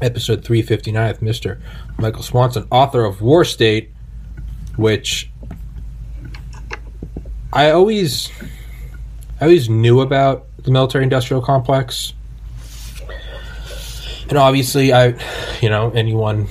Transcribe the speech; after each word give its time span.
Episode 0.00 0.44
359 0.44 1.08
with 1.08 1.20
Mr. 1.20 1.60
Michael 1.98 2.22
Swanson, 2.22 2.66
author 2.70 3.04
of 3.04 3.20
War 3.22 3.44
State, 3.44 3.90
which 4.76 5.30
I 7.52 7.70
always 7.70 8.30
I 9.40 9.44
always 9.44 9.68
knew 9.68 10.00
about 10.00 10.46
the 10.62 10.70
military 10.70 11.04
industrial 11.04 11.42
complex. 11.42 12.12
And 14.28 14.36
obviously 14.36 14.92
I 14.92 15.18
you 15.60 15.70
know, 15.70 15.90
anyone 15.90 16.48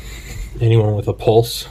anyone 0.60 0.96
with 0.96 1.08
a 1.08 1.14
pulse 1.14 1.68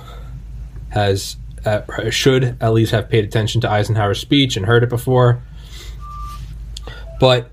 has 0.91 1.37
uh, 1.65 2.11
should 2.11 2.57
at 2.61 2.73
least 2.73 2.93
have 2.93 3.09
paid 3.11 3.25
attention 3.25 3.61
to 3.61 3.71
Eisenhower's 3.71 4.21
speech 4.21 4.57
and 4.57 4.65
heard 4.65 4.83
it 4.83 4.89
before. 4.89 5.43
But 7.19 7.51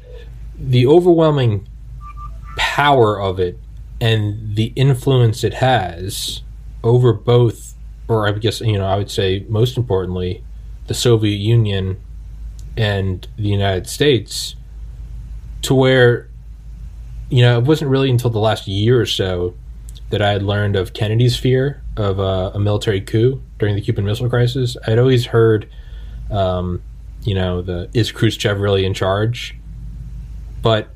the 0.55 0.85
overwhelming 0.87 1.67
power 2.73 3.21
of 3.21 3.39
it 3.39 3.59
and 4.01 4.55
the 4.55 4.73
influence 4.75 5.43
it 5.43 5.53
has 5.53 6.41
over 6.83 7.13
both, 7.13 7.75
or 8.07 8.27
I 8.27 8.31
guess, 8.31 8.61
you 8.61 8.79
know, 8.79 8.85
I 8.87 8.95
would 8.95 9.11
say 9.11 9.45
most 9.47 9.77
importantly, 9.77 10.43
the 10.87 10.95
Soviet 10.95 11.37
Union 11.37 12.01
and 12.75 13.27
the 13.37 13.49
United 13.49 13.85
States, 13.85 14.55
to 15.61 15.75
where, 15.75 16.27
you 17.29 17.43
know, 17.43 17.59
it 17.59 17.65
wasn't 17.65 17.91
really 17.91 18.09
until 18.09 18.31
the 18.31 18.39
last 18.39 18.67
year 18.67 18.99
or 18.99 19.05
so 19.05 19.53
that 20.09 20.23
I 20.23 20.31
had 20.31 20.41
learned 20.41 20.75
of 20.75 20.93
Kennedy's 20.93 21.37
fear 21.37 21.83
of 21.95 22.19
uh, 22.19 22.53
a 22.55 22.59
military 22.59 23.01
coup 23.01 23.39
during 23.59 23.75
the 23.75 23.81
Cuban 23.81 24.03
Missile 24.03 24.29
Crisis. 24.29 24.75
I'd 24.87 24.97
always 24.97 25.27
heard, 25.27 25.69
um, 26.31 26.81
you 27.21 27.35
know, 27.35 27.61
the 27.61 27.87
is 27.93 28.11
Khrushchev 28.11 28.59
really 28.59 28.83
in 28.83 28.95
charge? 28.95 29.55
But 30.63 30.92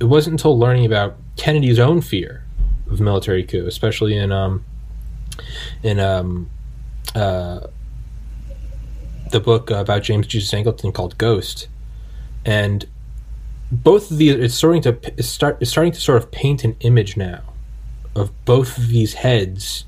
it 0.00 0.04
wasn't 0.04 0.34
until 0.34 0.58
learning 0.58 0.86
about 0.86 1.16
Kennedy's 1.36 1.78
own 1.78 2.00
fear 2.00 2.44
of 2.90 3.00
military 3.00 3.44
coup, 3.44 3.66
especially 3.66 4.16
in 4.16 4.32
um, 4.32 4.64
in 5.82 5.98
um, 6.00 6.50
uh, 7.14 7.60
the 9.30 9.40
book 9.40 9.70
about 9.70 10.02
James 10.02 10.26
Jesus 10.26 10.50
Angleton 10.52 10.92
called 10.92 11.18
Ghost, 11.18 11.68
and 12.44 12.86
both 13.70 14.10
of 14.10 14.18
these 14.18 14.34
it's 14.34 14.54
starting 14.54 14.82
to 14.82 14.98
it's 15.16 15.28
start 15.28 15.58
it's 15.60 15.70
starting 15.70 15.92
to 15.92 16.00
sort 16.00 16.22
of 16.22 16.30
paint 16.30 16.64
an 16.64 16.76
image 16.80 17.16
now 17.16 17.42
of 18.14 18.32
both 18.44 18.78
of 18.78 18.88
these 18.88 19.14
heads 19.14 19.84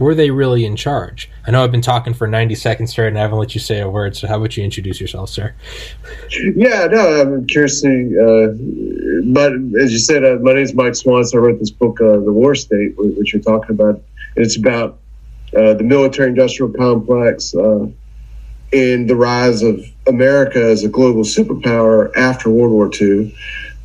were 0.00 0.14
they 0.14 0.30
really 0.30 0.64
in 0.64 0.74
charge? 0.74 1.30
I 1.46 1.50
know 1.50 1.62
I've 1.62 1.70
been 1.70 1.82
talking 1.82 2.14
for 2.14 2.26
90 2.26 2.54
seconds 2.56 2.90
straight 2.90 3.08
and 3.08 3.18
I 3.18 3.20
haven't 3.20 3.38
let 3.38 3.54
you 3.54 3.60
say 3.60 3.80
a 3.80 3.88
word, 3.88 4.16
so 4.16 4.26
how 4.26 4.38
about 4.38 4.56
you 4.56 4.64
introduce 4.64 5.00
yourself, 5.00 5.28
sir? 5.28 5.54
Yeah, 6.56 6.86
no, 6.86 7.20
I'm 7.20 7.46
curious 7.46 7.82
to, 7.82 7.88
uh, 8.18 9.22
but 9.26 9.52
as 9.80 9.92
you 9.92 9.98
said, 9.98 10.24
uh, 10.24 10.38
my 10.40 10.54
name 10.54 10.62
is 10.62 10.74
Mike 10.74 10.94
Swanson. 10.94 11.38
I 11.38 11.42
wrote 11.42 11.58
this 11.60 11.70
book, 11.70 12.00
uh, 12.00 12.18
The 12.18 12.32
War 12.32 12.54
State, 12.54 12.94
which 12.96 13.34
you're 13.34 13.42
talking 13.42 13.70
about. 13.70 14.00
It's 14.36 14.56
about 14.56 14.98
uh, 15.54 15.74
the 15.74 15.84
military 15.84 16.30
industrial 16.30 16.72
complex 16.72 17.54
uh, 17.54 17.86
and 18.72 19.10
the 19.10 19.16
rise 19.16 19.62
of 19.62 19.84
America 20.06 20.64
as 20.64 20.82
a 20.82 20.88
global 20.88 21.22
superpower 21.22 22.10
after 22.16 22.48
World 22.48 22.72
War 22.72 22.90
II. 22.98 23.36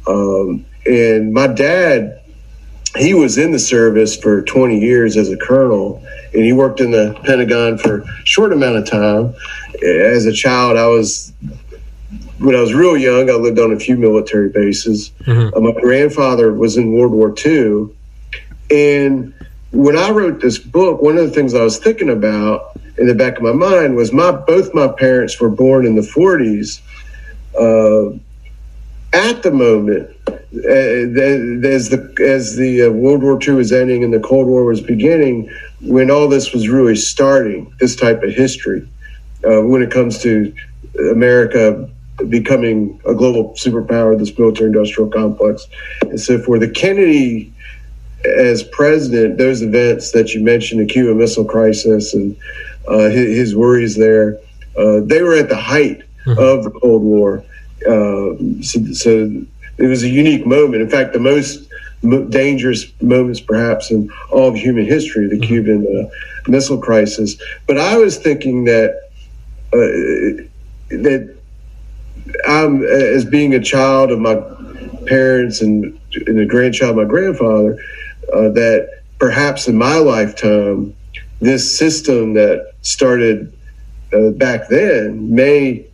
Um, 0.08 0.66
and 0.86 1.34
my 1.34 1.47
dad 1.47 2.22
he 2.98 3.14
was 3.14 3.38
in 3.38 3.52
the 3.52 3.60
service 3.60 4.16
for 4.16 4.42
20 4.42 4.80
years 4.80 5.18
as 5.18 5.30
a 5.30 5.38
colonel 5.38 6.04
and 6.34 6.44
he 6.44 6.54
worked 6.54 6.80
in 6.80 6.92
the 6.92 7.18
pentagon 7.24 7.78
for 7.78 8.02
a 8.02 8.26
short 8.26 8.54
amount 8.54 8.78
of 8.78 8.90
time 8.90 9.34
as 9.84 10.26
a 10.26 10.34
child 10.34 10.78
i 10.78 10.88
was 10.88 11.34
when 12.40 12.56
i 12.56 12.60
was 12.60 12.74
real 12.74 12.98
young 12.98 13.30
i 13.30 13.34
lived 13.34 13.60
on 13.60 13.72
a 13.72 13.80
few 13.80 13.98
military 13.98 14.50
bases 14.50 15.12
mm-hmm. 15.22 15.56
uh, 15.56 15.60
my 15.60 15.80
grandfather 15.80 16.54
was 16.54 16.78
in 16.78 16.94
world 16.94 17.12
war 17.12 17.34
ii 17.46 17.88
and 18.72 19.34
when 19.72 19.98
i 19.98 20.10
wrote 20.10 20.40
this 20.42 20.58
book 20.58 21.02
one 21.02 21.18
of 21.18 21.26
the 21.26 21.32
things 21.32 21.54
i 21.54 21.64
was 21.64 21.78
thinking 21.78 22.10
about 22.10 22.80
in 22.98 23.08
the 23.08 23.16
back 23.16 23.38
of 23.38 23.44
my 23.44 23.52
mind 23.52 23.96
was 23.96 24.14
my 24.14 24.32
both 24.32 24.74
my 24.74 24.88
parents 24.88 25.40
were 25.40 25.50
born 25.50 25.86
in 25.86 25.96
the 25.96 26.02
40s 26.02 26.82
uh, 27.58 28.18
at 29.16 29.44
the 29.44 29.52
moment 29.52 30.09
uh, 30.28 31.68
as 31.68 31.90
the 31.90 32.16
as 32.20 32.56
the 32.56 32.84
uh, 32.84 32.90
World 32.90 33.24
War 33.24 33.40
II 33.42 33.56
was 33.56 33.72
ending 33.72 34.03
and 34.03 34.14
the 34.14 34.20
Cold 34.20 34.48
War 34.48 34.66
was 34.66 34.81
beginning, 34.81 35.50
when 35.81 36.12
all 36.12 36.28
this 36.28 36.53
was 36.53 36.70
really 36.70 36.96
starting, 36.96 37.74
this 37.80 37.96
type 37.96 38.22
of 38.24 38.31
history, 38.31 38.88
uh, 39.44 39.62
when 39.62 39.81
it 39.81 39.92
comes 39.92 40.20
to 40.20 40.53
America 41.12 41.90
becoming 42.30 43.00
a 43.06 43.14
global 43.14 43.53
superpower, 43.56 44.18
this 44.18 44.38
military-industrial 44.38 45.09
complex, 45.09 45.68
and 46.02 46.20
so 46.20 46.40
forth. 46.40 46.62
The 46.62 46.70
Kennedy 46.70 47.53
as 48.26 48.64
president, 48.64 49.38
those 49.38 49.62
events 49.62 50.12
that 50.12 50.34
you 50.34 50.44
mentioned, 50.44 50.82
the 50.82 50.86
Cuban 50.86 51.18
Missile 51.18 51.46
Crisis 51.46 52.14
and 52.14 52.36
uh, 52.88 53.09
his, 53.09 53.38
his, 53.38 53.56
worries 53.56 53.96
there, 53.96 54.40
uh, 54.78 55.02
they 55.03 55.22
were 55.22 55.36
at 55.36 55.50
the 55.50 55.56
height 55.56 56.02
mm-hmm. 56.26 56.40
of 56.40 56.64
the 56.64 56.72
Cold 56.72 57.03
War. 57.03 57.44
Uh, 57.88 58.35
so, 58.62 58.94
so 58.94 59.46
it 59.78 59.88
was 59.88 60.03
a 60.03 60.09
unique 60.09 60.46
moment. 60.46 60.81
In 60.81 60.90
fact, 60.90 61.13
the 61.13 61.19
most 61.19 61.69
dangerous 62.29 62.85
moments, 63.01 63.40
perhaps, 63.40 63.91
in 63.91 64.09
all 64.31 64.50
of 64.50 64.56
human 64.56 64.85
history, 64.85 65.28
the 65.28 65.35
mm-hmm. 65.35 65.46
Cuban 65.46 65.88
uh, 65.88 66.50
Missile 66.50 66.78
Crisis. 66.78 67.35
But 67.68 67.78
I 67.78 67.97
was 67.97 68.18
thinking 68.18 68.66
that 68.66 69.09
uh, 69.73 70.46
that 70.90 71.35
I'm 72.47 72.84
as 72.85 73.25
being 73.25 73.53
a 73.53 73.59
child 73.62 74.12
of 74.12 74.19
my 74.19 74.35
parents 75.06 75.62
and, 75.62 76.00
and 76.28 76.40
a 76.40 76.46
grandchild 76.46 76.91
of 76.91 76.97
my 76.97 77.06
grandfather, 77.06 77.78
uh, 78.34 78.50
that 78.50 79.02
perhaps 79.19 79.67
in 79.67 79.78
my 79.78 79.97
lifetime, 79.97 80.96
this 81.40 81.78
system 81.78 82.34
that 82.34 82.73
started 82.81 83.52
uh, 84.13 84.29
back 84.31 84.67
then 84.69 85.34
may 85.34 85.85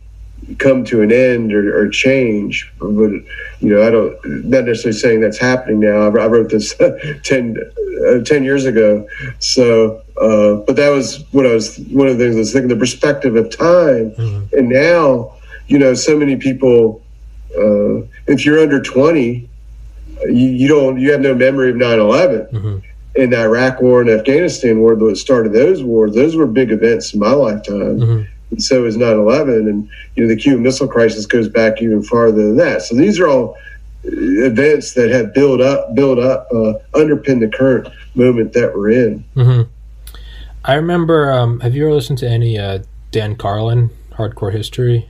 come 0.58 0.84
to 0.84 1.02
an 1.02 1.12
end 1.12 1.52
or, 1.52 1.76
or, 1.76 1.88
change. 1.88 2.70
But 2.78 2.88
you 2.90 3.24
know, 3.60 3.86
I 3.86 3.90
don't 3.90 4.44
not 4.44 4.64
necessarily 4.64 4.98
saying 4.98 5.20
that's 5.20 5.38
happening 5.38 5.80
now. 5.80 6.02
I, 6.02 6.06
I 6.06 6.26
wrote 6.26 6.50
this 6.50 6.74
10, 7.24 7.56
uh, 8.06 8.18
10, 8.24 8.44
years 8.44 8.64
ago. 8.64 9.06
So, 9.38 10.02
uh, 10.20 10.56
but 10.66 10.76
that 10.76 10.90
was 10.90 11.24
what 11.32 11.46
I 11.46 11.54
was. 11.54 11.78
One 11.90 12.08
of 12.08 12.18
the 12.18 12.24
things 12.24 12.36
I 12.36 12.40
was 12.40 12.52
thinking: 12.52 12.68
the 12.68 12.76
perspective 12.76 13.36
of 13.36 13.56
time, 13.56 14.10
mm-hmm. 14.12 14.56
and 14.56 14.68
now, 14.68 15.34
you 15.66 15.78
know, 15.78 15.94
so 15.94 16.16
many 16.16 16.36
people. 16.36 17.00
Uh, 17.56 18.06
if 18.26 18.46
you're 18.46 18.60
under 18.60 18.80
twenty, 18.80 19.48
you, 20.24 20.48
you, 20.48 20.68
don't. 20.68 20.98
You 21.00 21.12
have 21.12 21.20
no 21.20 21.34
memory 21.34 21.70
of 21.70 21.76
9-11. 21.76 22.50
Mm-hmm. 22.50 22.78
In 23.14 23.28
the 23.28 23.42
Iraq 23.42 23.82
War 23.82 24.00
and 24.00 24.08
Afghanistan 24.08 24.80
War, 24.80 24.96
that 24.96 25.16
started 25.16 25.52
those 25.52 25.82
wars, 25.82 26.14
those 26.14 26.34
were 26.34 26.46
big 26.46 26.70
events 26.70 27.12
in 27.12 27.20
my 27.20 27.32
lifetime. 27.32 27.98
Mm-hmm 27.98 28.22
and 28.52 28.62
so 28.62 28.84
is 28.84 28.96
9/11, 28.96 29.68
and 29.68 29.88
you 30.14 30.22
know 30.22 30.28
the 30.28 30.36
Cuban 30.36 30.62
Missile 30.62 30.86
Crisis 30.86 31.26
goes 31.26 31.48
back 31.48 31.82
even 31.82 32.02
farther 32.02 32.36
than 32.36 32.56
that. 32.58 32.82
So 32.82 32.94
these 32.94 33.18
are 33.18 33.26
all 33.26 33.56
events 34.04 34.94
that 34.94 35.10
have 35.10 35.32
built 35.34 35.60
up, 35.60 35.94
built 35.94 36.18
up, 36.18 36.48
uh, 36.52 36.74
underpin 36.92 37.40
the 37.40 37.48
current 37.48 37.88
moment 38.14 38.52
that 38.52 38.74
we're 38.74 38.90
in. 38.90 39.24
Mm-hmm. 39.34 39.70
I 40.64 40.74
remember. 40.74 41.32
Um, 41.32 41.60
have 41.60 41.74
you 41.74 41.86
ever 41.86 41.94
listened 41.94 42.18
to 42.18 42.28
any 42.28 42.58
uh, 42.58 42.80
Dan 43.10 43.34
Carlin, 43.36 43.90
Hardcore 44.12 44.52
History? 44.52 45.08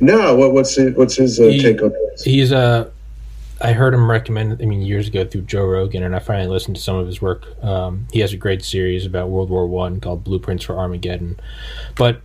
No. 0.00 0.34
What, 0.36 0.52
what's 0.52 0.76
his, 0.76 0.96
what's 0.96 1.16
his 1.16 1.38
uh, 1.38 1.44
he, 1.44 1.60
take 1.60 1.82
on 1.82 1.90
this? 1.90 2.22
He's 2.22 2.52
a 2.52 2.56
uh, 2.56 2.90
I 3.60 3.72
heard 3.72 3.92
him 3.92 4.10
recommend. 4.10 4.60
I 4.62 4.64
mean, 4.64 4.80
years 4.80 5.08
ago 5.08 5.24
through 5.24 5.42
Joe 5.42 5.66
Rogan, 5.66 6.02
and 6.02 6.16
I 6.16 6.18
finally 6.18 6.48
listened 6.48 6.76
to 6.76 6.82
some 6.82 6.96
of 6.96 7.06
his 7.06 7.20
work. 7.20 7.62
Um, 7.62 8.06
he 8.10 8.20
has 8.20 8.32
a 8.32 8.36
great 8.36 8.64
series 8.64 9.04
about 9.04 9.28
World 9.28 9.50
War 9.50 9.66
One 9.66 10.00
called 10.00 10.24
Blueprints 10.24 10.64
for 10.64 10.78
Armageddon. 10.78 11.38
But 11.94 12.22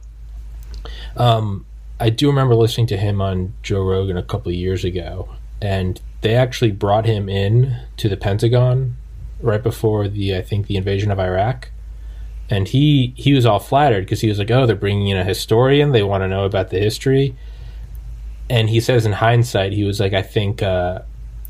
um, 1.18 1.66
I 2.00 2.10
do 2.10 2.28
remember 2.28 2.56
listening 2.56 2.88
to 2.88 2.98
him 2.98 3.22
on 3.22 3.54
Joe 3.64 3.84
Rogan 3.84 4.18
a 4.18 4.24
couple 4.24 4.50
of 4.50 4.56
years 4.56 4.86
ago, 4.86 5.30
and 5.62 6.00
they 6.22 6.36
actually 6.36 6.72
brought 6.72 7.06
him 7.06 7.28
in 7.28 7.78
to 7.98 8.08
the 8.08 8.18
Pentagon 8.18 8.96
right 9.42 9.62
before 9.62 10.08
the 10.08 10.36
I 10.36 10.42
think 10.42 10.68
the 10.68 10.78
invasion 10.78 11.12
of 11.12 11.20
Iraq. 11.20 11.70
And 12.50 12.68
he 12.70 13.14
he 13.18 13.34
was 13.34 13.46
all 13.46 13.60
flattered 13.60 14.06
because 14.06 14.22
he 14.22 14.30
was 14.30 14.40
like, 14.40 14.52
"Oh, 14.52 14.66
they're 14.66 14.76
bringing 14.76 15.10
in 15.10 15.18
a 15.18 15.24
historian. 15.26 15.92
They 15.92 16.04
want 16.04 16.24
to 16.24 16.30
know 16.30 16.46
about 16.46 16.70
the 16.70 16.80
history." 16.80 17.36
And 18.50 18.70
he 18.70 18.80
says, 18.80 19.08
in 19.08 19.14
hindsight, 19.14 19.74
he 19.74 19.84
was 19.84 20.00
like, 20.00 20.14
"I 20.14 20.22
think." 20.22 20.64
Uh, 20.64 21.02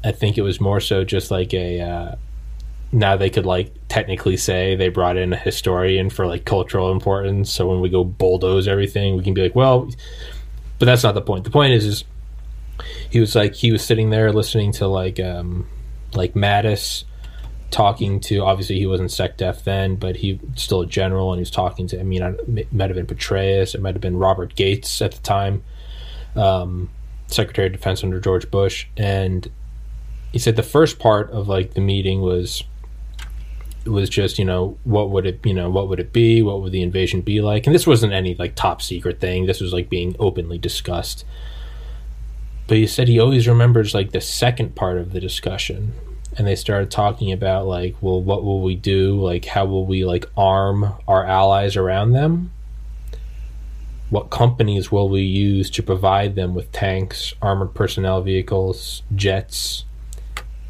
I 0.05 0.11
think 0.11 0.37
it 0.37 0.43
was 0.43 0.61
more 0.61 0.79
so 0.79 1.03
just 1.03 1.31
like 1.31 1.53
a. 1.53 1.81
Uh, 1.81 2.15
now 2.91 3.17
they 3.17 3.29
could 3.29 3.45
like 3.45 3.73
technically 3.89 4.37
say 4.37 4.75
they 4.75 4.89
brought 4.89 5.17
in 5.17 5.33
a 5.33 5.37
historian 5.37 6.09
for 6.09 6.27
like 6.27 6.45
cultural 6.45 6.91
importance. 6.91 7.51
So 7.51 7.67
when 7.67 7.81
we 7.81 7.89
go 7.89 8.03
bulldoze 8.03 8.67
everything, 8.67 9.17
we 9.17 9.23
can 9.23 9.33
be 9.33 9.41
like, 9.41 9.55
well, 9.55 9.89
but 10.79 10.85
that's 10.85 11.03
not 11.03 11.15
the 11.15 11.21
point. 11.21 11.43
The 11.43 11.49
point 11.49 11.73
is, 11.73 11.85
is 11.85 12.03
he 13.09 13.19
was 13.19 13.35
like 13.35 13.55
he 13.55 13.71
was 13.71 13.83
sitting 13.83 14.11
there 14.11 14.31
listening 14.31 14.71
to 14.73 14.87
like 14.87 15.19
um 15.19 15.67
like 16.13 16.33
Mattis 16.33 17.03
talking 17.71 18.19
to 18.21 18.39
obviously 18.39 18.77
he 18.77 18.85
wasn't 18.85 19.09
SecDef 19.09 19.63
then, 19.63 19.95
but 19.95 20.17
he 20.17 20.39
still 20.55 20.81
a 20.81 20.87
general 20.87 21.33
and 21.33 21.39
he 21.39 21.41
was 21.41 21.51
talking 21.51 21.87
to 21.87 21.99
I 21.99 22.03
mean 22.03 22.21
it 22.21 22.71
might 22.71 22.89
have 22.89 22.95
been 22.95 23.07
Petraeus, 23.07 23.75
it 23.75 23.81
might 23.81 23.95
have 23.95 24.01
been 24.01 24.17
Robert 24.17 24.55
Gates 24.55 25.01
at 25.01 25.13
the 25.13 25.21
time, 25.21 25.63
um, 26.35 26.89
Secretary 27.27 27.67
of 27.67 27.73
Defense 27.73 28.03
under 28.03 28.19
George 28.19 28.49
Bush, 28.51 28.87
and 28.95 29.49
he 30.35 30.39
said 30.39 30.57
the 30.57 30.63
first 30.63 30.99
part 30.99 31.31
of 31.31 31.47
like 31.47 31.75
the 31.75 31.79
meeting 31.79 32.19
was 32.19 32.65
was 33.85 34.09
just 34.09 34.37
you 34.37 34.43
know 34.43 34.77
what 34.83 35.09
would 35.09 35.25
it 35.25 35.39
you 35.45 35.53
know 35.53 35.69
what 35.69 35.87
would 35.87 35.97
it 35.97 36.11
be? 36.11 36.41
What 36.41 36.61
would 36.61 36.73
the 36.73 36.81
invasion 36.81 37.21
be 37.21 37.39
like? 37.39 37.65
And 37.65 37.73
this 37.73 37.87
wasn't 37.87 38.11
any 38.11 38.35
like 38.35 38.53
top 38.53 38.81
secret 38.81 39.21
thing. 39.21 39.45
This 39.45 39.61
was 39.61 39.71
like 39.71 39.89
being 39.89 40.13
openly 40.19 40.57
discussed. 40.57 41.23
But 42.67 42.75
he 42.75 42.85
said 42.85 43.07
he 43.07 43.17
always 43.17 43.47
remembers 43.47 43.93
like 43.93 44.11
the 44.11 44.19
second 44.19 44.75
part 44.75 44.97
of 44.97 45.13
the 45.13 45.21
discussion. 45.21 45.93
And 46.37 46.45
they 46.45 46.57
started 46.57 46.91
talking 46.91 47.31
about 47.31 47.65
like 47.65 47.95
well 48.01 48.21
what 48.21 48.43
will 48.43 48.61
we 48.61 48.75
do? 48.75 49.17
Like 49.17 49.45
how 49.45 49.63
will 49.63 49.85
we 49.85 50.03
like 50.03 50.25
arm 50.35 50.95
our 51.07 51.23
allies 51.23 51.77
around 51.77 52.11
them? 52.11 52.51
What 54.09 54.31
companies 54.31 54.91
will 54.91 55.07
we 55.07 55.21
use 55.21 55.69
to 55.69 55.81
provide 55.81 56.35
them 56.35 56.53
with 56.53 56.73
tanks 56.73 57.33
armored 57.41 57.73
personnel 57.73 58.21
vehicles 58.21 59.01
jets 59.15 59.85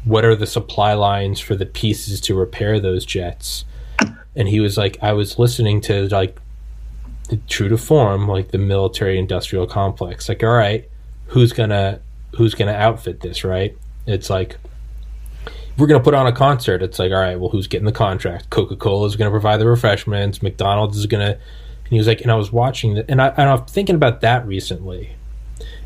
what 0.06 0.24
are 0.24 0.34
the 0.34 0.46
supply 0.46 0.94
lines 0.94 1.38
for 1.38 1.54
the 1.54 1.66
pieces 1.66 2.20
to 2.20 2.34
repair 2.34 2.80
those 2.80 3.04
jets 3.04 3.64
and 4.34 4.48
he 4.48 4.60
was 4.60 4.78
like 4.78 4.96
i 5.02 5.12
was 5.12 5.38
listening 5.38 5.80
to 5.80 6.08
like 6.08 6.38
true 7.48 7.68
to 7.68 7.76
form 7.76 8.26
like 8.26 8.52
the 8.52 8.58
military 8.58 9.18
industrial 9.18 9.66
complex 9.66 10.28
like 10.28 10.42
all 10.42 10.50
right 10.50 10.88
who's 11.26 11.52
gonna 11.52 12.00
who's 12.36 12.54
gonna 12.54 12.72
outfit 12.72 13.20
this 13.20 13.44
right 13.44 13.76
it's 14.06 14.30
like 14.30 14.56
we're 15.76 15.86
to 16.00 16.04
put 16.04 16.14
on 16.14 16.26
a 16.26 16.32
concert. 16.32 16.82
It's 16.82 16.98
like, 16.98 17.12
all 17.12 17.18
right, 17.18 17.38
well, 17.38 17.50
who's 17.50 17.66
getting 17.66 17.84
the 17.84 17.92
contract? 17.92 18.50
Coca 18.50 18.76
Cola 18.76 19.06
is 19.06 19.16
to 19.26 19.32
provide 19.32 19.58
the 19.58 19.68
refreshments. 19.68 20.42
McDonald's 20.42 20.96
is 20.96 21.06
to. 21.26 21.32
And 21.34 21.90
he 21.90 21.98
was 21.98 22.06
like, 22.06 22.22
and 22.22 22.32
I 22.32 22.34
was 22.34 22.50
watching 22.50 22.94
that, 22.94 23.04
and 23.08 23.22
I, 23.22 23.28
and 23.28 23.48
I'm 23.48 23.64
thinking 23.66 23.94
about 23.94 24.20
that 24.22 24.44
recently, 24.44 25.14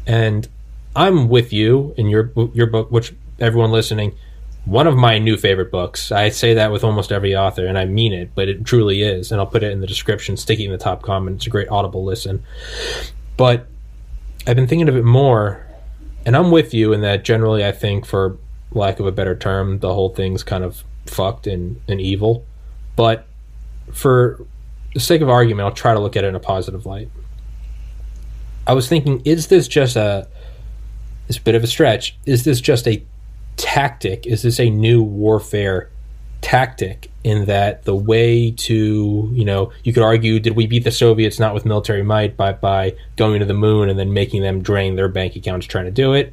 and 0.06 0.48
I'm 0.96 1.28
with 1.28 1.52
you 1.52 1.94
in 1.98 2.08
your 2.08 2.32
your 2.54 2.68
book, 2.68 2.90
which 2.90 3.12
everyone 3.40 3.70
listening, 3.70 4.16
one 4.64 4.86
of 4.86 4.96
my 4.96 5.18
new 5.18 5.36
favorite 5.36 5.70
books. 5.70 6.12
I 6.12 6.28
say 6.28 6.54
that 6.54 6.70
with 6.70 6.84
almost 6.84 7.12
every 7.12 7.34
author, 7.34 7.66
and 7.66 7.78
I 7.78 7.86
mean 7.86 8.12
it, 8.12 8.30
but 8.34 8.48
it 8.48 8.64
truly 8.64 9.02
is. 9.02 9.32
And 9.32 9.40
I'll 9.40 9.46
put 9.46 9.62
it 9.62 9.72
in 9.72 9.80
the 9.80 9.86
description, 9.86 10.36
sticky 10.36 10.66
in 10.66 10.72
the 10.72 10.78
top 10.78 11.02
comment. 11.02 11.36
It's 11.36 11.46
a 11.46 11.50
great 11.50 11.68
audible 11.68 12.04
listen. 12.04 12.42
But 13.36 13.66
I've 14.46 14.56
been 14.56 14.66
thinking 14.66 14.88
of 14.88 14.96
it 14.96 15.04
more, 15.04 15.66
and 16.26 16.36
I'm 16.36 16.50
with 16.50 16.74
you 16.74 16.92
in 16.92 17.00
that 17.00 17.24
generally 17.24 17.64
I 17.64 17.72
think 17.72 18.06
for 18.06 18.38
lack 18.72 19.00
of 19.00 19.06
a 19.06 19.12
better 19.12 19.34
term, 19.34 19.78
the 19.80 19.92
whole 19.92 20.10
thing's 20.10 20.42
kind 20.42 20.62
of 20.62 20.84
fucked 21.06 21.46
and, 21.46 21.80
and 21.88 22.00
evil. 22.00 22.44
But 22.96 23.26
for 23.92 24.44
the 24.94 25.00
sake 25.00 25.22
of 25.22 25.28
argument, 25.28 25.66
I'll 25.66 25.74
try 25.74 25.94
to 25.94 26.00
look 26.00 26.16
at 26.16 26.24
it 26.24 26.28
in 26.28 26.34
a 26.34 26.40
positive 26.40 26.86
light. 26.86 27.08
I 28.66 28.74
was 28.74 28.88
thinking, 28.88 29.22
is 29.24 29.48
this 29.48 29.66
just 29.66 29.96
a 29.96 30.28
this 31.26 31.38
bit 31.38 31.54
of 31.54 31.64
a 31.64 31.66
stretch? 31.66 32.16
Is 32.26 32.44
this 32.44 32.60
just 32.60 32.86
a 32.86 33.04
tactic? 33.60 34.26
Is 34.26 34.42
this 34.42 34.58
a 34.58 34.70
new 34.70 35.02
warfare 35.02 35.90
tactic 36.40 37.10
in 37.22 37.44
that 37.44 37.84
the 37.84 37.94
way 37.94 38.50
to, 38.50 39.30
you 39.32 39.44
know, 39.44 39.72
you 39.84 39.92
could 39.92 40.02
argue, 40.02 40.40
did 40.40 40.56
we 40.56 40.66
beat 40.66 40.84
the 40.84 40.90
Soviets 40.90 41.38
not 41.38 41.52
with 41.52 41.66
military 41.66 42.02
might, 42.02 42.36
but 42.36 42.60
by 42.60 42.94
going 43.16 43.40
to 43.40 43.46
the 43.46 43.54
moon 43.54 43.88
and 43.88 43.98
then 43.98 44.12
making 44.12 44.42
them 44.42 44.62
drain 44.62 44.96
their 44.96 45.08
bank 45.08 45.36
accounts 45.36 45.66
trying 45.66 45.84
to 45.84 45.90
do 45.90 46.14
it? 46.14 46.32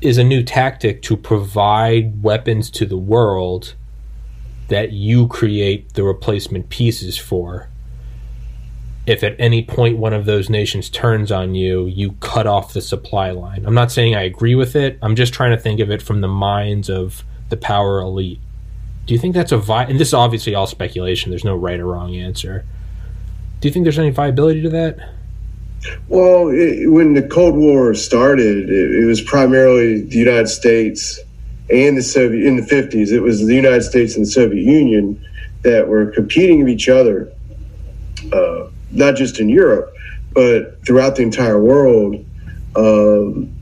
is 0.00 0.18
a 0.18 0.24
new 0.24 0.42
tactic 0.42 1.02
to 1.02 1.16
provide 1.16 2.22
weapons 2.22 2.70
to 2.70 2.84
the 2.86 2.96
world 2.96 3.74
that 4.68 4.92
you 4.92 5.26
create 5.28 5.94
the 5.94 6.02
replacement 6.02 6.68
pieces 6.68 7.16
for. 7.16 7.68
If 9.06 9.22
at 9.22 9.36
any 9.38 9.62
point 9.64 9.98
one 9.98 10.12
of 10.12 10.24
those 10.24 10.50
nations 10.50 10.90
turns 10.90 11.30
on 11.30 11.54
you, 11.54 11.86
you 11.86 12.12
cut 12.20 12.46
off 12.46 12.72
the 12.72 12.82
supply 12.82 13.30
line. 13.30 13.64
I'm 13.64 13.74
not 13.74 13.92
saying 13.92 14.16
I 14.16 14.22
agree 14.22 14.54
with 14.56 14.74
it. 14.74 14.98
I'm 15.00 15.14
just 15.14 15.32
trying 15.32 15.52
to 15.52 15.58
think 15.58 15.80
of 15.80 15.90
it 15.90 16.02
from 16.02 16.20
the 16.20 16.28
minds 16.28 16.90
of 16.90 17.24
the 17.48 17.56
power 17.56 18.00
elite. 18.00 18.40
Do 19.06 19.14
you 19.14 19.20
think 19.20 19.34
that's 19.34 19.52
a 19.52 19.58
vi? 19.58 19.84
And 19.84 20.00
this 20.00 20.08
is 20.08 20.14
obviously 20.14 20.54
all 20.56 20.66
speculation. 20.66 21.30
There's 21.30 21.44
no 21.44 21.54
right 21.54 21.78
or 21.78 21.86
wrong 21.86 22.16
answer. 22.16 22.64
Do 23.60 23.68
you 23.68 23.72
think 23.72 23.84
there's 23.84 23.98
any 23.98 24.10
viability 24.10 24.62
to 24.62 24.68
that? 24.70 24.98
Well, 26.08 26.48
it, 26.48 26.90
when 26.90 27.14
the 27.14 27.22
Cold 27.22 27.54
War 27.54 27.94
started, 27.94 28.68
it, 28.68 29.02
it, 29.02 29.06
was 29.06 29.20
primarily 29.20 30.02
the 30.02 30.16
United 30.16 30.48
States 30.48 31.20
and 31.70 31.96
the 31.96 32.02
Soviet 32.02 32.46
in 32.46 32.56
the 32.56 32.62
50s. 32.62 33.12
It 33.12 33.20
was 33.20 33.46
the 33.46 33.54
United 33.54 33.82
States 33.82 34.16
and 34.16 34.26
the 34.26 34.30
Soviet 34.30 34.62
Union 34.62 35.22
that 35.62 35.88
were 35.88 36.06
competing 36.06 36.60
with 36.60 36.68
each 36.68 36.88
other, 36.88 37.32
uh, 38.32 38.68
not 38.90 39.16
just 39.16 39.40
in 39.40 39.48
Europe, 39.48 39.92
but 40.32 40.84
throughout 40.84 41.16
the 41.16 41.22
entire 41.22 41.60
world 41.60 42.24
um, 42.76 43.52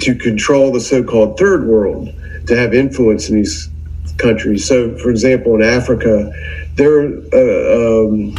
to 0.00 0.14
control 0.14 0.72
the 0.72 0.80
so 0.80 1.02
called 1.04 1.38
third 1.38 1.66
world, 1.66 2.08
to 2.46 2.56
have 2.56 2.74
influence 2.74 3.28
in 3.28 3.36
these 3.36 3.70
countries. 4.18 4.66
So, 4.66 4.96
for 4.98 5.10
example, 5.10 5.54
in 5.54 5.62
Africa, 5.62 6.32
there, 6.74 7.06
uh, 7.32 8.06
um, 8.06 8.34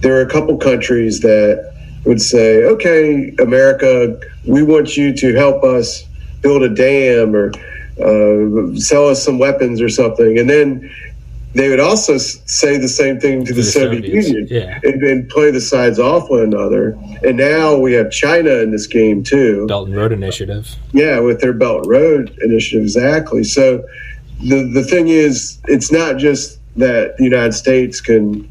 there 0.00 0.16
are 0.18 0.22
a 0.22 0.30
couple 0.30 0.56
countries 0.56 1.20
that 1.20 1.74
would 2.04 2.20
say, 2.20 2.64
okay, 2.64 3.34
America, 3.40 4.20
we 4.46 4.62
want 4.62 4.96
you 4.96 5.12
to 5.14 5.34
help 5.34 5.64
us 5.64 6.04
build 6.42 6.62
a 6.62 6.68
dam 6.68 7.34
or 7.34 7.50
uh, 8.00 8.74
sell 8.76 9.08
us 9.08 9.24
some 9.24 9.38
weapons 9.38 9.80
or 9.80 9.88
something. 9.88 10.38
And 10.38 10.48
then 10.48 10.90
they 11.58 11.68
would 11.68 11.80
also 11.80 12.18
say 12.18 12.76
the 12.76 12.88
same 12.88 13.18
thing 13.18 13.40
to, 13.40 13.46
to 13.46 13.54
the, 13.54 13.62
the, 13.62 13.66
Soviet 13.66 14.04
Soviets. 14.04 14.28
Union 14.28 14.46
yeah. 14.50 14.80
and, 14.82 15.02
and, 15.02 15.28
play 15.28 15.50
the 15.50 15.60
sides 15.60 15.98
off 15.98 16.30
one 16.30 16.40
another. 16.40 16.90
And 17.22 17.36
now 17.36 17.76
we 17.76 17.94
have 17.94 18.10
China 18.10 18.50
in 18.58 18.70
this 18.70 18.86
game 18.86 19.24
too. 19.24 19.66
Belt 19.66 19.88
and 19.88 19.96
Road 19.96 20.12
Initiative. 20.12 20.74
Yeah, 20.92 21.20
with 21.20 21.40
their 21.40 21.52
Belt 21.52 21.82
and 21.82 21.90
Road 21.90 22.38
Initiative, 22.42 22.82
exactly. 22.82 23.44
So 23.44 23.84
the 24.40 24.70
the 24.72 24.84
thing 24.84 25.08
is, 25.08 25.58
it's 25.64 25.90
not 25.90 26.16
just 26.18 26.58
that 26.76 27.16
the 27.16 27.24
United 27.24 27.52
States 27.52 28.00
can 28.00 28.48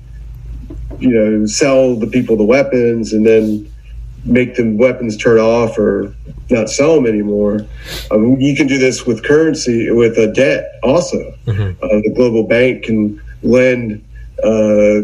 you 0.99 1.09
know, 1.09 1.45
sell 1.45 1.95
the 1.95 2.07
people 2.07 2.35
the 2.37 2.43
weapons 2.43 3.13
and 3.13 3.25
then 3.25 3.71
make 4.27 4.55
the 4.55 4.75
weapons 4.75 5.17
turn 5.17 5.39
off 5.39 5.77
or 5.77 6.13
not 6.50 6.69
sell 6.69 6.96
them 6.96 7.05
anymore. 7.05 7.65
Um, 8.12 8.39
you 8.39 8.55
can 8.55 8.67
do 8.67 8.77
this 8.77 9.05
with 9.05 9.24
currency, 9.24 9.89
with 9.91 10.17
a 10.17 10.27
debt 10.27 10.79
also. 10.84 11.34
Mm-hmm. 11.46 11.84
Uh, 11.84 11.88
the 12.01 12.13
global 12.15 12.43
bank 12.43 12.84
can 12.84 13.22
lend 13.43 14.03
uh, 14.43 15.01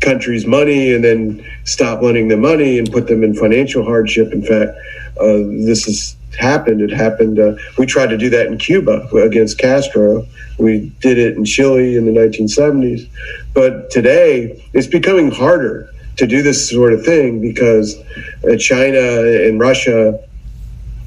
countries 0.00 0.46
money 0.46 0.92
and 0.92 1.04
then 1.04 1.44
stop 1.64 2.02
lending 2.02 2.28
them 2.28 2.40
money 2.40 2.78
and 2.78 2.90
put 2.90 3.06
them 3.06 3.22
in 3.22 3.34
financial 3.34 3.84
hardship. 3.84 4.32
In 4.32 4.42
fact, 4.42 4.76
uh, 5.20 5.38
this 5.66 5.84
has 5.86 6.16
happened. 6.38 6.80
It 6.80 6.90
happened. 6.90 7.38
Uh, 7.38 7.54
we 7.78 7.86
tried 7.86 8.08
to 8.08 8.16
do 8.16 8.30
that 8.30 8.46
in 8.46 8.58
Cuba 8.58 9.08
against 9.16 9.58
Castro. 9.58 10.26
We 10.58 10.92
did 11.00 11.18
it 11.18 11.36
in 11.36 11.44
Chile 11.44 11.96
in 11.96 12.06
the 12.06 12.12
1970s. 12.12 13.08
But 13.54 13.90
today, 13.90 14.62
it's 14.72 14.86
becoming 14.86 15.30
harder 15.30 15.90
to 16.20 16.26
do 16.26 16.42
this 16.42 16.68
sort 16.68 16.92
of 16.92 17.02
thing 17.02 17.40
because 17.40 17.96
uh, 18.44 18.54
China 18.58 19.00
and 19.00 19.58
Russia 19.58 20.22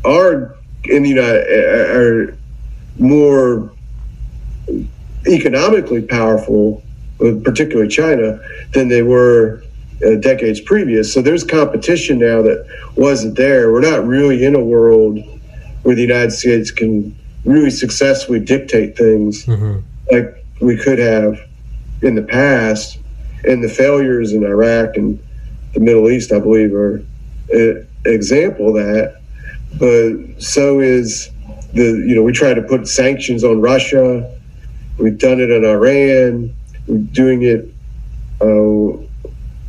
are 0.03 0.55
in 0.85 1.03
the 1.03 1.09
United 1.09 1.95
are 1.95 2.35
more 2.97 3.71
economically 5.27 6.01
powerful, 6.01 6.81
uh, 7.21 7.33
particularly 7.43 7.87
China, 7.87 8.39
than 8.73 8.89
they 8.89 9.03
were 9.03 9.63
uh, 10.03 10.15
decades 10.15 10.59
previous. 10.59 11.13
So 11.13 11.21
there's 11.21 11.43
competition 11.43 12.17
now 12.17 12.41
that 12.41 12.65
wasn't 12.95 13.37
there. 13.37 13.71
We're 13.71 13.81
not 13.81 14.05
really 14.07 14.43
in 14.43 14.55
a 14.55 14.63
world 14.63 15.19
where 15.83 15.93
the 15.93 16.01
United 16.01 16.31
States 16.31 16.71
can 16.71 17.15
really 17.45 17.69
successfully 17.69 18.39
dictate 18.39 18.97
things 18.97 19.45
mm-hmm. 19.45 19.79
like 20.11 20.43
we 20.59 20.75
could 20.75 20.97
have 20.97 21.39
in 22.01 22.15
the 22.15 22.23
past. 22.23 22.97
And 23.45 23.63
the 23.63 23.69
failures 23.69 24.33
in 24.33 24.43
Iraq 24.43 24.95
and 24.95 25.19
the 25.73 25.79
Middle 25.79 26.09
East, 26.09 26.31
I 26.31 26.39
believe, 26.39 26.73
are 26.73 27.03
an 27.49 27.87
example 28.05 28.69
of 28.69 28.75
that. 28.75 29.21
But 29.77 30.41
so 30.41 30.79
is 30.79 31.29
the, 31.73 31.83
you 31.83 32.15
know, 32.15 32.23
we 32.23 32.31
try 32.31 32.53
to 32.53 32.61
put 32.61 32.87
sanctions 32.87 33.43
on 33.43 33.61
Russia. 33.61 34.39
We've 34.97 35.17
done 35.17 35.39
it 35.39 35.51
on 35.51 35.65
Iran. 35.65 36.55
We're 36.87 36.97
doing 36.99 37.43
it 37.43 37.65
uh, 38.39 38.97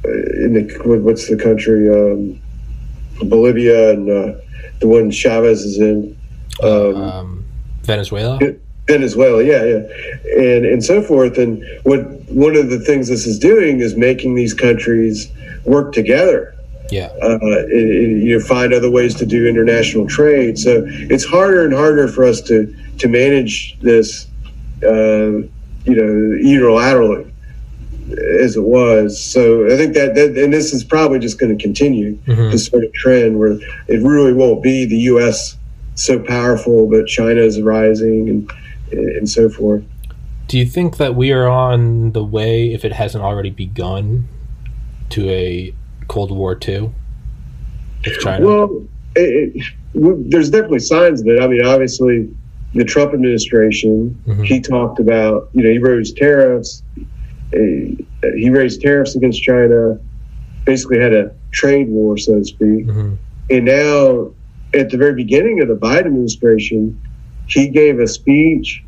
in 0.04 0.54
the, 0.54 1.00
what's 1.02 1.28
the 1.28 1.36
country? 1.36 1.88
Um, 1.88 2.40
Bolivia 3.28 3.90
and 3.90 4.10
uh, 4.10 4.40
the 4.80 4.88
one 4.88 5.10
Chavez 5.10 5.62
is 5.62 5.78
in. 5.78 6.16
Um, 6.62 6.96
um, 6.96 7.44
Venezuela. 7.82 8.38
Venezuela, 8.86 9.42
yeah, 9.42 9.64
yeah, 9.64 9.82
and 10.36 10.66
and 10.66 10.84
so 10.84 11.02
forth. 11.02 11.38
And 11.38 11.64
what 11.84 12.00
one 12.30 12.54
of 12.56 12.68
the 12.70 12.78
things 12.78 13.08
this 13.08 13.26
is 13.26 13.38
doing 13.38 13.80
is 13.80 13.96
making 13.96 14.34
these 14.34 14.52
countries 14.52 15.30
work 15.64 15.92
together. 15.92 16.54
Yeah, 16.90 17.06
uh, 17.22 17.38
and, 17.40 18.22
you 18.22 18.38
know, 18.38 18.44
find 18.44 18.74
other 18.74 18.90
ways 18.90 19.14
to 19.16 19.26
do 19.26 19.48
international 19.48 20.06
trade. 20.06 20.58
So 20.58 20.84
it's 20.86 21.24
harder 21.24 21.64
and 21.64 21.72
harder 21.72 22.08
for 22.08 22.24
us 22.24 22.42
to 22.42 22.74
to 22.98 23.08
manage 23.08 23.78
this, 23.80 24.26
uh, 24.82 25.40
you 25.86 25.96
know, 25.96 26.38
unilaterally 26.44 27.30
as 28.40 28.56
it 28.56 28.62
was. 28.62 29.22
So 29.22 29.66
I 29.66 29.76
think 29.76 29.94
that, 29.94 30.14
that 30.14 30.36
and 30.36 30.52
this 30.52 30.74
is 30.74 30.84
probably 30.84 31.18
just 31.18 31.40
going 31.40 31.56
to 31.56 31.62
continue 31.62 32.16
mm-hmm. 32.18 32.50
this 32.50 32.66
sort 32.66 32.84
of 32.84 32.92
trend 32.92 33.38
where 33.38 33.52
it 33.88 34.02
really 34.02 34.34
won't 34.34 34.62
be 34.62 34.84
the 34.84 34.98
U.S. 34.98 35.56
so 35.94 36.18
powerful, 36.18 36.86
but 36.88 37.06
China 37.06 37.40
is 37.40 37.60
rising 37.62 38.28
and 38.28 38.52
and 38.92 39.28
so 39.28 39.48
forth. 39.48 39.84
Do 40.46 40.58
you 40.58 40.66
think 40.66 40.98
that 40.98 41.14
we 41.14 41.32
are 41.32 41.48
on 41.48 42.12
the 42.12 42.22
way, 42.22 42.72
if 42.72 42.84
it 42.84 42.92
hasn't 42.92 43.24
already 43.24 43.50
begun, 43.50 44.28
to 45.10 45.28
a 45.30 45.74
Cold 46.08 46.30
War 46.30 46.54
two 46.54 46.92
with 48.04 48.18
China? 48.20 48.46
Well, 48.46 48.84
it, 49.16 49.64
it, 49.94 50.30
there's 50.30 50.50
definitely 50.50 50.80
signs 50.80 51.20
of 51.22 51.28
it. 51.28 51.40
I 51.40 51.46
mean, 51.46 51.64
obviously, 51.64 52.28
the 52.74 52.84
Trump 52.84 53.14
administration, 53.14 54.20
mm-hmm. 54.26 54.42
he 54.42 54.60
talked 54.60 54.98
about, 54.98 55.48
you 55.54 55.62
know, 55.62 55.70
he 55.70 55.78
raised 55.78 56.16
tariffs. 56.16 56.82
He 57.52 58.50
raised 58.50 58.80
tariffs 58.80 59.14
against 59.14 59.42
China, 59.42 59.98
basically 60.64 60.98
had 60.98 61.14
a 61.14 61.32
trade 61.52 61.88
war, 61.88 62.18
so 62.18 62.38
to 62.38 62.44
speak. 62.44 62.86
Mm-hmm. 62.86 63.14
And 63.48 63.64
now, 63.64 64.32
at 64.74 64.90
the 64.90 64.96
very 64.96 65.14
beginning 65.14 65.62
of 65.62 65.68
the 65.68 65.76
Biden 65.76 66.06
administration, 66.06 67.00
he 67.46 67.68
gave 67.68 68.00
a 68.00 68.06
speech 68.06 68.82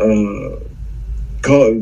uh, 0.00 0.56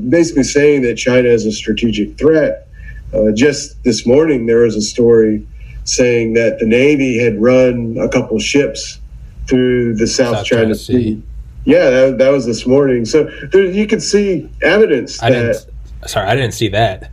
basically 0.09 0.45
saying 0.45 0.83
that 0.83 0.97
China 0.97 1.29
is 1.29 1.45
a 1.47 1.53
strategic 1.53 2.19
threat. 2.19 2.69
Uh, 3.13 3.33
just 3.33 3.83
this 3.85 4.07
morning, 4.07 4.47
there 4.47 4.61
was 4.61 4.77
a 4.77 4.83
story 4.83 5.47
saying 5.85 6.35
that 6.35 6.59
the 6.59 6.67
Navy 6.67 7.19
had 7.19 7.41
run 7.41 7.97
a 7.99 8.09
couple 8.09 8.39
ships 8.39 9.01
through 9.49 9.95
the 9.95 10.07
South, 10.07 10.39
South 10.39 10.47
China, 10.47 10.63
China 10.63 10.75
sea. 10.75 11.23
Yeah, 11.65 11.91
that, 11.91 12.19
that 12.19 12.31
was 12.31 12.47
this 12.47 12.67
morning. 12.67 13.05
So 13.05 13.25
there, 13.53 13.65
you 13.65 13.87
could 13.87 14.03
see 14.03 14.49
evidence 14.63 15.23
I 15.23 15.31
that. 15.31 15.67
Sorry, 16.07 16.27
I 16.29 16.35
didn't 16.35 16.55
see 16.55 16.69
that. 16.69 17.11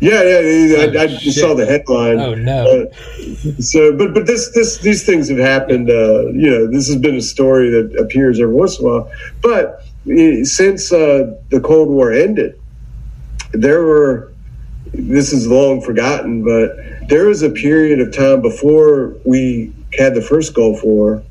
Yeah, 0.00 0.22
yeah, 0.22 1.00
I, 1.00 1.02
I 1.02 1.06
just 1.06 1.38
saw 1.38 1.54
the 1.54 1.64
headline. 1.64 2.18
Oh 2.18 2.34
no! 2.34 2.88
Uh, 2.88 3.60
so, 3.60 3.96
but 3.96 4.14
but 4.14 4.26
this 4.26 4.52
this 4.52 4.78
these 4.78 5.06
things 5.06 5.28
have 5.28 5.38
happened. 5.38 5.88
Uh, 5.88 6.26
you 6.28 6.50
know, 6.50 6.66
this 6.66 6.88
has 6.88 6.96
been 6.96 7.14
a 7.14 7.22
story 7.22 7.70
that 7.70 7.96
appears 7.96 8.40
every 8.40 8.54
once 8.54 8.78
in 8.78 8.84
a 8.84 8.88
while. 8.88 9.12
But 9.42 9.84
eh, 10.10 10.42
since 10.42 10.92
uh, 10.92 11.36
the 11.50 11.60
Cold 11.60 11.88
War 11.88 12.12
ended, 12.12 12.60
there 13.52 13.82
were. 13.82 14.32
This 14.92 15.32
is 15.32 15.46
long 15.46 15.82
forgotten, 15.82 16.42
but 16.42 17.08
there 17.08 17.26
was 17.26 17.42
a 17.42 17.50
period 17.50 18.00
of 18.00 18.16
time 18.16 18.40
before 18.40 19.14
we 19.24 19.72
had 19.98 20.14
the 20.14 20.22
first 20.22 20.54
Gulf 20.54 20.82
War, 20.82 21.22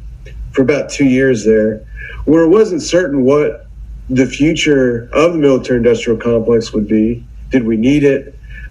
for 0.51 0.61
about 0.61 0.89
two 0.89 1.05
years 1.05 1.45
there, 1.45 1.85
where 2.25 2.43
it 2.43 2.49
wasn't 2.49 2.81
certain 2.83 3.23
what 3.23 3.65
the 4.09 4.25
future 4.27 5.09
of 5.13 5.33
the 5.33 5.39
military-industrial 5.39 6.19
complex 6.19 6.73
would 6.73 6.87
be. 6.87 7.25
Did 7.49 7.63
we 7.65 7.77
need 7.77 8.03
it? 8.03 8.34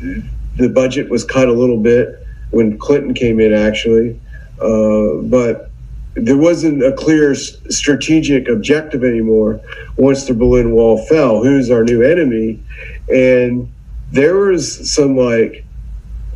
the 0.00 0.68
budget 0.68 1.10
was 1.10 1.24
cut 1.24 1.48
a 1.48 1.52
little 1.52 1.78
bit 1.78 2.26
when 2.50 2.78
Clinton 2.78 3.14
came 3.14 3.40
in, 3.40 3.52
actually, 3.52 4.20
uh, 4.60 5.22
but 5.22 5.70
there 6.14 6.36
wasn't 6.36 6.82
a 6.82 6.92
clear 6.92 7.34
strategic 7.34 8.48
objective 8.48 9.04
anymore 9.04 9.60
once 9.96 10.24
the 10.24 10.32
Berlin 10.32 10.72
Wall 10.72 11.04
fell. 11.06 11.42
Who's 11.42 11.70
our 11.70 11.84
new 11.84 12.02
enemy? 12.02 12.62
And 13.12 13.70
there 14.12 14.36
was 14.36 14.92
some 14.92 15.16
like 15.16 15.64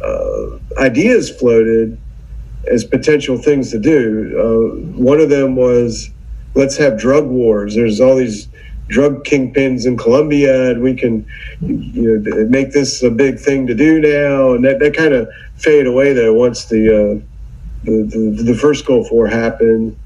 uh, 0.02 0.58
ideas 0.78 1.30
floated 1.30 1.98
as 2.70 2.84
potential 2.84 3.38
things 3.38 3.70
to 3.70 3.78
do. 3.78 4.36
Uh, 4.38 5.00
one 5.00 5.18
of 5.18 5.30
them 5.30 5.56
was 5.56 6.10
let's 6.54 6.76
have 6.76 6.98
drug 6.98 7.26
wars. 7.26 7.74
There's 7.74 8.00
all 8.00 8.16
these 8.16 8.48
drug 8.90 9.24
kingpins 9.24 9.86
in 9.86 9.96
Colombia, 9.96 10.72
and 10.72 10.82
we 10.82 10.94
can 10.94 11.24
you 11.60 12.18
know 12.18 12.46
make 12.48 12.72
this 12.72 13.02
a 13.02 13.10
big 13.10 13.38
thing 13.38 13.66
to 13.68 13.74
do 13.74 14.00
now. 14.00 14.52
And 14.52 14.64
that, 14.64 14.80
that 14.80 14.96
kind 14.96 15.14
of 15.14 15.28
faded 15.56 15.86
away 15.86 16.12
there 16.12 16.32
once 16.32 16.66
the, 16.66 16.88
uh, 16.88 17.26
the, 17.84 18.02
the 18.02 18.42
the 18.42 18.54
first 18.54 18.84
Gulf 18.86 19.10
War 19.10 19.26
happened, 19.26 19.96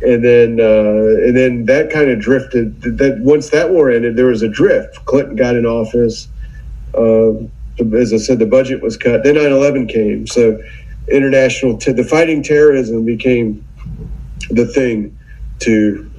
and 0.00 0.24
then 0.24 0.58
uh, 0.60 1.26
and 1.26 1.36
then 1.36 1.66
that 1.66 1.90
kind 1.90 2.10
of 2.10 2.20
drifted. 2.20 2.80
That 2.82 3.18
once 3.20 3.50
that 3.50 3.70
war 3.70 3.90
ended, 3.90 4.16
there 4.16 4.26
was 4.26 4.42
a 4.42 4.48
drift. 4.48 5.04
Clinton 5.04 5.36
got 5.36 5.54
in 5.54 5.66
office. 5.66 6.28
Uh, 6.94 7.34
as 7.96 8.12
I 8.12 8.18
said, 8.18 8.38
the 8.38 8.46
budget 8.46 8.82
was 8.82 8.96
cut. 8.96 9.24
Then 9.24 9.34
9/11 9.34 9.88
came, 9.88 10.26
so 10.26 10.60
international 11.08 11.76
t- 11.76 11.92
the 11.92 12.04
fighting 12.04 12.42
terrorism 12.42 13.04
became 13.04 13.64
the 14.50 14.66
thing 14.66 15.18
to 15.60 16.10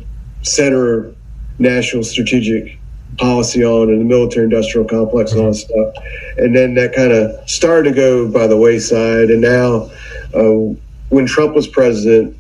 center 0.44 1.16
national 1.60 2.04
strategic 2.04 2.78
policy 3.18 3.64
on 3.64 3.90
and 3.90 4.02
the 4.02 4.06
military 4.06 4.46
industrial 4.46 4.88
complex 4.88 5.32
and 5.32 5.42
all 5.42 5.48
that 5.48 5.56
stuff. 5.56 5.94
And 6.38 6.56
then 6.56 6.74
that 6.76 6.94
kind 6.94 7.12
of 7.12 7.50
started 7.50 7.90
to 7.90 7.96
go 7.96 8.30
by 8.30 8.48
the 8.48 8.58
wayside. 8.58 9.30
And 9.30 9.42
now, 9.42 9.90
uh, 10.34 10.76
when 11.10 11.26
Trump 11.26 11.56
was 11.56 11.68
president, 11.68 12.38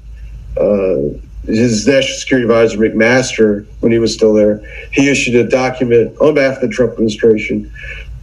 uh, 0.57 1.17
his 1.45 1.87
national 1.87 2.17
security 2.17 2.45
advisor, 2.45 2.77
McMaster, 2.77 3.65
when 3.79 3.91
he 3.91 3.99
was 3.99 4.13
still 4.13 4.33
there, 4.33 4.61
he 4.91 5.09
issued 5.09 5.35
a 5.35 5.47
document 5.47 6.17
on 6.19 6.33
behalf 6.33 6.55
of 6.55 6.61
the 6.61 6.67
Trump 6.69 6.93
administration 6.93 7.71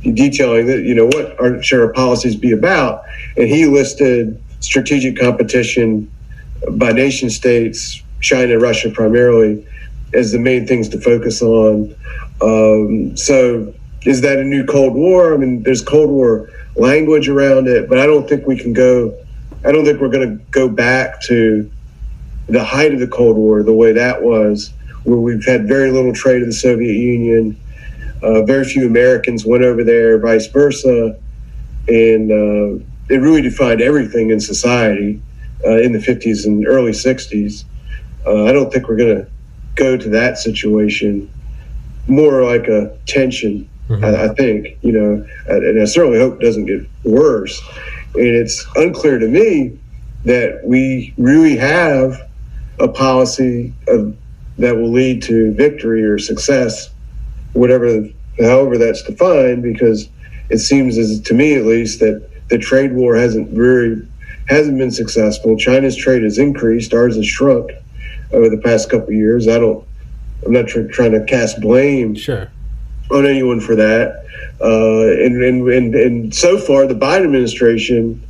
detailing 0.02 0.66
that, 0.66 0.82
you 0.82 0.94
know, 0.94 1.06
what 1.06 1.40
our, 1.40 1.62
should 1.62 1.80
our 1.80 1.92
policies 1.92 2.34
be 2.34 2.50
about. 2.50 3.04
And 3.36 3.48
he 3.48 3.66
listed 3.66 4.42
strategic 4.60 5.16
competition 5.18 6.10
by 6.72 6.92
nation 6.92 7.30
states, 7.30 8.02
China, 8.20 8.54
and 8.54 8.62
Russia 8.62 8.90
primarily, 8.90 9.64
as 10.14 10.32
the 10.32 10.38
main 10.38 10.66
things 10.66 10.88
to 10.90 11.00
focus 11.00 11.42
on. 11.42 11.94
Um, 12.40 13.16
so, 13.16 13.72
is 14.04 14.20
that 14.22 14.38
a 14.38 14.44
new 14.44 14.64
Cold 14.64 14.94
War? 14.94 15.34
I 15.34 15.36
mean, 15.36 15.62
there's 15.62 15.82
Cold 15.82 16.10
War 16.10 16.50
language 16.76 17.28
around 17.28 17.68
it, 17.68 17.88
but 17.88 17.98
I 17.98 18.06
don't 18.06 18.28
think 18.28 18.46
we 18.46 18.56
can 18.56 18.72
go. 18.72 19.16
I 19.64 19.70
don't 19.70 19.84
think 19.84 20.00
we're 20.00 20.10
going 20.10 20.38
to 20.38 20.44
go 20.50 20.68
back 20.68 21.20
to 21.22 21.70
the 22.48 22.64
height 22.64 22.92
of 22.92 23.00
the 23.00 23.06
Cold 23.06 23.36
War, 23.36 23.62
the 23.62 23.72
way 23.72 23.92
that 23.92 24.22
was, 24.22 24.72
where 25.04 25.18
we've 25.18 25.44
had 25.44 25.68
very 25.68 25.90
little 25.90 26.12
trade 26.12 26.42
in 26.42 26.48
the 26.48 26.54
Soviet 26.54 26.94
Union. 26.94 27.58
Uh, 28.22 28.42
very 28.42 28.64
few 28.64 28.86
Americans 28.86 29.44
went 29.44 29.64
over 29.64 29.84
there, 29.84 30.18
vice 30.18 30.46
versa, 30.46 31.18
and 31.88 32.30
uh, 32.30 32.84
it 33.08 33.16
really 33.16 33.42
defined 33.42 33.80
everything 33.80 34.30
in 34.30 34.40
society 34.40 35.20
uh, 35.64 35.78
in 35.78 35.92
the 35.92 35.98
50s 35.98 36.46
and 36.46 36.66
early 36.66 36.92
60s. 36.92 37.64
Uh, 38.26 38.44
I 38.44 38.52
don't 38.52 38.72
think 38.72 38.88
we're 38.88 38.96
going 38.96 39.24
to 39.24 39.31
go 39.74 39.96
to 39.96 40.08
that 40.10 40.38
situation 40.38 41.30
more 42.08 42.44
like 42.44 42.68
a 42.68 42.96
tension. 43.06 43.68
Mm-hmm. 43.88 44.04
I, 44.04 44.24
I, 44.24 44.34
think 44.34 44.78
you 44.82 44.92
know, 44.92 45.26
and 45.46 45.82
I 45.82 45.84
certainly 45.84 46.18
hope 46.18 46.40
it 46.40 46.44
doesn't 46.44 46.66
get 46.66 46.86
worse. 47.04 47.60
And 48.14 48.26
it's 48.26 48.66
unclear 48.76 49.18
to 49.18 49.28
me 49.28 49.78
that 50.24 50.60
we 50.64 51.14
really 51.16 51.56
have 51.56 52.28
a 52.78 52.88
policy 52.88 53.72
of, 53.88 54.16
that 54.58 54.76
will 54.76 54.92
lead 54.92 55.22
to 55.22 55.52
victory 55.54 56.04
or 56.04 56.18
success, 56.18 56.90
whatever, 57.54 58.06
however 58.38 58.78
that's 58.78 59.02
defined, 59.02 59.62
because 59.62 60.08
it 60.50 60.58
seems 60.58 60.98
as 60.98 61.20
to 61.20 61.34
me 61.34 61.54
at 61.54 61.64
least 61.64 62.00
that 62.00 62.28
the 62.48 62.58
trade 62.58 62.92
war 62.92 63.16
hasn't 63.16 63.48
very 63.50 64.06
hasn't 64.48 64.76
been 64.76 64.90
successful. 64.90 65.56
China's 65.56 65.96
trade 65.96 66.22
has 66.22 66.36
increased, 66.36 66.92
ours 66.92 67.16
has 67.16 67.26
shrunk 67.26 67.70
over 68.32 68.48
the 68.48 68.58
past 68.58 68.90
couple 68.90 69.08
of 69.08 69.14
years. 69.14 69.48
I 69.48 69.58
don't. 69.58 69.86
I'm 70.44 70.52
not 70.52 70.66
tr- 70.66 70.88
trying 70.88 71.12
to 71.12 71.24
cast 71.24 71.60
blame 71.60 72.14
sure. 72.16 72.50
on 73.10 73.26
anyone 73.26 73.60
for 73.60 73.76
that. 73.76 74.24
Uh, 74.60 75.24
and, 75.24 75.42
and, 75.42 75.68
and 75.68 75.94
and 75.94 76.34
so 76.34 76.58
far, 76.58 76.86
the 76.86 76.94
Biden 76.94 77.24
administration 77.24 78.22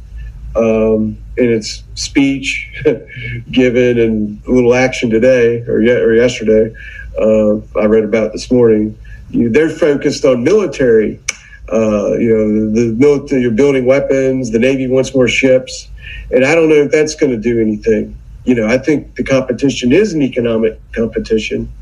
um, 0.57 1.17
in 1.37 1.51
its 1.51 1.83
speech 1.95 2.71
given 3.51 3.99
and 3.99 4.43
a 4.47 4.51
little 4.51 4.75
action 4.75 5.11
today 5.11 5.63
or 5.63 5.83
yet 5.83 6.03
or 6.03 6.15
yesterday, 6.15 6.75
uh, 7.19 7.57
I 7.79 7.85
read 7.87 8.05
about 8.05 8.33
this 8.33 8.51
morning. 8.51 8.99
You, 9.31 9.51
they're 9.51 9.71
focused 9.71 10.25
on 10.25 10.45
military. 10.45 11.21
Uh, 11.73 12.13
you 12.19 12.37
know, 12.37 12.71
the 12.73 12.95
military, 12.99 13.43
you're 13.43 13.51
building 13.51 13.87
weapons. 13.87 14.51
The 14.51 14.59
Navy 14.59 14.89
wants 14.89 15.15
more 15.15 15.29
ships, 15.29 15.89
and 16.31 16.45
I 16.45 16.55
don't 16.55 16.69
know 16.69 16.77
if 16.77 16.91
that's 16.91 17.15
going 17.15 17.33
to 17.33 17.39
do 17.39 17.61
anything. 17.61 18.19
You 18.45 18.55
know, 18.55 18.67
I 18.67 18.79
think 18.79 19.15
the 19.17 19.25
competition 19.25 19.93
is 19.93 20.13
an 20.13 20.23
economic 20.23 20.81
competition, 20.93 21.73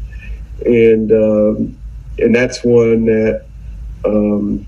and 0.64 1.10
um, 1.10 1.78
and 2.18 2.34
that's 2.34 2.62
one 2.62 3.06
that 3.06 3.44
um, 4.04 4.66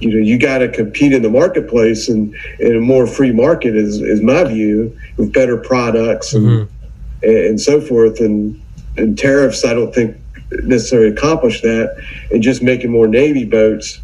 you 0.00 0.10
know 0.10 0.24
you 0.24 0.38
got 0.38 0.58
to 0.58 0.68
compete 0.68 1.12
in 1.12 1.22
the 1.22 1.30
marketplace 1.30 2.08
and 2.08 2.34
in 2.58 2.76
a 2.76 2.80
more 2.80 3.06
free 3.06 3.32
market 3.32 3.76
is 3.76 4.00
is 4.00 4.22
my 4.22 4.44
view 4.44 4.96
with 5.16 5.32
better 5.32 5.56
products 5.56 6.32
and 6.32 6.46
mm-hmm. 6.46 7.28
and 7.28 7.60
so 7.60 7.80
forth. 7.80 8.20
And 8.20 8.60
and 8.96 9.18
tariffs 9.18 9.64
I 9.64 9.74
don't 9.74 9.94
think 9.94 10.16
necessarily 10.50 11.08
accomplish 11.08 11.60
that. 11.62 11.94
And 12.30 12.42
just 12.42 12.62
making 12.62 12.90
more 12.90 13.06
navy 13.06 13.44
boats 13.44 14.00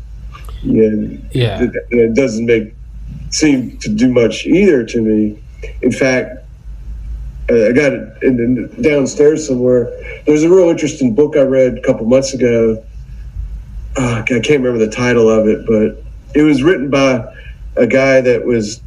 you 0.62 0.90
know, 0.90 1.18
yeah. 1.32 1.62
it, 1.62 1.70
it 1.90 2.14
doesn't 2.14 2.46
make 2.46 2.74
seem 3.30 3.76
to 3.78 3.88
do 3.88 4.08
much 4.08 4.46
either 4.46 4.84
to 4.84 5.00
me. 5.00 5.42
In 5.82 5.92
fact 5.92 6.44
I 7.50 7.72
got 7.72 7.92
it 7.92 8.22
in, 8.22 8.38
in, 8.40 8.82
downstairs 8.82 9.46
somewhere. 9.46 9.90
There's 10.26 10.42
a 10.42 10.50
real 10.50 10.68
interesting 10.68 11.14
book 11.14 11.36
I 11.36 11.42
read 11.42 11.78
a 11.78 11.80
couple 11.80 12.06
months 12.06 12.34
ago 12.34 12.84
uh, 13.98 14.22
I 14.22 14.22
can't 14.22 14.62
remember 14.62 14.78
the 14.78 14.90
title 14.90 15.28
of 15.28 15.48
it, 15.48 15.66
but 15.66 16.02
it 16.38 16.42
was 16.42 16.62
written 16.62 16.88
by 16.88 17.34
a 17.76 17.86
guy 17.86 18.20
that 18.20 18.44
was 18.44 18.80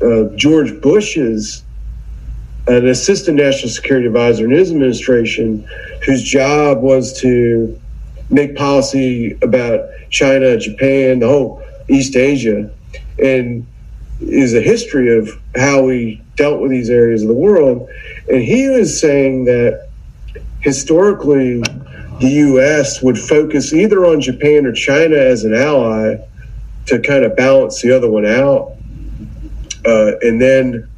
uh, 0.00 0.24
George 0.36 0.80
Bush's 0.80 1.64
an 2.68 2.86
assistant 2.86 3.38
national 3.38 3.70
security 3.70 4.06
advisor 4.06 4.44
in 4.44 4.52
his 4.52 4.70
administration, 4.70 5.66
whose 6.04 6.22
job 6.22 6.80
was 6.80 7.18
to 7.20 7.80
make 8.28 8.54
policy 8.54 9.36
about 9.42 9.88
China, 10.10 10.56
Japan, 10.56 11.18
the 11.18 11.26
whole 11.26 11.62
East 11.88 12.14
Asia, 12.14 12.70
and 13.18 13.66
is 14.20 14.54
a 14.54 14.60
history 14.60 15.18
of 15.18 15.28
how 15.56 15.82
we 15.82 16.22
dealt 16.40 16.58
with 16.62 16.70
these 16.70 16.88
areas 16.88 17.20
of 17.20 17.28
the 17.28 17.34
world. 17.34 17.86
And 18.30 18.42
he 18.42 18.70
was 18.70 18.98
saying 18.98 19.44
that 19.44 19.90
historically 20.60 21.60
the 22.20 22.30
U.S. 22.48 23.02
would 23.02 23.18
focus 23.18 23.74
either 23.74 24.06
on 24.06 24.22
Japan 24.22 24.64
or 24.64 24.72
China 24.72 25.16
as 25.16 25.44
an 25.44 25.54
ally 25.54 26.16
to 26.86 26.98
kind 26.98 27.24
of 27.24 27.36
balance 27.36 27.82
the 27.82 27.94
other 27.94 28.10
one 28.10 28.24
out. 28.24 28.72
Uh, 29.84 30.12
and 30.22 30.40
then, 30.40 30.88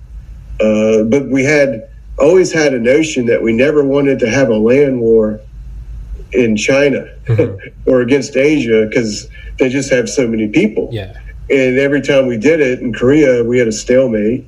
uh, 0.61 1.03
but 1.05 1.29
we 1.29 1.43
had 1.43 1.89
always 2.21 2.53
had 2.53 2.73
a 2.73 2.79
notion 2.79 3.27
that 3.27 3.43
we 3.43 3.53
never 3.53 3.83
wanted 3.83 4.21
to 4.21 4.31
have 4.31 4.49
a 4.49 4.57
land 4.57 5.01
war 5.01 5.41
in 6.31 6.57
China 6.57 7.09
mm-hmm. 7.27 7.69
or 7.91 8.03
against 8.03 8.37
Asia 8.37 8.87
because 8.89 9.29
they 9.59 9.69
just 9.69 9.91
have 9.91 10.09
so 10.09 10.29
many 10.29 10.47
people. 10.49 10.89
Yeah. 10.93 11.19
And 11.51 11.79
every 11.81 12.01
time 12.01 12.29
we 12.29 12.39
did 12.39 12.61
it 12.61 12.79
in 12.79 12.93
Korea, 12.93 13.43
we 13.43 13.59
had 13.59 13.67
a 13.67 13.73
stalemate. 13.73 14.47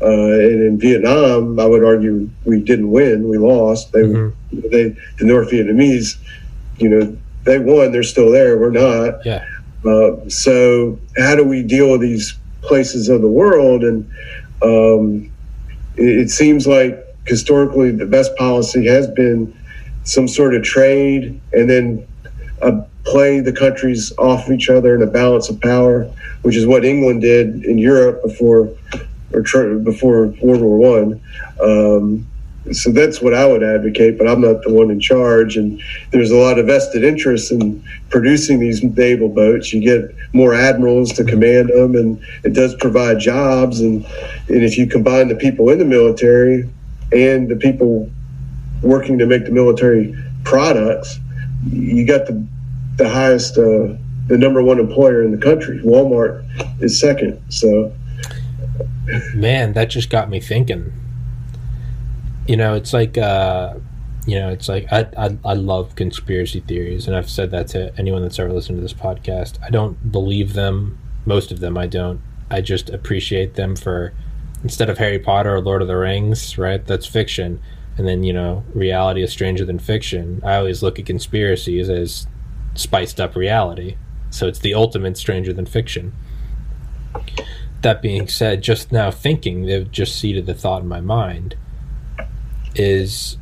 Uh, 0.00 0.06
and 0.06 0.62
in 0.62 0.78
Vietnam, 0.78 1.58
I 1.58 1.66
would 1.66 1.82
argue 1.82 2.30
we 2.44 2.60
didn't 2.60 2.90
win; 2.90 3.28
we 3.28 3.36
lost. 3.36 3.92
They, 3.92 4.02
mm-hmm. 4.02 4.60
they, 4.70 4.90
the 5.18 5.24
North 5.24 5.50
Vietnamese, 5.50 6.16
you 6.78 6.88
know, 6.88 7.16
they 7.44 7.58
won. 7.58 7.90
They're 7.90 8.04
still 8.04 8.30
there. 8.30 8.58
We're 8.58 8.70
not. 8.70 9.24
Yeah. 9.26 9.44
Uh, 9.84 10.28
so, 10.28 10.98
how 11.16 11.34
do 11.34 11.44
we 11.44 11.62
deal 11.62 11.90
with 11.90 12.00
these 12.00 12.38
places 12.62 13.08
of 13.08 13.22
the 13.22 13.28
world? 13.28 13.82
And 13.82 14.08
um, 14.62 15.30
it, 15.96 16.18
it 16.18 16.30
seems 16.30 16.66
like 16.66 17.04
historically 17.26 17.90
the 17.90 18.06
best 18.06 18.36
policy 18.36 18.86
has 18.86 19.08
been 19.08 19.54
some 20.04 20.28
sort 20.28 20.54
of 20.54 20.62
trade, 20.62 21.40
and 21.52 21.68
then 21.68 22.06
uh, 22.62 22.82
play 23.04 23.40
the 23.40 23.52
countries 23.52 24.12
off 24.18 24.48
each 24.48 24.70
other 24.70 24.94
in 24.94 25.02
a 25.02 25.06
balance 25.06 25.48
of 25.48 25.60
power, 25.60 26.04
which 26.42 26.54
is 26.54 26.66
what 26.66 26.84
England 26.84 27.22
did 27.22 27.64
in 27.64 27.78
Europe 27.78 28.22
before 28.22 28.70
or 29.32 29.42
before 29.78 30.26
World 30.42 30.62
War 30.62 30.78
One. 30.78 31.20
Um, 31.62 32.26
so 32.72 32.90
that's 32.90 33.22
what 33.22 33.32
I 33.32 33.46
would 33.46 33.62
advocate, 33.62 34.18
but 34.18 34.28
I'm 34.28 34.40
not 34.40 34.62
the 34.62 34.72
one 34.72 34.90
in 34.90 35.00
charge. 35.00 35.56
And 35.56 35.80
there's 36.10 36.30
a 36.30 36.36
lot 36.36 36.58
of 36.58 36.66
vested 36.66 37.02
interest 37.02 37.50
in 37.50 37.82
producing 38.10 38.58
these 38.58 38.82
naval 38.82 39.28
boats. 39.28 39.72
You 39.72 39.80
get 39.80 40.14
more 40.34 40.54
admirals 40.54 41.12
to 41.14 41.24
command 41.24 41.70
them, 41.70 41.94
and 41.94 42.20
it 42.44 42.52
does 42.52 42.74
provide 42.74 43.20
jobs. 43.20 43.80
And, 43.80 44.04
and 44.48 44.62
if 44.62 44.76
you 44.76 44.86
combine 44.86 45.28
the 45.28 45.36
people 45.36 45.70
in 45.70 45.78
the 45.78 45.84
military 45.84 46.68
and 47.12 47.48
the 47.48 47.56
people 47.56 48.10
working 48.82 49.18
to 49.18 49.26
make 49.26 49.46
the 49.46 49.52
military 49.52 50.14
products, 50.44 51.18
you 51.70 52.06
got 52.06 52.26
the 52.26 52.46
the 52.98 53.08
highest, 53.08 53.56
uh, 53.56 53.94
the 54.26 54.36
number 54.36 54.60
one 54.60 54.80
employer 54.80 55.22
in 55.22 55.30
the 55.30 55.38
country. 55.38 55.78
Walmart 55.78 56.44
is 56.82 56.98
second. 56.98 57.40
So 57.48 57.92
Man, 59.34 59.72
that 59.72 59.90
just 59.90 60.10
got 60.10 60.28
me 60.28 60.40
thinking. 60.40 60.92
You 62.46 62.56
know, 62.56 62.74
it's 62.74 62.92
like 62.92 63.16
uh 63.18 63.74
you 64.26 64.38
know, 64.38 64.50
it's 64.50 64.68
like 64.68 64.86
I, 64.92 65.06
I 65.16 65.38
I 65.44 65.54
love 65.54 65.94
conspiracy 65.96 66.60
theories 66.60 67.06
and 67.06 67.16
I've 67.16 67.30
said 67.30 67.50
that 67.52 67.68
to 67.68 67.92
anyone 67.98 68.22
that's 68.22 68.38
ever 68.38 68.52
listened 68.52 68.78
to 68.78 68.82
this 68.82 68.94
podcast. 68.94 69.58
I 69.62 69.70
don't 69.70 70.12
believe 70.12 70.52
them. 70.52 70.98
Most 71.24 71.50
of 71.50 71.60
them 71.60 71.78
I 71.78 71.86
don't. 71.86 72.20
I 72.50 72.60
just 72.60 72.90
appreciate 72.90 73.54
them 73.54 73.76
for 73.76 74.12
instead 74.62 74.90
of 74.90 74.98
Harry 74.98 75.18
Potter 75.18 75.54
or 75.54 75.60
Lord 75.60 75.82
of 75.82 75.88
the 75.88 75.96
Rings, 75.96 76.58
right? 76.58 76.84
That's 76.84 77.06
fiction. 77.06 77.60
And 77.96 78.06
then, 78.06 78.22
you 78.22 78.32
know, 78.32 78.64
reality 78.74 79.22
is 79.22 79.32
stranger 79.32 79.64
than 79.64 79.78
fiction. 79.78 80.40
I 80.44 80.56
always 80.56 80.82
look 80.82 80.98
at 80.98 81.06
conspiracies 81.06 81.88
as 81.88 82.26
spiced 82.74 83.20
up 83.20 83.34
reality. 83.34 83.96
So 84.30 84.46
it's 84.46 84.60
the 84.60 84.74
ultimate 84.74 85.16
stranger 85.16 85.52
than 85.52 85.66
fiction 85.66 86.12
that 87.82 88.02
being 88.02 88.28
said, 88.28 88.62
just 88.62 88.92
now 88.92 89.10
thinking, 89.10 89.66
they've 89.66 89.90
just 89.90 90.18
seeded 90.18 90.46
the 90.46 90.54
thought 90.54 90.82
in 90.82 90.88
my 90.88 91.00
mind 91.00 91.56
is 92.74 93.36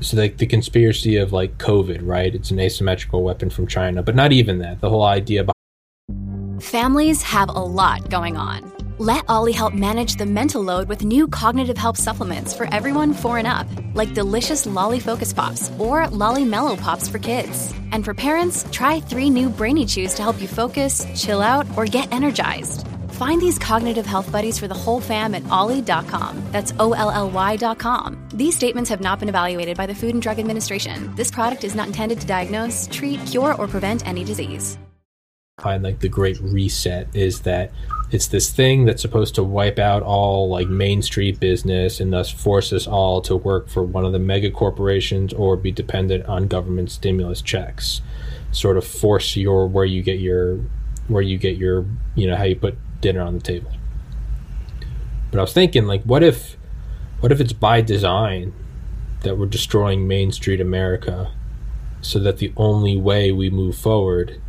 so 0.00 0.16
like 0.16 0.36
the 0.38 0.46
conspiracy 0.46 1.16
of 1.16 1.32
like 1.32 1.58
COVID, 1.58 2.00
right? 2.02 2.34
It's 2.34 2.50
an 2.50 2.60
asymmetrical 2.60 3.22
weapon 3.22 3.50
from 3.50 3.66
China, 3.66 4.02
but 4.02 4.14
not 4.14 4.32
even 4.32 4.58
that. 4.58 4.80
The 4.80 4.90
whole 4.90 5.04
idea 5.04 5.44
behind 5.44 6.62
families 6.62 7.22
have 7.22 7.48
a 7.48 7.52
lot 7.52 8.10
going 8.10 8.36
on. 8.36 8.72
Let 8.98 9.24
OLLY 9.28 9.52
help 9.52 9.74
manage 9.74 10.16
the 10.16 10.26
mental 10.26 10.60
load 10.60 10.88
with 10.88 11.04
new 11.04 11.28
cognitive 11.28 11.78
help 11.78 11.96
supplements 11.96 12.52
for 12.52 12.66
everyone 12.74 13.14
four 13.14 13.38
and 13.38 13.46
up, 13.46 13.68
like 13.94 14.12
delicious 14.12 14.66
Lolly 14.66 14.98
Focus 14.98 15.32
Pops 15.32 15.70
or 15.78 16.08
Lolly 16.08 16.44
Mellow 16.44 16.74
Pops 16.74 17.08
for 17.08 17.20
kids. 17.20 17.72
And 17.92 18.04
for 18.04 18.12
parents, 18.12 18.66
try 18.72 18.98
three 18.98 19.30
new 19.30 19.50
Brainy 19.50 19.86
Chews 19.86 20.14
to 20.14 20.22
help 20.22 20.40
you 20.40 20.48
focus, 20.48 21.06
chill 21.14 21.40
out, 21.40 21.64
or 21.76 21.86
get 21.86 22.12
energized. 22.12 22.88
Find 23.18 23.42
these 23.42 23.58
cognitive 23.58 24.06
health 24.06 24.30
buddies 24.30 24.60
for 24.60 24.68
the 24.68 24.74
whole 24.74 25.00
fam 25.00 25.34
at 25.34 25.42
olly.com. 25.50 26.40
That's 26.52 26.72
O 26.78 26.92
L 26.92 27.10
L 27.10 27.28
Y.com. 27.28 28.28
These 28.32 28.54
statements 28.54 28.88
have 28.90 29.00
not 29.00 29.18
been 29.18 29.28
evaluated 29.28 29.76
by 29.76 29.86
the 29.86 29.94
Food 29.94 30.10
and 30.10 30.22
Drug 30.22 30.38
Administration. 30.38 31.12
This 31.16 31.28
product 31.28 31.64
is 31.64 31.74
not 31.74 31.88
intended 31.88 32.20
to 32.20 32.28
diagnose, 32.28 32.88
treat, 32.92 33.18
cure, 33.26 33.56
or 33.56 33.66
prevent 33.66 34.06
any 34.06 34.22
disease. 34.22 34.78
Find 35.60 35.82
like 35.82 35.98
the 35.98 36.08
great 36.08 36.38
reset 36.40 37.08
is 37.12 37.40
that 37.40 37.72
it's 38.12 38.28
this 38.28 38.52
thing 38.52 38.84
that's 38.84 39.02
supposed 39.02 39.34
to 39.34 39.42
wipe 39.42 39.80
out 39.80 40.04
all 40.04 40.48
like 40.48 40.68
Main 40.68 41.02
Street 41.02 41.40
business 41.40 41.98
and 41.98 42.12
thus 42.12 42.30
force 42.30 42.72
us 42.72 42.86
all 42.86 43.20
to 43.22 43.34
work 43.34 43.68
for 43.68 43.82
one 43.82 44.04
of 44.04 44.12
the 44.12 44.20
mega 44.20 44.52
corporations 44.52 45.32
or 45.32 45.56
be 45.56 45.72
dependent 45.72 46.24
on 46.26 46.46
government 46.46 46.92
stimulus 46.92 47.42
checks. 47.42 48.00
Sort 48.52 48.76
of 48.76 48.86
force 48.86 49.36
your 49.36 49.66
where 49.66 49.84
you 49.84 50.04
get 50.04 50.20
your 50.20 50.60
where 51.08 51.22
you 51.22 51.36
get 51.36 51.56
your 51.56 51.84
you 52.14 52.28
know 52.28 52.36
how 52.36 52.44
you 52.44 52.54
put 52.54 52.78
dinner 53.00 53.22
on 53.22 53.34
the 53.34 53.40
table. 53.40 53.72
But 55.30 55.38
I 55.38 55.42
was 55.42 55.52
thinking, 55.52 55.86
like, 55.86 56.02
what 56.04 56.22
if, 56.22 56.56
what 57.20 57.32
if 57.32 57.40
it's 57.40 57.52
by 57.52 57.80
design 57.80 58.52
that 59.22 59.36
we're 59.36 59.46
destroying 59.46 60.06
Main 60.06 60.32
Street 60.32 60.60
America, 60.60 61.32
so 62.00 62.18
that 62.20 62.38
the 62.38 62.52
only 62.56 62.96
way 62.96 63.32
we 63.32 63.50
move 63.50 63.76
forward 63.76 64.40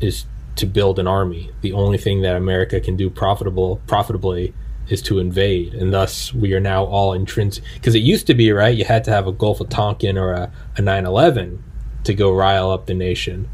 is 0.00 0.24
to 0.56 0.66
build 0.66 0.98
an 0.98 1.06
army. 1.06 1.50
The 1.60 1.72
only 1.72 1.98
thing 1.98 2.22
that 2.22 2.36
America 2.36 2.80
can 2.80 2.96
do 2.96 3.10
profitable 3.10 3.80
profitably 3.86 4.54
is 4.88 5.02
to 5.02 5.18
invade, 5.18 5.74
and 5.74 5.92
thus 5.92 6.32
we 6.32 6.52
are 6.54 6.60
now 6.60 6.84
all 6.84 7.12
intrinsic. 7.12 7.64
Because 7.74 7.94
it 7.94 8.00
used 8.00 8.26
to 8.26 8.34
be 8.34 8.52
right, 8.52 8.76
you 8.76 8.84
had 8.84 9.04
to 9.04 9.10
have 9.10 9.26
a 9.26 9.32
Gulf 9.32 9.60
of 9.60 9.68
Tonkin 9.68 10.18
or 10.18 10.32
a, 10.32 10.52
a 10.76 10.82
9/11 10.82 11.58
to 12.04 12.14
go 12.14 12.32
rile 12.32 12.70
up 12.70 12.86
the 12.86 12.94
nation. 12.94 13.48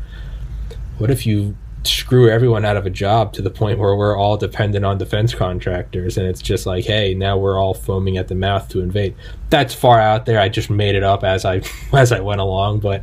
What 0.99 1.11
if 1.11 1.27
you 1.27 1.57
screw 1.85 2.29
everyone 2.29 2.65
out 2.65 2.77
of 2.77 2.85
a 2.85 2.91
job 2.91 3.33
to 3.33 3.41
the 3.41 3.51
point 3.51 3.79
where 3.79 3.97
we're 3.97 4.17
all 4.17 4.37
dependent 4.37 4.85
on 4.85 4.99
defense 4.99 5.35
contractors 5.35 6.19
and 6.19 6.27
it's 6.27 6.43
just 6.43 6.67
like 6.67 6.85
hey 6.85 7.15
now 7.15 7.39
we're 7.39 7.59
all 7.59 7.73
foaming 7.73 8.19
at 8.19 8.29
the 8.29 8.35
mouth 8.35 8.69
to 8.69 8.81
invade 8.81 9.15
that's 9.49 9.75
far 9.75 9.99
out 9.99 10.27
there 10.27 10.39
i 10.39 10.47
just 10.47 10.69
made 10.69 10.95
it 10.95 11.03
up 11.03 11.25
as 11.25 11.47
i 11.47 11.63
as 11.95 12.13
i 12.13 12.21
went 12.21 12.41
along 12.41 12.79
but 12.81 13.03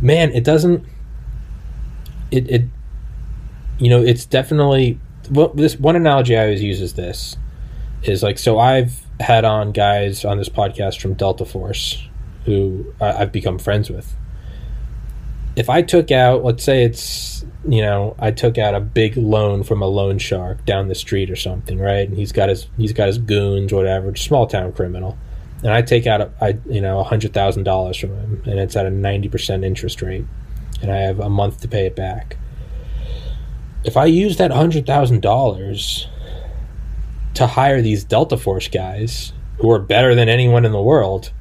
man 0.00 0.32
it 0.32 0.42
doesn't 0.42 0.84
it, 2.32 2.50
it 2.50 2.62
you 3.78 3.88
know 3.88 4.02
it's 4.02 4.24
definitely 4.24 4.98
well, 5.30 5.48
this 5.48 5.76
one 5.76 5.96
analogy 5.96 6.36
I 6.36 6.42
always 6.44 6.62
use 6.62 6.80
is 6.80 6.94
this 6.94 7.36
is 8.02 8.22
like 8.22 8.38
so 8.38 8.58
I've 8.58 9.04
had 9.20 9.44
on 9.44 9.72
guys 9.72 10.24
on 10.24 10.38
this 10.38 10.48
podcast 10.48 11.00
from 11.00 11.14
Delta 11.14 11.44
Force 11.44 12.08
who 12.44 12.92
I've 13.00 13.30
become 13.30 13.58
friends 13.58 13.88
with. 13.88 14.16
If 15.54 15.70
I 15.70 15.82
took 15.82 16.10
out, 16.10 16.42
let's 16.42 16.64
say 16.64 16.82
it's 16.82 17.44
you 17.68 17.80
know, 17.80 18.16
I 18.18 18.32
took 18.32 18.58
out 18.58 18.74
a 18.74 18.80
big 18.80 19.16
loan 19.16 19.62
from 19.62 19.82
a 19.82 19.86
loan 19.86 20.18
shark 20.18 20.64
down 20.64 20.88
the 20.88 20.94
street 20.94 21.30
or 21.30 21.36
something, 21.36 21.78
right? 21.78 22.08
And 22.08 22.16
he's 22.16 22.32
got 22.32 22.48
his 22.48 22.66
he's 22.76 22.92
got 22.92 23.06
his 23.06 23.18
goons, 23.18 23.72
whatever, 23.72 24.14
small 24.16 24.46
town 24.46 24.72
criminal. 24.72 25.16
And 25.62 25.72
I 25.72 25.82
take 25.82 26.06
out 26.06 26.20
a, 26.20 26.30
I 26.40 26.58
you 26.68 26.80
know 26.80 26.98
a 26.98 27.04
hundred 27.04 27.32
thousand 27.32 27.62
dollars 27.62 27.96
from 27.96 28.10
him, 28.10 28.42
and 28.46 28.58
it's 28.58 28.74
at 28.74 28.86
a 28.86 28.90
ninety 28.90 29.28
percent 29.28 29.64
interest 29.64 30.02
rate, 30.02 30.24
and 30.80 30.90
I 30.90 30.96
have 30.96 31.20
a 31.20 31.30
month 31.30 31.60
to 31.60 31.68
pay 31.68 31.86
it 31.86 31.94
back. 31.94 32.36
If 33.84 33.96
I 33.96 34.06
use 34.06 34.38
that 34.38 34.50
hundred 34.50 34.86
thousand 34.86 35.22
dollars 35.22 36.08
to 37.34 37.46
hire 37.46 37.80
these 37.80 38.02
Delta 38.02 38.36
Force 38.36 38.68
guys 38.68 39.32
who 39.58 39.70
are 39.70 39.78
better 39.78 40.16
than 40.16 40.28
anyone 40.28 40.64
in 40.64 40.72
the 40.72 40.82
world, 40.82 41.32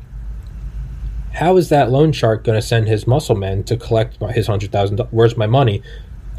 how 1.33 1.57
is 1.57 1.69
that 1.69 1.89
loan 1.89 2.11
shark 2.11 2.43
going 2.43 2.59
to 2.59 2.65
send 2.65 2.87
his 2.87 3.07
muscle 3.07 3.35
men 3.35 3.63
to 3.63 3.75
collect 3.75 4.21
his 4.33 4.45
hundred 4.45 4.71
thousand? 4.71 4.99
Where's 5.09 5.35
my 5.35 5.47
money? 5.47 5.81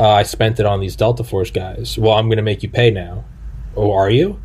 Uh, 0.00 0.08
I 0.08 0.22
spent 0.22 0.58
it 0.58 0.66
on 0.66 0.80
these 0.80 0.96
Delta 0.96 1.24
Force 1.24 1.50
guys. 1.50 1.98
Well, 1.98 2.14
I'm 2.14 2.28
going 2.28 2.38
to 2.38 2.42
make 2.42 2.62
you 2.62 2.68
pay 2.68 2.90
now. 2.90 3.24
Oh, 3.76 3.92
are 3.92 4.10
you? 4.10 4.40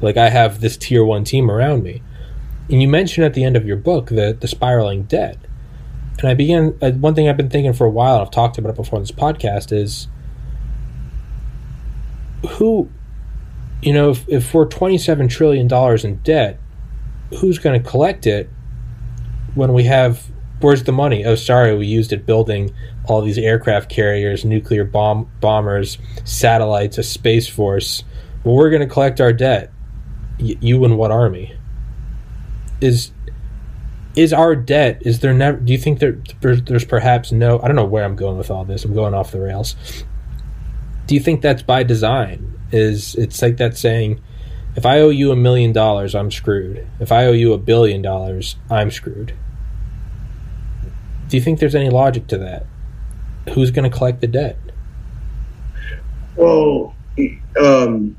Like, 0.00 0.16
I 0.16 0.28
have 0.28 0.60
this 0.60 0.76
tier 0.76 1.04
one 1.04 1.24
team 1.24 1.50
around 1.50 1.82
me. 1.82 2.02
And 2.70 2.80
you 2.80 2.88
mentioned 2.88 3.24
at 3.24 3.34
the 3.34 3.44
end 3.44 3.56
of 3.56 3.66
your 3.66 3.76
book 3.76 4.08
the, 4.08 4.36
the 4.38 4.48
spiraling 4.48 5.04
debt. 5.04 5.38
And 6.18 6.28
I 6.28 6.34
began, 6.34 6.76
uh, 6.80 6.92
one 6.92 7.14
thing 7.14 7.28
I've 7.28 7.36
been 7.36 7.50
thinking 7.50 7.72
for 7.72 7.86
a 7.86 7.90
while, 7.90 8.14
and 8.14 8.22
I've 8.22 8.30
talked 8.30 8.58
about 8.58 8.70
it 8.70 8.76
before 8.76 8.96
on 8.96 9.02
this 9.02 9.10
podcast, 9.10 9.72
is 9.72 10.08
who, 12.50 12.90
you 13.80 13.92
know, 13.92 14.10
if, 14.10 14.28
if 14.28 14.54
we're 14.54 14.66
$27 14.66 15.30
trillion 15.30 15.68
in 16.04 16.16
debt, 16.22 16.58
who's 17.40 17.58
going 17.58 17.82
to 17.82 17.88
collect 17.88 18.26
it 18.26 18.50
when 19.54 19.72
we 19.72 19.84
have 19.84 20.30
where's 20.62 20.84
the 20.84 20.92
money? 20.92 21.24
Oh, 21.24 21.34
sorry, 21.34 21.76
we 21.76 21.86
used 21.86 22.12
it 22.12 22.24
building 22.24 22.72
all 23.06 23.20
these 23.22 23.38
aircraft 23.38 23.90
carriers, 23.90 24.44
nuclear 24.44 24.84
bomb 24.84 25.30
bombers, 25.40 25.98
satellites, 26.24 26.98
a 26.98 27.02
space 27.02 27.48
force. 27.48 28.04
Well, 28.44 28.54
we're 28.54 28.70
going 28.70 28.82
to 28.82 28.92
collect 28.92 29.20
our 29.20 29.32
debt. 29.32 29.72
Y- 30.38 30.56
you 30.60 30.84
and 30.84 30.96
what 30.96 31.10
army? 31.10 31.56
Is 32.80 33.12
is 34.14 34.32
our 34.32 34.54
debt? 34.54 35.02
Is 35.02 35.20
there 35.20 35.32
never? 35.32 35.58
Do 35.58 35.72
you 35.72 35.78
think 35.78 35.98
there 35.98 36.18
there's 36.40 36.84
perhaps 36.84 37.32
no? 37.32 37.60
I 37.60 37.66
don't 37.66 37.76
know 37.76 37.84
where 37.84 38.04
I'm 38.04 38.16
going 38.16 38.36
with 38.38 38.50
all 38.50 38.64
this. 38.64 38.84
I'm 38.84 38.94
going 38.94 39.14
off 39.14 39.32
the 39.32 39.40
rails. 39.40 39.74
Do 41.06 41.14
you 41.14 41.20
think 41.20 41.42
that's 41.42 41.62
by 41.62 41.82
design? 41.82 42.58
Is 42.72 43.14
it's 43.16 43.42
like 43.42 43.58
that 43.58 43.76
saying, 43.76 44.20
if 44.76 44.86
I 44.86 45.00
owe 45.00 45.10
you 45.10 45.32
a 45.32 45.36
million 45.36 45.72
dollars, 45.72 46.14
I'm 46.14 46.30
screwed. 46.30 46.86
If 47.00 47.12
I 47.12 47.26
owe 47.26 47.32
you 47.32 47.52
a 47.52 47.58
billion 47.58 48.02
dollars, 48.02 48.56
I'm 48.70 48.90
screwed. 48.90 49.34
Do 51.28 51.36
you 51.36 51.42
think 51.42 51.60
there's 51.60 51.74
any 51.74 51.90
logic 51.90 52.26
to 52.28 52.38
that? 52.38 52.66
Who's 53.50 53.70
going 53.70 53.90
to 53.90 53.96
collect 53.96 54.20
the 54.20 54.26
debt? 54.26 54.58
Well, 56.36 56.94
um, 57.60 58.16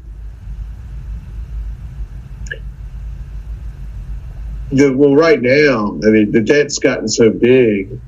the, 4.71 4.95
well, 4.95 5.15
right 5.15 5.41
now, 5.41 5.99
I 6.05 6.09
mean, 6.09 6.31
the 6.31 6.41
debt's 6.41 6.79
gotten 6.79 7.07
so 7.07 7.29
big 7.29 7.99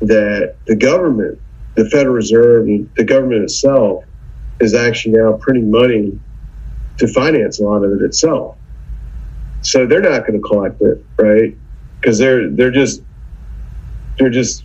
that 0.00 0.56
the 0.66 0.76
government, 0.76 1.40
the 1.74 1.88
Federal 1.88 2.14
Reserve, 2.14 2.66
the 2.96 3.04
government 3.04 3.42
itself, 3.42 4.04
is 4.60 4.74
actually 4.74 5.16
now 5.16 5.38
printing 5.40 5.70
money 5.70 6.18
to 6.98 7.08
finance 7.08 7.60
a 7.60 7.64
lot 7.64 7.84
of 7.84 7.92
it 7.92 8.02
itself. 8.04 8.56
So 9.62 9.86
they're 9.86 10.00
not 10.00 10.26
going 10.26 10.40
to 10.40 10.46
collect 10.46 10.80
it, 10.82 11.04
right? 11.18 11.56
Because 12.00 12.18
they're 12.18 12.48
they're 12.50 12.70
just 12.70 13.02
they're 14.18 14.30
just 14.30 14.64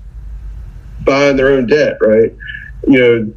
buying 1.05 1.35
their 1.35 1.49
own 1.49 1.67
debt, 1.67 1.97
right? 2.01 2.33
You 2.87 2.99
know, 2.99 3.33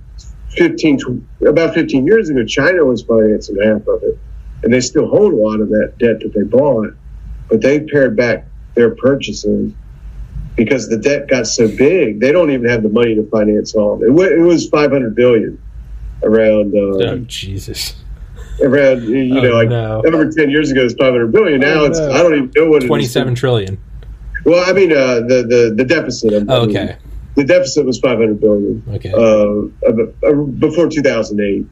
15, 0.56 1.26
about 1.46 1.74
15 1.74 2.06
years 2.06 2.28
ago, 2.28 2.44
China 2.44 2.84
was 2.84 3.02
financing 3.02 3.56
half 3.62 3.86
of 3.86 4.02
it, 4.02 4.18
and 4.62 4.72
they 4.72 4.80
still 4.80 5.06
hold 5.08 5.32
a 5.32 5.36
lot 5.36 5.60
of 5.60 5.68
that 5.68 5.94
debt 5.98 6.20
that 6.20 6.32
they 6.34 6.42
bought, 6.42 6.94
but 7.48 7.60
they 7.60 7.80
pared 7.80 8.16
back 8.16 8.46
their 8.74 8.94
purchases 8.94 9.72
because 10.56 10.88
the 10.88 10.96
debt 10.96 11.28
got 11.28 11.46
so 11.46 11.68
big, 11.68 12.20
they 12.20 12.32
don't 12.32 12.50
even 12.50 12.68
have 12.68 12.82
the 12.82 12.88
money 12.88 13.14
to 13.14 13.28
finance 13.28 13.74
all 13.74 13.94
of 13.94 14.02
it. 14.02 14.08
It 14.08 14.40
was 14.40 14.68
500 14.68 15.14
billion 15.14 15.60
around. 16.22 16.74
Uh, 16.74 17.04
oh, 17.04 17.18
Jesus. 17.26 17.94
Around, 18.62 19.02
you 19.02 19.38
oh, 19.38 19.42
know, 19.42 19.50
like 19.50 19.68
no. 19.68 20.02
over 20.06 20.30
10 20.30 20.48
years 20.48 20.70
ago, 20.70 20.82
it's 20.82 20.94
500 20.94 21.30
billion. 21.30 21.60
Now 21.60 21.80
oh, 21.80 21.84
it's, 21.84 21.98
no. 21.98 22.10
I 22.10 22.22
don't 22.22 22.34
even 22.34 22.52
know 22.56 22.70
what 22.70 22.82
it 22.82 22.84
is 22.84 22.88
27 22.88 23.34
trillion 23.34 23.78
Well, 24.46 24.64
I 24.66 24.72
mean, 24.72 24.92
uh, 24.92 25.16
the, 25.16 25.44
the, 25.46 25.74
the 25.76 25.84
deficit. 25.84 26.32
I 26.32 26.38
mean, 26.38 26.46
oh, 26.48 26.62
okay 26.62 26.96
the 27.36 27.44
deficit 27.44 27.86
was 27.86 27.98
500 28.00 28.40
billion 28.40 28.82
okay. 28.88 29.12
uh, 29.12 30.32
before 30.58 30.88
2008 30.88 31.66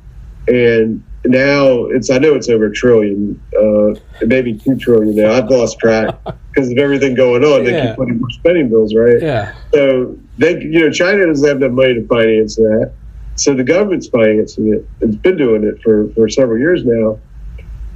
and 0.46 1.02
now 1.24 1.86
it's 1.86 2.10
i 2.10 2.18
know 2.18 2.34
it's 2.34 2.48
over 2.50 2.66
a 2.66 2.72
trillion 2.72 3.40
uh, 3.58 3.94
maybe 4.26 4.54
two 4.54 4.76
trillion 4.76 5.16
now. 5.16 5.32
I've 5.32 5.48
lost 5.48 5.78
track 5.78 6.16
because 6.52 6.70
of 6.70 6.78
everything 6.78 7.14
going 7.14 7.44
on. 7.44 7.64
Yeah. 7.64 7.70
they 7.70 7.86
keep 7.86 7.96
putting 7.96 8.18
more 8.18 8.30
spending 8.30 8.68
bills 8.68 8.94
right? 8.94 9.20
Yeah. 9.20 9.54
So 9.72 10.16
they 10.38 10.60
you 10.60 10.80
know 10.80 10.90
china 10.90 11.26
doesn't 11.26 11.46
have 11.46 11.58
enough 11.58 11.72
money 11.72 11.94
to 11.94 12.06
finance 12.06 12.56
that. 12.56 12.92
So 13.36 13.54
the 13.54 13.64
government's 13.64 14.08
financing 14.08 14.72
it. 14.72 14.86
It's 15.00 15.16
been 15.16 15.36
doing 15.36 15.64
it 15.64 15.82
for, 15.82 16.08
for 16.14 16.28
several 16.28 16.58
years 16.58 16.84
now. 16.84 17.18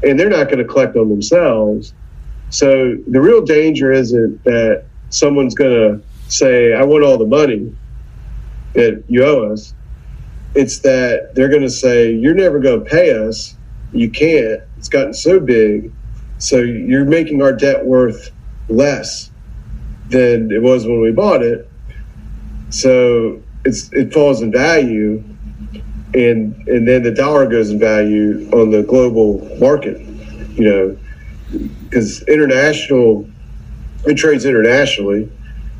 And 0.03 0.19
they're 0.19 0.29
not 0.29 0.47
going 0.47 0.59
to 0.59 0.65
collect 0.65 0.97
on 0.97 1.09
themselves. 1.09 1.93
So 2.51 2.97
the 3.07 3.21
real 3.21 3.45
danger 3.45 3.93
isn't 3.93 4.43
that 4.45 4.85
someone's 5.11 5.55
going 5.55 5.71
to 5.71 6.07
say, 6.29 6.75
I 6.75 6.85
want 6.85 7.05
all 7.05 7.19
the 7.19 7.27
money 7.27 7.77
that 8.75 9.05
you 9.09 9.25
owe 9.25 9.53
us. 9.53 9.75
It's 10.55 10.81
that 10.83 11.31
they're 11.35 11.51
going 11.51 11.62
to 11.62 11.71
say, 11.71 12.12
You're 12.12 12.35
never 12.35 12.61
going 12.61 12.85
to 12.85 12.91
pay 12.91 13.12
us. 13.12 13.57
You 13.93 14.11
can't. 14.11 14.61
It's 14.77 14.88
gotten 14.88 15.14
so 15.14 15.41
big. 15.41 15.93
So 16.38 16.59
you're 16.59 17.07
making 17.07 17.43
our 17.43 17.53
debt 17.55 17.87
worth 17.87 18.31
less 18.69 19.31
than 20.11 20.51
it 20.53 20.62
was 20.62 20.87
when 20.87 21.03
we 21.03 21.12
bought 21.12 21.43
it. 21.43 21.61
So 22.71 23.45
it's 23.64 23.88
it 23.93 24.12
falls 24.14 24.43
in 24.43 24.53
value 24.53 25.25
and 26.14 26.57
and 26.67 26.88
then 26.88 27.03
the 27.03 27.12
dollar 27.12 27.47
goes 27.49 27.71
in 27.71 27.79
value 27.79 28.49
on 28.53 28.71
the 28.71 28.83
global 28.83 29.49
market, 29.61 29.99
you 30.57 30.64
know, 30.64 30.97
because 31.91 32.23
international 32.29 33.31
it 34.07 34.17
trades 34.17 34.47
internationally 34.47 35.31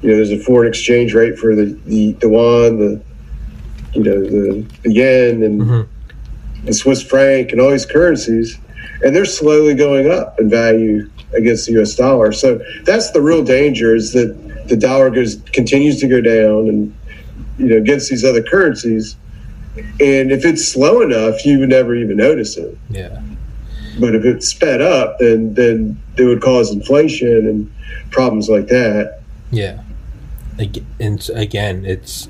you 0.03 0.11
know, 0.11 0.17
there's 0.17 0.31
a 0.31 0.39
foreign 0.39 0.69
exchange 0.69 1.15
rate 1.15 1.39
for 1.39 1.55
the 1.55 1.67
the, 1.87 2.13
the 2.13 2.29
yuan, 2.29 2.79
the 2.79 3.03
you 3.95 4.03
know 4.03 4.21
the, 4.21 4.67
the 4.83 4.93
yen, 4.93 5.43
and 5.43 5.61
mm-hmm. 5.61 6.67
the 6.67 6.73
Swiss 6.73 7.03
franc, 7.03 7.51
and 7.51 7.61
all 7.61 7.71
these 7.71 7.87
currencies, 7.87 8.59
and 9.03 9.15
they're 9.15 9.25
slowly 9.25 9.75
going 9.75 10.11
up 10.11 10.39
in 10.39 10.49
value 10.49 11.11
against 11.35 11.67
the 11.67 11.73
U.S. 11.73 11.97
dollar. 11.97 12.33
So 12.33 12.61
that's 12.85 13.11
the 13.11 13.21
real 13.21 13.43
danger: 13.43 13.95
is 13.95 14.13
that 14.13 14.69
the 14.69 14.77
dollar 14.77 15.11
goes 15.11 15.37
continues 15.53 15.99
to 16.01 16.09
go 16.09 16.21
down, 16.21 16.69
and 16.69 16.95
you 17.59 17.67
know 17.67 17.77
against 17.79 18.09
these 18.09 18.25
other 18.25 18.43
currencies. 18.43 19.17
And 20.01 20.33
if 20.33 20.45
it's 20.45 20.67
slow 20.67 21.03
enough, 21.03 21.45
you 21.45 21.59
would 21.61 21.69
never 21.69 21.95
even 21.95 22.17
notice 22.17 22.57
it. 22.57 22.77
Yeah. 22.91 23.21
But 24.01 24.15
if 24.15 24.25
it 24.25 24.45
sped 24.45 24.81
up, 24.81 25.19
then 25.19 25.55
then 25.55 26.01
it 26.17 26.25
would 26.25 26.41
cause 26.41 26.71
inflation 26.71 27.49
and 27.49 27.73
problems 28.13 28.49
like 28.49 28.69
that. 28.69 29.21
Yeah 29.51 29.83
and 30.99 31.31
again, 31.35 31.85
it's 31.85 32.29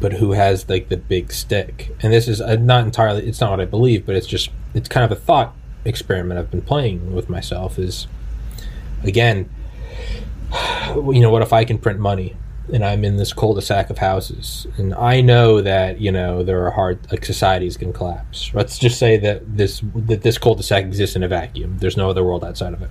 but 0.00 0.14
who 0.14 0.32
has 0.32 0.68
like 0.68 0.88
the 0.88 0.96
big 0.96 1.32
stick? 1.32 1.94
And 2.02 2.12
this 2.12 2.28
is 2.28 2.40
uh, 2.40 2.56
not 2.56 2.84
entirely. 2.84 3.26
It's 3.26 3.40
not 3.40 3.50
what 3.50 3.60
I 3.60 3.64
believe, 3.64 4.06
but 4.06 4.14
it's 4.14 4.26
just 4.26 4.50
it's 4.74 4.88
kind 4.88 5.04
of 5.04 5.16
a 5.16 5.20
thought 5.20 5.54
experiment 5.84 6.38
I've 6.38 6.50
been 6.50 6.62
playing 6.62 7.14
with 7.14 7.28
myself. 7.28 7.78
Is 7.78 8.06
again, 9.02 9.48
you 10.94 11.20
know, 11.20 11.30
what 11.30 11.42
if 11.42 11.52
I 11.52 11.64
can 11.64 11.78
print 11.78 11.98
money? 11.98 12.36
and 12.72 12.84
I'm 12.84 13.04
in 13.04 13.16
this 13.16 13.32
cul-de-sac 13.32 13.90
of 13.90 13.98
houses, 13.98 14.66
and 14.76 14.92
I 14.94 15.20
know 15.20 15.60
that 15.60 16.00
you 16.00 16.10
know 16.10 16.42
there 16.42 16.66
are 16.66 16.70
hard 16.70 16.98
like 17.10 17.24
societies 17.24 17.76
can 17.76 17.92
collapse. 17.92 18.50
Let's 18.54 18.78
just 18.78 18.98
say 18.98 19.16
that 19.18 19.56
this 19.56 19.82
that 19.94 20.22
this 20.22 20.38
cul-de-sac 20.38 20.84
exists 20.84 21.16
in 21.16 21.22
a 21.22 21.28
vacuum. 21.28 21.78
There's 21.78 21.96
no 21.96 22.10
other 22.10 22.24
world 22.24 22.44
outside 22.44 22.72
of 22.72 22.82
it. 22.82 22.90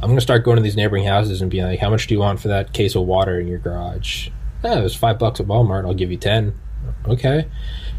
I'm 0.00 0.08
gonna 0.08 0.20
start 0.20 0.44
going 0.44 0.56
to 0.56 0.62
these 0.62 0.76
neighboring 0.76 1.04
houses 1.04 1.42
and 1.42 1.50
being 1.50 1.64
like, 1.64 1.80
"How 1.80 1.90
much 1.90 2.06
do 2.06 2.14
you 2.14 2.20
want 2.20 2.40
for 2.40 2.48
that 2.48 2.72
case 2.72 2.94
of 2.94 3.02
water 3.02 3.40
in 3.40 3.48
your 3.48 3.58
garage?" 3.58 4.30
Oh, 4.64 4.78
it 4.78 4.82
was 4.82 4.94
five 4.94 5.18
bucks 5.18 5.40
at 5.40 5.46
Walmart. 5.46 5.86
I'll 5.86 5.94
give 5.94 6.10
you 6.10 6.16
ten. 6.16 6.54
Okay. 7.06 7.46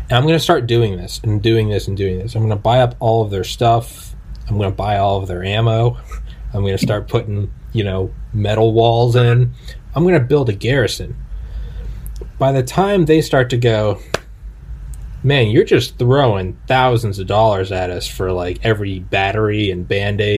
And 0.09 0.11
I'm 0.17 0.25
gonna 0.25 0.39
start 0.39 0.65
doing 0.65 0.97
this 0.97 1.19
and 1.23 1.41
doing 1.41 1.69
this 1.69 1.87
and 1.87 1.97
doing 1.97 2.19
this. 2.19 2.35
I'm 2.35 2.41
gonna 2.41 2.55
buy 2.55 2.79
up 2.79 2.95
all 2.99 3.23
of 3.23 3.31
their 3.31 3.43
stuff. 3.43 4.15
I'm 4.47 4.57
gonna 4.57 4.71
buy 4.71 4.97
all 4.97 5.17
of 5.17 5.27
their 5.27 5.43
ammo. 5.43 5.97
I'm 6.53 6.63
gonna 6.63 6.77
start 6.77 7.07
putting, 7.07 7.51
you 7.73 7.83
know, 7.83 8.11
metal 8.33 8.73
walls 8.73 9.15
in. 9.15 9.53
I'm 9.93 10.03
gonna 10.03 10.19
build 10.19 10.49
a 10.49 10.53
garrison. 10.53 11.15
By 12.37 12.51
the 12.51 12.63
time 12.63 13.05
they 13.05 13.21
start 13.21 13.49
to 13.51 13.57
go, 13.57 13.99
man, 15.23 15.47
you're 15.47 15.65
just 15.65 15.99
throwing 15.99 16.57
thousands 16.67 17.19
of 17.19 17.27
dollars 17.27 17.71
at 17.71 17.89
us 17.89 18.07
for 18.07 18.31
like 18.31 18.59
every 18.63 18.99
battery 18.99 19.69
and 19.69 19.87
band 19.87 20.21
aid. 20.21 20.38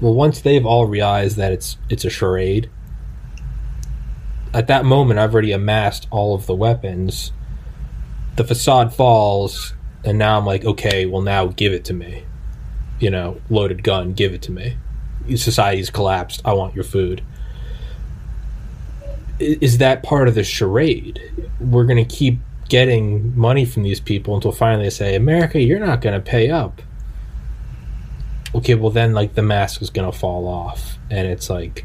Well, 0.00 0.14
once 0.14 0.40
they've 0.40 0.64
all 0.64 0.86
realized 0.86 1.36
that 1.36 1.52
it's 1.52 1.76
it's 1.88 2.04
a 2.04 2.10
charade, 2.10 2.70
at 4.54 4.68
that 4.68 4.84
moment 4.84 5.18
I've 5.18 5.32
already 5.32 5.52
amassed 5.52 6.06
all 6.10 6.34
of 6.34 6.46
the 6.46 6.54
weapons. 6.54 7.32
The 8.36 8.44
facade 8.44 8.94
falls, 8.94 9.74
and 10.04 10.16
now 10.16 10.38
I'm 10.38 10.46
like, 10.46 10.64
okay, 10.64 11.06
well 11.06 11.22
now 11.22 11.46
give 11.46 11.72
it 11.72 11.84
to 11.86 11.94
me. 11.94 12.24
You 13.00 13.10
know, 13.10 13.40
loaded 13.50 13.82
gun, 13.82 14.12
give 14.12 14.32
it 14.32 14.42
to 14.42 14.52
me. 14.52 14.76
Society's 15.36 15.90
collapsed. 15.90 16.42
I 16.44 16.52
want 16.52 16.74
your 16.74 16.84
food. 16.84 17.22
Is 19.40 19.78
that 19.78 20.02
part 20.02 20.28
of 20.28 20.34
the 20.34 20.44
charade? 20.44 21.20
We're 21.60 21.84
gonna 21.84 22.04
keep 22.04 22.38
getting 22.68 23.36
money 23.36 23.64
from 23.64 23.82
these 23.82 23.98
people 23.98 24.36
until 24.36 24.52
finally 24.52 24.84
they 24.84 24.90
say, 24.90 25.16
America, 25.16 25.60
you're 25.60 25.84
not 25.84 26.00
gonna 26.00 26.20
pay 26.20 26.50
up 26.50 26.82
okay, 28.54 28.74
well 28.74 28.90
then 28.90 29.12
like 29.12 29.34
the 29.34 29.42
mask 29.42 29.82
is 29.82 29.90
gonna 29.90 30.12
fall 30.12 30.46
off, 30.46 30.98
and 31.10 31.26
it's 31.26 31.50
like 31.50 31.84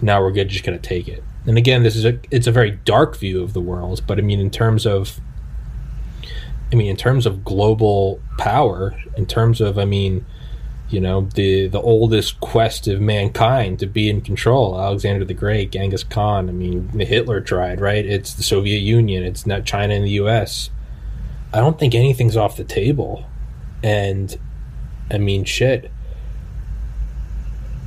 now 0.00 0.20
we're 0.20 0.32
good, 0.32 0.48
just 0.48 0.64
gonna 0.64 0.78
take 0.78 1.08
it. 1.08 1.22
And 1.46 1.56
again, 1.56 1.82
this 1.82 1.96
is 1.96 2.04
a 2.04 2.18
it's 2.30 2.46
a 2.46 2.52
very 2.52 2.72
dark 2.72 3.16
view 3.16 3.42
of 3.42 3.52
the 3.52 3.60
world, 3.60 4.02
but 4.06 4.18
I 4.18 4.22
mean 4.22 4.40
in 4.40 4.50
terms 4.50 4.86
of 4.86 5.20
I 6.72 6.76
mean 6.76 6.88
in 6.88 6.96
terms 6.96 7.26
of 7.26 7.44
global 7.44 8.20
power, 8.38 9.00
in 9.16 9.26
terms 9.26 9.60
of 9.60 9.78
I 9.78 9.84
mean 9.84 10.26
you 10.88 11.00
know 11.00 11.22
the 11.34 11.66
the 11.68 11.80
oldest 11.80 12.40
quest 12.40 12.86
of 12.86 13.00
mankind 13.00 13.78
to 13.80 13.86
be 13.86 14.08
in 14.08 14.20
control 14.20 14.80
alexander 14.80 15.24
the 15.24 15.34
great 15.34 15.72
genghis 15.72 16.04
khan 16.04 16.48
i 16.48 16.52
mean 16.52 16.88
hitler 16.90 17.40
tried 17.40 17.80
right? 17.80 18.06
It's 18.06 18.34
the 18.34 18.44
soviet 18.44 18.78
union 18.78 19.24
it's 19.24 19.46
not 19.46 19.64
china 19.64 19.94
and 19.94 20.04
the 20.04 20.12
us 20.12 20.70
i 21.52 21.58
don't 21.58 21.78
think 21.78 21.94
anything's 21.94 22.36
off 22.36 22.56
the 22.56 22.64
table. 22.64 23.26
And 23.82 24.36
i 25.10 25.18
mean 25.18 25.44
shit. 25.44 25.90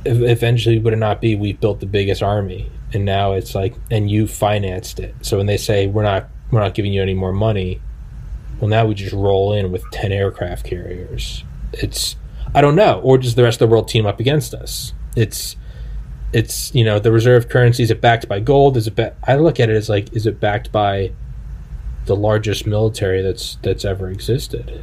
Eventually 0.04 0.78
would 0.78 0.94
it 0.94 0.96
not 0.98 1.20
be 1.20 1.36
we 1.36 1.52
built 1.52 1.80
the 1.80 1.86
biggest 1.86 2.22
army 2.22 2.70
and 2.92 3.04
now 3.04 3.32
it's 3.32 3.54
like 3.54 3.74
and 3.90 4.10
you 4.10 4.26
financed 4.26 4.98
it. 4.98 5.14
So 5.22 5.36
when 5.36 5.46
they 5.46 5.58
say 5.58 5.86
we're 5.86 6.02
not 6.02 6.28
we're 6.50 6.60
not 6.60 6.74
giving 6.74 6.92
you 6.92 7.02
any 7.02 7.14
more 7.14 7.32
money 7.32 7.80
well 8.60 8.68
now 8.68 8.86
we 8.86 8.94
just 8.94 9.12
roll 9.12 9.52
in 9.52 9.70
with 9.70 9.84
10 9.90 10.12
aircraft 10.12 10.64
carriers. 10.64 11.44
It's 11.74 12.16
i 12.54 12.60
don't 12.60 12.76
know. 12.76 13.00
Or 13.00 13.18
does 13.18 13.34
the 13.34 13.42
rest 13.42 13.60
of 13.60 13.68
the 13.68 13.72
world 13.72 13.88
team 13.88 14.06
up 14.06 14.20
against 14.20 14.54
us? 14.54 14.94
It's 15.16 15.56
it's 16.32 16.74
you 16.74 16.84
know 16.84 16.98
the 16.98 17.12
reserve 17.12 17.48
currency 17.48 17.82
is 17.82 17.90
it 17.90 18.00
backed 18.00 18.26
by 18.26 18.40
gold? 18.40 18.76
Is 18.76 18.86
it 18.86 18.96
ba- 18.96 19.16
i 19.24 19.36
look 19.36 19.60
at 19.60 19.68
it 19.68 19.76
as 19.76 19.88
like 19.88 20.14
is 20.14 20.26
it 20.26 20.40
backed 20.40 20.72
by 20.72 21.12
the 22.06 22.16
largest 22.16 22.66
military 22.66 23.20
that's 23.20 23.58
that's 23.62 23.84
ever 23.84 24.08
existed 24.10 24.80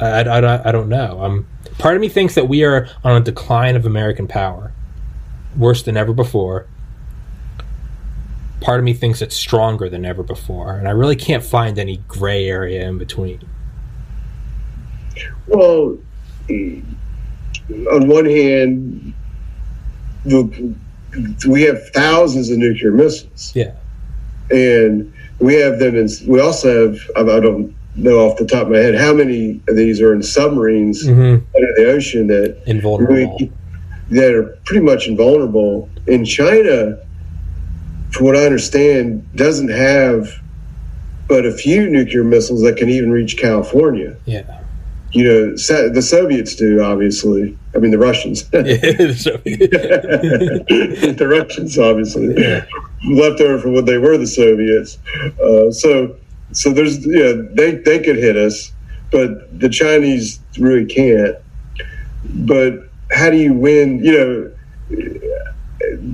I, 0.00 0.22
I, 0.22 0.68
I 0.68 0.72
don't 0.72 0.88
know. 0.88 1.22
Um, 1.22 1.46
part 1.78 1.94
of 1.94 2.00
me 2.00 2.08
thinks 2.08 2.34
that 2.34 2.48
we 2.48 2.64
are 2.64 2.88
on 3.04 3.20
a 3.20 3.20
decline 3.20 3.76
of 3.76 3.84
American 3.84 4.26
power, 4.26 4.72
worse 5.56 5.82
than 5.82 5.96
ever 5.96 6.12
before. 6.12 6.66
Part 8.60 8.78
of 8.78 8.84
me 8.84 8.92
thinks 8.92 9.22
it's 9.22 9.36
stronger 9.36 9.88
than 9.88 10.04
ever 10.04 10.22
before, 10.22 10.74
and 10.74 10.86
I 10.86 10.90
really 10.90 11.16
can't 11.16 11.44
find 11.44 11.78
any 11.78 11.98
gray 12.08 12.46
area 12.48 12.86
in 12.86 12.98
between. 12.98 13.40
Well, 15.46 15.98
on 16.48 18.08
one 18.08 18.26
hand, 18.26 19.14
the, 20.24 20.74
we 21.48 21.62
have 21.62 21.78
thousands 21.90 22.50
of 22.50 22.58
nuclear 22.58 22.92
missiles. 22.92 23.52
Yeah, 23.54 23.72
and 24.50 25.12
we 25.38 25.54
have 25.54 25.78
them 25.78 25.96
in. 25.96 26.08
We 26.26 26.40
also 26.40 26.90
have. 26.90 26.98
I 27.16 27.40
don't 27.40 27.74
know 27.96 28.20
off 28.20 28.38
the 28.38 28.46
top 28.46 28.66
of 28.66 28.72
my 28.72 28.78
head 28.78 28.94
how 28.94 29.12
many 29.12 29.60
of 29.68 29.76
these 29.76 30.00
are 30.00 30.14
in 30.14 30.22
submarines 30.22 31.04
mm-hmm. 31.04 31.44
under 31.56 31.72
the 31.76 31.90
ocean 31.90 32.28
that 32.28 32.62
invulnerable 32.66 33.14
really, 33.14 33.52
that 34.10 34.34
are 34.34 34.58
pretty 34.64 34.84
much 34.84 35.06
invulnerable. 35.06 35.88
In 36.06 36.24
China, 36.24 36.98
from 38.10 38.26
what 38.26 38.36
I 38.36 38.44
understand, 38.44 39.28
doesn't 39.36 39.70
have 39.70 40.40
but 41.30 41.46
a 41.46 41.52
few 41.52 41.88
nuclear 41.88 42.24
missiles 42.24 42.60
that 42.62 42.76
can 42.76 42.88
even 42.88 43.12
reach 43.12 43.38
California. 43.38 44.16
Yeah. 44.24 44.42
You 45.12 45.24
know, 45.24 45.50
the 45.52 46.02
Soviets 46.02 46.56
do, 46.56 46.82
obviously. 46.82 47.56
I 47.72 47.78
mean, 47.78 47.92
the 47.92 47.98
Russians. 47.98 48.42
yeah, 48.52 48.62
the, 48.62 49.04
the 51.16 51.28
Russians, 51.28 51.78
obviously, 51.78 52.34
yeah. 52.36 52.64
left 53.12 53.40
over 53.40 53.60
from 53.60 53.74
what 53.74 53.86
they 53.86 53.98
were 53.98 54.18
the 54.18 54.26
Soviets. 54.26 54.98
Uh, 55.40 55.70
so 55.70 56.16
so 56.52 56.72
there's 56.72 57.06
yeah 57.06 57.32
they 57.52 57.72
they 57.76 58.00
could 58.00 58.16
hit 58.16 58.36
us, 58.36 58.72
but 59.10 59.58
the 59.58 59.68
Chinese 59.68 60.40
really 60.58 60.86
can't. 60.86 61.36
But 62.24 62.90
how 63.12 63.30
do 63.30 63.36
you 63.36 63.54
win? 63.54 64.04
You 64.04 64.12
know, 64.12 64.50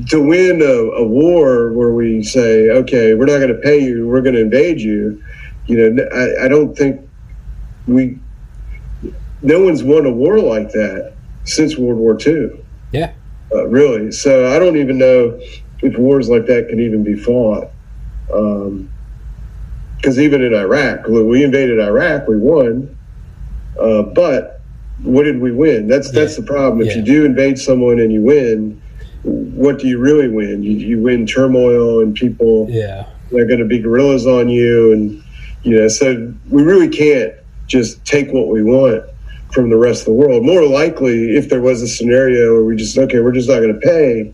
to 0.09 0.20
win 0.20 0.62
a, 0.62 1.03
a 1.03 1.07
war 1.07 1.72
where 1.72 1.92
we 1.92 2.22
say, 2.22 2.70
okay, 2.70 3.14
we're 3.14 3.27
not 3.27 3.38
going 3.38 3.49
to 3.49 3.61
pay 3.61 3.79
you, 3.79 4.07
we're 4.07 4.22
going 4.22 4.35
to 4.35 4.42
invade 4.42 4.81
you. 4.81 5.22
You 5.66 5.90
know, 5.90 6.05
I, 6.12 6.44
I 6.44 6.49
don't 6.49 6.77
think 6.77 7.01
we. 7.87 8.18
No 9.42 9.61
one's 9.61 9.83
won 9.83 10.07
a 10.07 10.11
war 10.11 10.38
like 10.38 10.70
that 10.70 11.14
since 11.44 11.77
World 11.77 11.99
War 11.99 12.18
II. 12.25 12.51
Yeah. 12.92 13.12
Uh, 13.53 13.66
really. 13.68 14.11
So 14.11 14.55
I 14.55 14.59
don't 14.59 14.77
even 14.77 14.99
know 14.99 15.38
if 15.83 15.99
wars 15.99 16.29
like 16.29 16.46
that 16.46 16.68
can 16.68 16.81
even 16.81 17.05
be 17.05 17.14
fought. 17.14 17.70
Um, 18.33 18.90
because 20.07 20.21
even 20.21 20.40
in 20.40 20.55
Iraq, 20.55 21.09
when 21.09 21.27
we 21.27 21.42
invaded 21.42 21.81
Iraq, 21.81 22.29
we 22.29 22.38
won. 22.38 22.97
Uh, 23.77 24.03
but 24.03 24.61
what 25.03 25.25
did 25.25 25.40
we 25.40 25.51
win? 25.51 25.88
That's 25.88 26.14
yeah. 26.14 26.21
that's 26.21 26.37
the 26.37 26.45
problem. 26.45 26.81
If 26.81 26.92
yeah. 26.92 26.99
you 26.99 27.03
do 27.03 27.25
invade 27.25 27.59
someone 27.59 27.99
and 27.99 28.12
you 28.12 28.23
win, 28.23 28.81
what 29.25 29.81
do 29.81 29.88
you 29.88 29.99
really 29.99 30.29
win? 30.29 30.62
You, 30.62 30.77
you 30.79 31.03
win 31.03 31.27
turmoil 31.27 32.05
and 32.05 32.14
people. 32.14 32.69
Yeah, 32.71 33.09
they're 33.33 33.49
going 33.49 33.59
to 33.59 33.66
be 33.66 33.81
guerrillas 33.81 34.29
on 34.29 34.49
you, 34.49 34.92
and 34.92 35.25
you 35.64 35.77
know. 35.77 35.88
So 35.88 36.33
we 36.51 36.62
really 36.62 36.88
can't 36.88 37.35
just 37.66 38.05
take 38.05 38.33
what 38.33 38.47
we 38.47 38.62
want 38.62 39.03
from 39.51 39.71
the 39.71 39.77
rest 39.77 40.03
of 40.03 40.07
the 40.07 40.12
world. 40.12 40.45
More 40.45 40.64
likely, 40.64 41.37
if 41.37 41.49
there 41.49 41.61
was 41.61 41.83
a 41.83 41.88
scenario 41.88 42.53
where 42.53 42.64
we 42.64 42.77
just 42.77 42.97
okay, 42.97 43.19
we're 43.19 43.33
just 43.33 43.49
not 43.49 43.59
going 43.59 43.75
to 43.75 43.81
pay. 43.81 44.33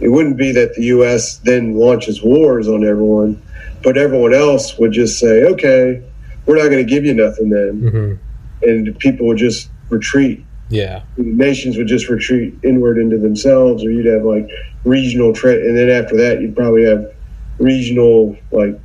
It 0.00 0.08
wouldn't 0.08 0.36
be 0.36 0.50
that 0.50 0.74
the 0.74 0.82
U.S. 0.86 1.38
then 1.38 1.76
launches 1.76 2.24
wars 2.24 2.66
on 2.66 2.84
everyone 2.84 3.40
but 3.86 3.96
everyone 3.96 4.34
else 4.34 4.76
would 4.78 4.90
just 4.90 5.16
say, 5.16 5.44
okay, 5.44 6.02
we're 6.44 6.56
not 6.56 6.64
going 6.70 6.84
to 6.84 6.90
give 6.90 7.04
you 7.04 7.14
nothing 7.14 7.50
then. 7.50 7.80
Mm-hmm. 7.80 8.68
And 8.68 8.98
people 8.98 9.28
would 9.28 9.38
just 9.38 9.70
retreat. 9.90 10.44
Yeah. 10.70 11.04
Nations 11.16 11.76
would 11.76 11.86
just 11.86 12.08
retreat 12.08 12.52
inward 12.64 12.98
into 12.98 13.16
themselves, 13.16 13.84
or 13.84 13.92
you'd 13.92 14.06
have 14.06 14.24
like 14.24 14.50
regional 14.82 15.32
trade. 15.32 15.64
And 15.64 15.78
then 15.78 15.88
after 15.88 16.16
that, 16.16 16.40
you'd 16.40 16.56
probably 16.56 16.84
have 16.84 17.14
regional 17.60 18.36
like 18.50 18.76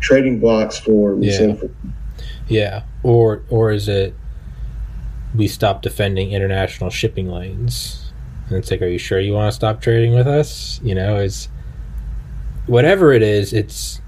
trading 0.00 0.40
blocks 0.40 0.78
formed. 0.78 1.26
Yeah. 1.26 1.56
Yeah. 2.48 2.84
Or, 3.02 3.42
or 3.50 3.70
is 3.70 3.86
it 3.86 4.14
we 5.34 5.46
stop 5.46 5.82
defending 5.82 6.32
international 6.32 6.88
shipping 6.88 7.30
lanes? 7.30 8.14
And 8.48 8.56
it's 8.56 8.70
like, 8.70 8.80
are 8.80 8.88
you 8.88 8.96
sure 8.98 9.20
you 9.20 9.34
want 9.34 9.52
to 9.52 9.54
stop 9.54 9.82
trading 9.82 10.14
with 10.14 10.26
us? 10.26 10.80
You 10.82 10.94
know, 10.94 11.16
is 11.16 11.50
whatever 12.66 13.12
it 13.12 13.22
is, 13.22 13.52
it's 13.52 14.00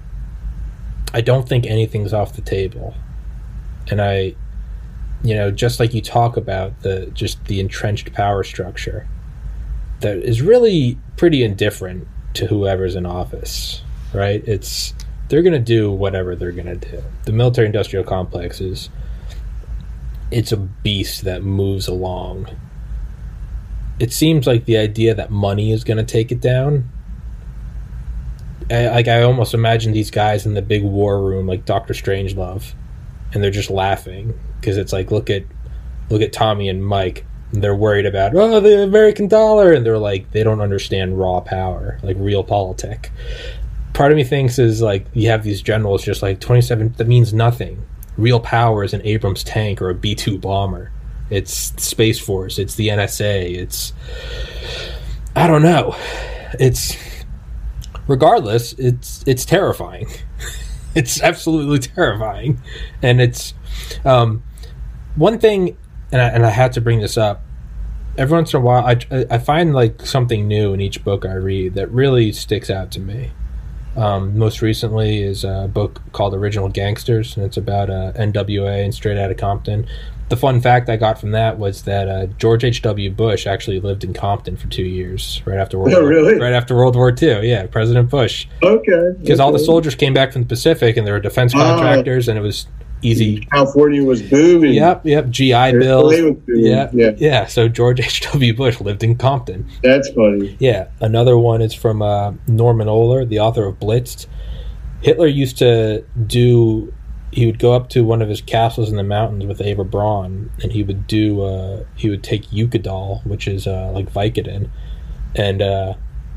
I 1.13 1.21
don't 1.21 1.47
think 1.47 1.65
anything's 1.65 2.13
off 2.13 2.35
the 2.35 2.41
table. 2.41 2.93
And 3.89 4.01
I, 4.01 4.35
you 5.23 5.35
know, 5.35 5.51
just 5.51 5.79
like 5.79 5.93
you 5.93 6.01
talk 6.01 6.37
about 6.37 6.81
the 6.81 7.07
just 7.13 7.45
the 7.45 7.59
entrenched 7.59 8.13
power 8.13 8.43
structure 8.43 9.07
that 9.99 10.17
is 10.17 10.41
really 10.41 10.97
pretty 11.17 11.43
indifferent 11.43 12.07
to 12.35 12.47
whoever's 12.47 12.95
in 12.95 13.05
office, 13.05 13.81
right? 14.13 14.43
It's 14.47 14.93
they're 15.27 15.43
going 15.43 15.53
to 15.53 15.59
do 15.59 15.91
whatever 15.91 16.35
they're 16.35 16.51
going 16.51 16.79
to 16.79 16.91
do. 16.91 17.03
The 17.25 17.31
military 17.31 17.67
industrial 17.67 18.03
complex 18.03 18.59
is 18.59 18.89
it's 20.29 20.51
a 20.51 20.57
beast 20.57 21.23
that 21.23 21.43
moves 21.43 21.87
along. 21.87 22.47
It 23.99 24.11
seems 24.11 24.47
like 24.47 24.65
the 24.65 24.77
idea 24.77 25.13
that 25.13 25.29
money 25.29 25.71
is 25.71 25.83
going 25.83 25.97
to 25.97 26.03
take 26.03 26.31
it 26.31 26.41
down 26.41 26.89
I, 28.71 28.89
like 28.89 29.07
I 29.07 29.23
almost 29.23 29.53
imagine 29.53 29.91
these 29.91 30.11
guys 30.11 30.45
in 30.45 30.53
the 30.53 30.61
big 30.61 30.83
war 30.83 31.21
room, 31.21 31.47
like 31.47 31.65
Doctor 31.65 31.93
Strangelove, 31.93 32.73
and 33.33 33.43
they're 33.43 33.51
just 33.51 33.69
laughing 33.69 34.37
because 34.59 34.77
it's 34.77 34.93
like 34.93 35.11
look 35.11 35.29
at 35.29 35.43
look 36.09 36.21
at 36.21 36.33
Tommy 36.33 36.69
and 36.69 36.85
Mike. 36.85 37.25
And 37.51 37.61
they're 37.61 37.75
worried 37.75 38.05
about 38.05 38.33
oh 38.33 38.59
the 38.61 38.83
American 38.83 39.27
dollar, 39.27 39.73
and 39.73 39.85
they're 39.85 39.97
like 39.97 40.31
they 40.31 40.43
don't 40.43 40.61
understand 40.61 41.19
raw 41.19 41.41
power, 41.41 41.99
like 42.01 42.17
realpolitik. 42.17 43.09
Part 43.93 44.11
of 44.11 44.15
me 44.15 44.23
thinks 44.23 44.57
is 44.57 44.81
like 44.81 45.05
you 45.13 45.27
have 45.29 45.43
these 45.43 45.61
generals 45.61 46.03
just 46.03 46.21
like 46.21 46.39
twenty 46.39 46.61
seven 46.61 46.93
that 46.97 47.07
means 47.07 47.33
nothing. 47.33 47.85
Real 48.17 48.39
power 48.39 48.83
is 48.83 48.93
an 48.93 49.01
Abrams 49.03 49.43
tank 49.43 49.81
or 49.81 49.89
a 49.89 49.95
B 49.95 50.15
two 50.15 50.37
bomber. 50.37 50.91
It's 51.29 51.53
Space 51.81 52.19
Force. 52.19 52.57
It's 52.57 52.75
the 52.75 52.89
NSA. 52.89 53.55
It's 53.55 53.91
I 55.35 55.47
don't 55.47 55.61
know. 55.61 55.95
It's 56.59 56.95
regardless. 58.11 58.73
It's 58.73 59.23
it's 59.25 59.45
terrifying. 59.45 60.07
it's 60.95 61.21
absolutely 61.21 61.79
terrifying, 61.79 62.61
and 63.01 63.21
it's 63.21 63.53
um, 64.05 64.43
one 65.15 65.39
thing. 65.39 65.77
And 66.13 66.21
I, 66.21 66.27
and 66.27 66.45
I 66.45 66.49
had 66.49 66.73
to 66.73 66.81
bring 66.81 66.99
this 66.99 67.17
up. 67.17 67.41
Every 68.17 68.35
once 68.35 68.53
in 68.53 68.59
a 68.59 68.61
while, 68.61 68.85
I, 68.85 68.97
I 69.29 69.37
find 69.37 69.73
like 69.73 70.05
something 70.05 70.45
new 70.45 70.73
in 70.73 70.81
each 70.81 71.05
book 71.05 71.25
I 71.25 71.35
read 71.35 71.75
that 71.75 71.89
really 71.89 72.33
sticks 72.33 72.69
out 72.69 72.91
to 72.91 72.99
me. 72.99 73.31
Um, 73.95 74.37
most 74.37 74.61
recently 74.61 75.23
is 75.23 75.45
a 75.45 75.69
book 75.73 76.01
called 76.11 76.33
Original 76.33 76.67
Gangsters, 76.67 77.37
and 77.37 77.45
it's 77.45 77.55
about 77.55 77.89
uh, 77.89 78.11
NWA 78.17 78.83
and 78.83 78.93
Straight 78.93 79.17
Outta 79.17 79.35
Compton 79.35 79.87
the 80.31 80.37
fun 80.37 80.61
fact 80.61 80.89
I 80.89 80.95
got 80.95 81.19
from 81.19 81.31
that 81.31 81.59
was 81.59 81.83
that 81.83 82.07
uh, 82.07 82.25
George 82.37 82.63
H. 82.63 82.81
W. 82.81 83.11
Bush 83.11 83.45
actually 83.45 83.79
lived 83.79 84.03
in 84.03 84.13
Compton 84.13 84.57
for 84.57 84.67
two 84.67 84.83
years, 84.83 85.41
right 85.45 85.59
after 85.59 85.77
World 85.77 85.93
oh, 85.93 85.99
War, 85.99 86.09
really? 86.09 86.39
right 86.39 86.53
after 86.53 86.73
World 86.73 86.95
War 86.95 87.13
II. 87.21 87.47
Yeah, 87.47 87.67
President 87.67 88.09
Bush. 88.09 88.47
Okay. 88.63 89.13
Because 89.19 89.39
okay. 89.39 89.43
all 89.43 89.51
the 89.51 89.59
soldiers 89.59 89.93
came 89.93 90.13
back 90.13 90.31
from 90.31 90.43
the 90.43 90.47
Pacific, 90.47 90.97
and 90.97 91.05
they 91.05 91.11
were 91.11 91.19
defense 91.19 91.53
ah. 91.53 91.59
contractors, 91.59 92.29
and 92.29 92.39
it 92.39 92.41
was 92.41 92.65
easy. 93.01 93.41
California 93.51 94.03
was 94.03 94.21
booming. 94.21 94.73
Yep, 94.73 95.05
yep. 95.05 95.29
GI 95.29 95.73
bills. 95.73 96.13
Yeah, 96.47 96.89
yeah, 96.93 97.11
yeah. 97.17 97.45
So 97.45 97.67
George 97.67 97.99
H. 98.05 98.21
W. 98.31 98.55
Bush 98.55 98.79
lived 98.79 99.03
in 99.03 99.17
Compton. 99.17 99.69
That's 99.83 100.09
funny. 100.09 100.55
Yeah. 100.59 100.87
Another 101.01 101.37
one 101.37 101.61
is 101.61 101.73
from 101.73 102.01
uh, 102.01 102.33
Norman 102.47 102.87
Ohler, 102.87 103.27
the 103.27 103.39
author 103.39 103.65
of 103.65 103.79
Blitzed. 103.79 104.27
Hitler 105.01 105.27
used 105.27 105.57
to 105.57 106.05
do 106.25 106.93
he 107.31 107.45
would 107.45 107.59
go 107.59 107.73
up 107.73 107.89
to 107.89 108.03
one 108.03 108.21
of 108.21 108.27
his 108.27 108.41
castles 108.41 108.89
in 108.89 108.97
the 108.97 109.03
mountains 109.03 109.45
with 109.45 109.61
Eva 109.61 109.85
Braun, 109.85 110.51
and 110.61 110.73
he 110.73 110.83
would 110.83 111.07
do 111.07 111.41
uh, 111.43 111.85
he 111.95 112.09
would 112.09 112.23
take 112.23 112.49
Eukodal, 112.49 113.25
which 113.25 113.47
is 113.47 113.65
uh, 113.65 113.91
like 113.91 114.11
Vicodin, 114.11 114.69
and 115.35 115.61
uh, 115.61 115.93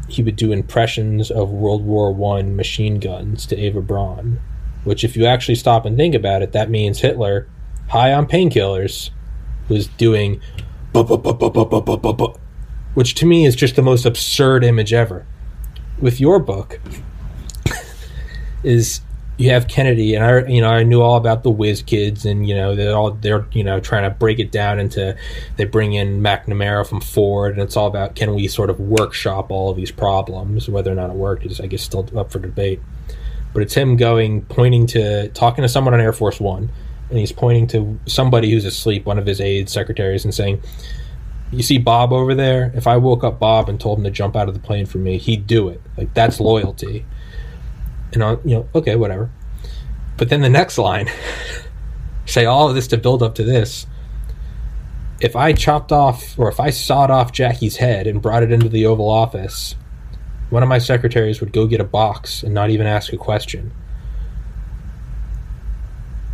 he 0.08 0.22
would 0.22 0.36
do 0.36 0.52
impressions 0.52 1.30
of 1.30 1.50
World 1.50 1.84
War 1.84 2.12
One 2.12 2.54
machine 2.54 3.00
guns 3.00 3.44
to 3.46 3.58
Eva 3.58 3.80
Braun, 3.80 4.40
which 4.84 5.02
if 5.02 5.16
you 5.16 5.26
actually 5.26 5.56
stop 5.56 5.84
and 5.84 5.96
think 5.96 6.14
about 6.14 6.42
it, 6.42 6.52
that 6.52 6.70
means 6.70 7.00
Hitler, 7.00 7.48
high 7.88 8.12
on 8.12 8.26
painkillers, 8.28 9.10
was 9.68 9.88
doing, 9.88 10.40
which 12.94 13.14
to 13.14 13.26
me 13.26 13.44
is 13.44 13.56
just 13.56 13.74
the 13.74 13.82
most 13.82 14.06
absurd 14.06 14.62
image 14.62 14.92
ever. 14.92 15.26
With 15.98 16.20
your 16.20 16.38
book, 16.38 16.80
is 18.62 19.00
you 19.36 19.50
have 19.50 19.66
Kennedy, 19.66 20.14
and 20.14 20.24
I, 20.24 20.46
you 20.46 20.60
know, 20.60 20.68
I 20.68 20.84
knew 20.84 21.02
all 21.02 21.16
about 21.16 21.42
the 21.42 21.50
Whiz 21.50 21.82
Kids, 21.82 22.24
and 22.24 22.48
you 22.48 22.54
know, 22.54 22.76
they're 22.76 22.94
all 22.94 23.12
they're 23.12 23.46
you 23.52 23.64
know 23.64 23.80
trying 23.80 24.04
to 24.04 24.10
break 24.10 24.38
it 24.38 24.52
down 24.52 24.78
into. 24.78 25.16
They 25.56 25.64
bring 25.64 25.94
in 25.94 26.20
McNamara 26.20 26.86
from 26.86 27.00
Ford, 27.00 27.54
and 27.54 27.62
it's 27.62 27.76
all 27.76 27.88
about 27.88 28.14
can 28.14 28.34
we 28.34 28.46
sort 28.46 28.70
of 28.70 28.78
workshop 28.78 29.50
all 29.50 29.70
of 29.70 29.76
these 29.76 29.90
problems, 29.90 30.68
whether 30.68 30.92
or 30.92 30.94
not 30.94 31.10
it 31.10 31.16
worked 31.16 31.44
is 31.46 31.60
I 31.60 31.66
guess 31.66 31.82
still 31.82 32.08
up 32.16 32.30
for 32.30 32.38
debate. 32.38 32.80
But 33.52 33.62
it's 33.62 33.74
him 33.74 33.96
going, 33.96 34.42
pointing 34.42 34.86
to 34.88 35.28
talking 35.30 35.62
to 35.62 35.68
someone 35.68 35.94
on 35.94 36.00
Air 36.00 36.12
Force 36.12 36.38
One, 36.38 36.70
and 37.10 37.18
he's 37.18 37.32
pointing 37.32 37.66
to 37.68 37.98
somebody 38.06 38.50
who's 38.50 38.64
asleep, 38.64 39.04
one 39.04 39.18
of 39.18 39.26
his 39.26 39.40
aides, 39.40 39.72
secretaries, 39.72 40.24
and 40.24 40.32
saying, 40.32 40.62
"You 41.50 41.64
see 41.64 41.78
Bob 41.78 42.12
over 42.12 42.36
there? 42.36 42.70
If 42.76 42.86
I 42.86 42.98
woke 42.98 43.24
up 43.24 43.40
Bob 43.40 43.68
and 43.68 43.80
told 43.80 43.98
him 43.98 44.04
to 44.04 44.12
jump 44.12 44.36
out 44.36 44.46
of 44.46 44.54
the 44.54 44.60
plane 44.60 44.86
for 44.86 44.98
me, 44.98 45.18
he'd 45.18 45.48
do 45.48 45.68
it. 45.70 45.80
Like 45.96 46.14
that's 46.14 46.38
loyalty." 46.38 47.04
And 48.14 48.24
I'll, 48.24 48.40
you 48.44 48.56
know, 48.56 48.68
okay, 48.74 48.96
whatever. 48.96 49.30
But 50.16 50.28
then 50.28 50.40
the 50.40 50.48
next 50.48 50.78
line, 50.78 51.10
say 52.26 52.44
all 52.44 52.68
of 52.68 52.74
this 52.74 52.88
to 52.88 52.96
build 52.96 53.22
up 53.22 53.34
to 53.36 53.44
this. 53.44 53.86
If 55.20 55.36
I 55.36 55.52
chopped 55.52 55.92
off, 55.92 56.38
or 56.38 56.48
if 56.48 56.60
I 56.60 56.70
sawed 56.70 57.10
off 57.10 57.32
Jackie's 57.32 57.76
head 57.76 58.06
and 58.06 58.20
brought 58.20 58.42
it 58.42 58.52
into 58.52 58.68
the 58.68 58.86
Oval 58.86 59.08
Office, 59.08 59.76
one 60.50 60.62
of 60.62 60.68
my 60.68 60.78
secretaries 60.78 61.40
would 61.40 61.52
go 61.52 61.66
get 61.66 61.80
a 61.80 61.84
box 61.84 62.42
and 62.42 62.52
not 62.52 62.70
even 62.70 62.86
ask 62.86 63.12
a 63.12 63.16
question. 63.16 63.72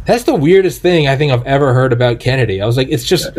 That's 0.06 0.24
the 0.24 0.34
weirdest 0.34 0.80
thing 0.80 1.08
I 1.08 1.16
think 1.16 1.30
I've 1.30 1.44
ever 1.44 1.74
heard 1.74 1.92
about 1.92 2.20
Kennedy. 2.20 2.60
I 2.62 2.66
was 2.66 2.76
like, 2.76 2.88
it's 2.88 3.04
just, 3.04 3.30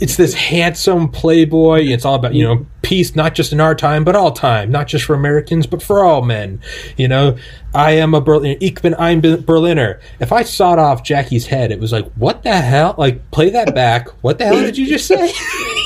it's 0.00 0.16
this 0.16 0.34
handsome 0.34 1.08
playboy. 1.08 1.80
It's 1.80 2.04
all 2.04 2.14
about, 2.14 2.34
you 2.34 2.44
know, 2.44 2.66
peace, 2.82 3.16
not 3.16 3.34
just 3.34 3.52
in 3.52 3.60
our 3.60 3.74
time, 3.74 4.04
but 4.04 4.14
all 4.14 4.30
time, 4.30 4.70
not 4.70 4.86
just 4.86 5.06
for 5.06 5.14
Americans, 5.14 5.66
but 5.66 5.82
for 5.82 6.04
all 6.04 6.22
men. 6.22 6.60
You 6.96 7.08
know, 7.08 7.36
I 7.74 7.92
am 7.92 8.14
a 8.14 8.20
Berliner, 8.20 8.56
ich 8.60 8.82
bin 8.82 8.94
ein 8.94 9.20
Berliner. 9.20 10.00
If 10.20 10.30
I 10.30 10.42
sawed 10.42 10.78
off 10.78 11.02
Jackie's 11.02 11.46
head, 11.46 11.72
it 11.72 11.80
was 11.80 11.90
like, 11.90 12.10
what 12.12 12.42
the 12.42 12.54
hell? 12.54 12.94
Like, 12.98 13.30
play 13.30 13.50
that 13.50 13.74
back. 13.74 14.08
What 14.22 14.38
the 14.38 14.44
hell 14.44 14.60
did 14.60 14.76
you 14.76 14.86
just 14.86 15.06
say? 15.06 15.32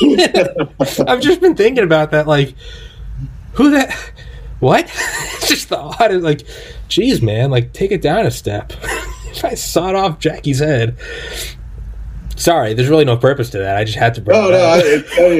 I've 1.06 1.20
just 1.20 1.40
been 1.40 1.54
thinking 1.54 1.84
about 1.84 2.10
that. 2.10 2.26
Like, 2.26 2.54
who 3.52 3.70
that, 3.70 3.92
what? 4.58 4.84
it's 5.36 5.48
just 5.48 5.68
the 5.68 5.78
odd, 5.78 6.12
like, 6.22 6.46
geez, 6.88 7.22
man, 7.22 7.50
like, 7.50 7.72
take 7.72 7.92
it 7.92 8.02
down 8.02 8.26
a 8.26 8.30
step. 8.30 8.72
I 9.44 9.54
sawed 9.54 9.94
off 9.94 10.18
Jackie's 10.18 10.58
head. 10.60 10.96
Sorry, 12.38 12.72
there's 12.72 12.88
really 12.88 13.04
no 13.04 13.16
purpose 13.16 13.50
to 13.50 13.58
that. 13.58 13.76
I 13.76 13.82
just 13.82 13.98
had 13.98 14.14
to 14.14 14.20
bring. 14.20 14.36
Oh 14.36 14.48
no, 14.50 14.58
I, 14.58 14.78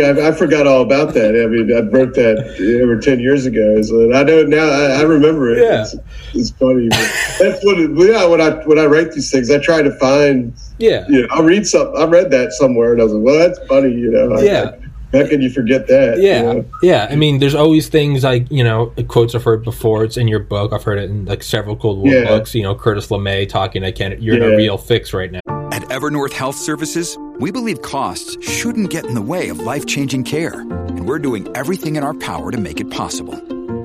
I, 0.03 0.29
I, 0.29 0.33
forgot 0.33 0.67
all 0.67 0.83
about 0.83 1.15
that. 1.15 1.29
I 1.29 1.47
mean, 1.47 1.73
I 1.73 1.81
broke 1.81 2.15
that 2.15 2.39
over 2.83 3.01
ten 3.01 3.21
years 3.21 3.47
ago, 3.47 3.81
so 3.83 4.13
I 4.13 4.25
know 4.25 4.43
now. 4.43 4.69
I, 4.69 4.99
I 4.99 5.03
remember 5.03 5.49
it. 5.51 5.63
Yeah, 5.63 5.83
it's, 5.83 5.95
it's 6.35 6.51
funny. 6.51 6.89
that's 6.89 7.65
what. 7.65 7.79
It, 7.79 7.91
yeah, 7.95 8.27
when 8.27 8.41
I 8.41 8.51
when 8.67 8.81
I 8.81 8.87
write 8.87 9.13
these 9.13 9.31
things, 9.31 9.49
I 9.49 9.59
try 9.59 9.81
to 9.81 9.93
find. 9.99 10.53
Yeah, 10.79 11.07
you 11.09 11.23
know, 11.23 11.29
I'll 11.31 11.45
read 11.45 11.69
some. 11.69 11.97
I 11.97 12.05
read 12.05 12.33
that 12.33 12.53
somewhere, 12.53 12.93
and 12.95 13.01
I 13.01 13.05
was 13.05 13.13
like, 13.13 13.25
"Well, 13.25 13.39
that's 13.39 13.61
funny," 13.69 13.93
you 13.93 14.11
know. 14.11 14.41
Yeah. 14.41 14.73
How 15.13 15.27
can 15.27 15.41
you 15.43 15.51
forget 15.51 15.87
that? 15.89 16.19
Yeah, 16.21 16.39
you 16.39 16.43
know? 16.55 16.65
yeah. 16.83 17.09
I 17.11 17.17
mean, 17.17 17.39
there's 17.39 17.55
always 17.55 17.89
things 17.89 18.25
like 18.25 18.51
you 18.51 18.63
know 18.65 18.93
quotes 19.09 19.35
I've 19.35 19.45
heard 19.45 19.65
before. 19.65 20.05
It's 20.05 20.17
in 20.17 20.29
your 20.29 20.41
book. 20.41 20.73
I've 20.73 20.83
heard 20.85 20.99
it 20.99 21.11
in 21.11 21.25
like 21.27 21.43
several 21.43 21.77
Cold 21.77 21.99
War 21.99 22.13
Yeah. 22.13 22.25
books. 22.25 22.55
You 22.55 22.63
know, 22.63 22.75
Curtis 22.75 23.09
LeMay 23.09 23.49
talking. 23.49 23.85
I 23.85 23.91
can't. 23.93 24.21
You're 24.23 24.37
in 24.37 24.43
a 24.43 24.57
real 24.57 24.79
fix 24.79 25.13
right 25.13 25.31
now. 25.33 25.41
At 25.73 25.83
Evernorth 25.91 26.33
Health 26.33 26.57
Services, 26.57 27.17
we 27.39 27.51
believe 27.51 27.83
costs 27.83 28.37
shouldn't 28.45 28.91
get 28.91 29.05
in 29.07 29.15
the 29.15 29.23
way 29.23 29.49
of 29.49 29.61
life 29.61 29.87
changing 29.87 30.25
care, 30.25 30.61
and 30.61 31.07
we're 31.07 31.19
doing 31.19 31.47
everything 31.57 31.97
in 31.97 32.03
our 32.03 32.15
power 32.15 32.51
to 32.51 32.59
make 32.59 32.81
it 32.81 32.91
possible. 32.91 33.35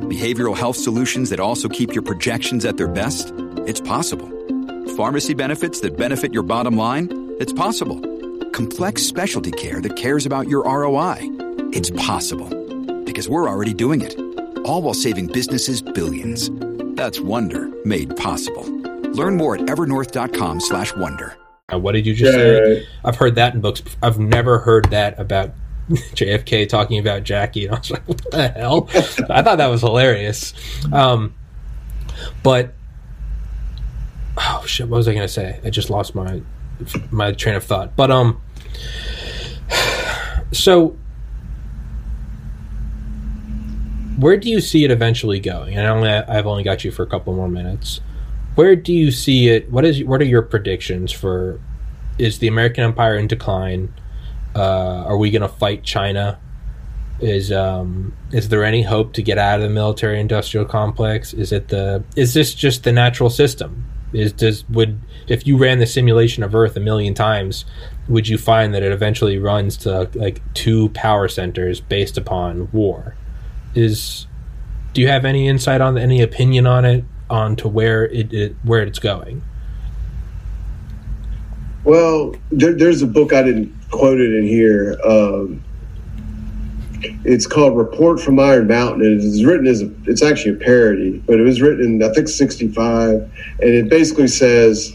Behavioral 0.09 0.55
health 0.55 0.75
solutions 0.77 1.29
that 1.29 1.39
also 1.39 1.67
keep 1.69 1.93
your 1.93 2.03
projections 2.03 2.65
at 2.65 2.77
their 2.77 2.87
best? 2.87 3.31
It's 3.67 3.79
possible. 3.81 4.29
Pharmacy 4.95 5.33
benefits 5.33 5.79
that 5.81 5.97
benefit 5.97 6.33
your 6.33 6.43
bottom 6.43 6.75
line? 6.77 7.09
It's 7.39 7.53
possible. 7.53 7.99
Complex 8.53 9.01
specialty 9.03 9.51
care 9.51 9.81
that 9.81 9.95
cares 9.95 10.25
about 10.25 10.47
your 10.47 10.63
ROI? 10.63 11.17
It's 11.73 11.89
possible. 11.91 12.49
Because 13.03 13.27
we're 13.27 13.49
already 13.49 13.73
doing 13.73 14.01
it. 14.01 14.15
All 14.65 14.81
while 14.81 14.93
saving 14.93 15.27
businesses 15.27 15.81
billions. 15.81 16.49
That's 16.95 17.19
Wonder 17.19 17.69
made 17.85 18.15
possible. 18.15 18.63
Learn 19.11 19.35
more 19.37 19.55
at 19.55 19.61
evernorth.com 19.61 20.59
slash 20.59 20.95
wonder. 20.95 21.35
Uh, 21.73 21.79
What 21.79 21.93
did 21.93 22.05
you 22.05 22.13
just 22.13 22.33
Yeah, 22.37 22.43
say? 22.43 22.73
right. 22.75 22.83
I've 23.03 23.15
heard 23.15 23.35
that 23.35 23.53
in 23.55 23.61
books. 23.61 23.81
I've 24.01 24.19
never 24.19 24.59
heard 24.59 24.85
that 24.91 25.19
about 25.19 25.51
JFK 25.89 26.69
talking 26.69 26.99
about 26.99 27.23
Jackie. 27.23 27.65
And 27.65 27.75
I 27.75 27.79
was 27.79 27.91
like, 27.91 28.07
what 28.07 28.31
the 28.31 28.47
hell? 28.49 28.87
I 29.29 29.41
thought 29.41 29.57
that 29.57 29.67
was 29.67 29.81
hilarious. 29.81 30.53
Um, 30.91 31.33
but 32.43 32.73
oh 34.37 34.63
shit, 34.67 34.87
what 34.87 34.97
was 34.97 35.07
I 35.07 35.13
going 35.13 35.25
to 35.27 35.33
say? 35.33 35.59
I 35.63 35.69
just 35.71 35.89
lost 35.89 36.13
my 36.15 36.41
my 37.11 37.31
train 37.31 37.55
of 37.55 37.63
thought. 37.63 37.95
But 37.95 38.11
um, 38.11 38.41
so 40.51 40.97
where 44.17 44.37
do 44.37 44.49
you 44.49 44.61
see 44.61 44.83
it 44.83 44.91
eventually 44.91 45.39
going? 45.39 45.75
And 45.75 45.87
I 45.87 45.89
only, 45.89 46.09
I've 46.09 46.47
only 46.47 46.63
got 46.63 46.83
you 46.83 46.91
for 46.91 47.03
a 47.03 47.07
couple 47.07 47.33
more 47.33 47.49
minutes. 47.49 48.01
Where 48.55 48.75
do 48.75 48.93
you 48.93 49.11
see 49.11 49.49
it? 49.49 49.71
What 49.71 49.85
is 49.85 50.03
what 50.03 50.21
are 50.21 50.25
your 50.25 50.43
predictions 50.43 51.11
for? 51.11 51.59
Is 52.19 52.37
the 52.37 52.47
American 52.47 52.83
Empire 52.83 53.17
in 53.17 53.27
decline? 53.27 53.93
Uh, 54.55 55.03
are 55.05 55.17
we 55.17 55.31
going 55.31 55.41
to 55.41 55.47
fight 55.47 55.83
China? 55.83 56.39
Is 57.19 57.51
um 57.51 58.13
is 58.31 58.49
there 58.49 58.63
any 58.63 58.83
hope 58.83 59.13
to 59.13 59.23
get 59.23 59.37
out 59.37 59.59
of 59.59 59.63
the 59.63 59.73
military 59.73 60.19
industrial 60.19 60.65
complex? 60.65 61.33
Is 61.33 61.51
it 61.51 61.69
the 61.69 62.03
is 62.15 62.33
this 62.33 62.53
just 62.53 62.83
the 62.83 62.91
natural 62.91 63.29
system? 63.29 63.85
Is 64.13 64.31
does 64.31 64.67
would 64.69 64.99
if 65.27 65.45
you 65.47 65.57
ran 65.57 65.79
the 65.79 65.87
simulation 65.87 66.43
of 66.43 66.53
Earth 66.53 66.75
a 66.77 66.79
million 66.79 67.13
times, 67.13 67.65
would 68.07 68.27
you 68.27 68.37
find 68.37 68.73
that 68.73 68.83
it 68.83 68.91
eventually 68.91 69.37
runs 69.37 69.77
to 69.77 70.09
like 70.13 70.41
two 70.53 70.89
power 70.89 71.27
centers 71.27 71.81
based 71.81 72.17
upon 72.17 72.71
war? 72.71 73.15
Is 73.75 74.27
do 74.93 75.01
you 75.01 75.07
have 75.07 75.25
any 75.25 75.47
insight 75.47 75.81
on 75.81 75.97
any 75.97 76.21
opinion 76.21 76.67
on 76.67 76.85
it 76.85 77.03
on 77.29 77.55
to 77.55 77.67
where 77.67 78.05
it, 78.05 78.31
it 78.31 78.55
where 78.63 78.83
it's 78.83 78.99
going 78.99 79.41
Well, 81.83 82.35
there, 82.51 82.73
there's 82.73 83.01
a 83.01 83.07
book 83.07 83.33
I 83.33 83.43
didn't 83.43 83.73
quote 83.91 84.19
it 84.19 84.33
in 84.33 84.45
here. 84.45 84.97
Um, 85.05 85.63
it's 87.25 87.47
called 87.47 87.77
Report 87.77 88.19
from 88.19 88.39
Iron 88.39 88.67
Mountain. 88.67 89.19
It's 89.19 89.43
written 89.43 89.67
as 89.67 89.81
a, 89.81 89.91
it's 90.05 90.23
actually 90.23 90.55
a 90.55 90.59
parody, 90.59 91.19
but 91.25 91.39
it 91.39 91.43
was 91.43 91.61
written 91.61 91.85
in 91.85 92.03
I 92.03 92.13
think 92.13 92.27
'65, 92.27 93.11
and 93.11 93.69
it 93.69 93.89
basically 93.89 94.27
says 94.27 94.93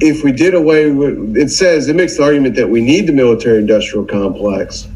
if 0.00 0.22
we 0.22 0.32
did 0.32 0.54
away 0.54 0.90
with 0.90 1.36
it 1.36 1.50
says 1.50 1.88
it 1.88 1.96
makes 1.96 2.16
the 2.16 2.22
argument 2.22 2.54
that 2.54 2.68
we 2.68 2.82
need 2.82 3.06
the 3.06 3.12
military 3.12 3.58
industrial 3.58 4.04
complex 4.04 4.88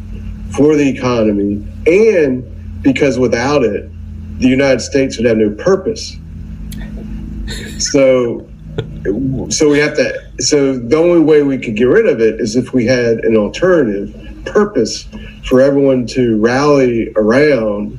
for 0.55 0.77
the 0.77 0.87
economy 0.87 1.67
and 1.87 2.83
because 2.83 3.19
without 3.19 3.63
it 3.63 3.91
the 4.39 4.49
united 4.49 4.81
states 4.81 5.17
would 5.17 5.25
have 5.25 5.39
no 5.39 5.51
purpose 5.51 6.17
so 7.79 8.47
so 9.49 9.71
we 9.71 9.79
have 9.79 9.97
to 9.97 10.13
so 10.39 10.79
the 10.79 10.97
only 10.97 11.21
way 11.21 11.43
we 11.43 11.57
could 11.57 11.77
get 11.77 11.85
rid 11.85 12.07
of 12.07 12.21
it 12.21 12.39
is 12.41 12.57
if 12.57 12.73
we 12.75 12.85
had 12.85 13.19
an 13.25 13.37
alternative 13.37 14.15
purpose 14.45 15.07
for 15.45 15.61
everyone 15.61 16.07
to 16.07 16.39
rally 16.39 17.13
around 17.17 17.99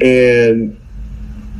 and 0.00 0.78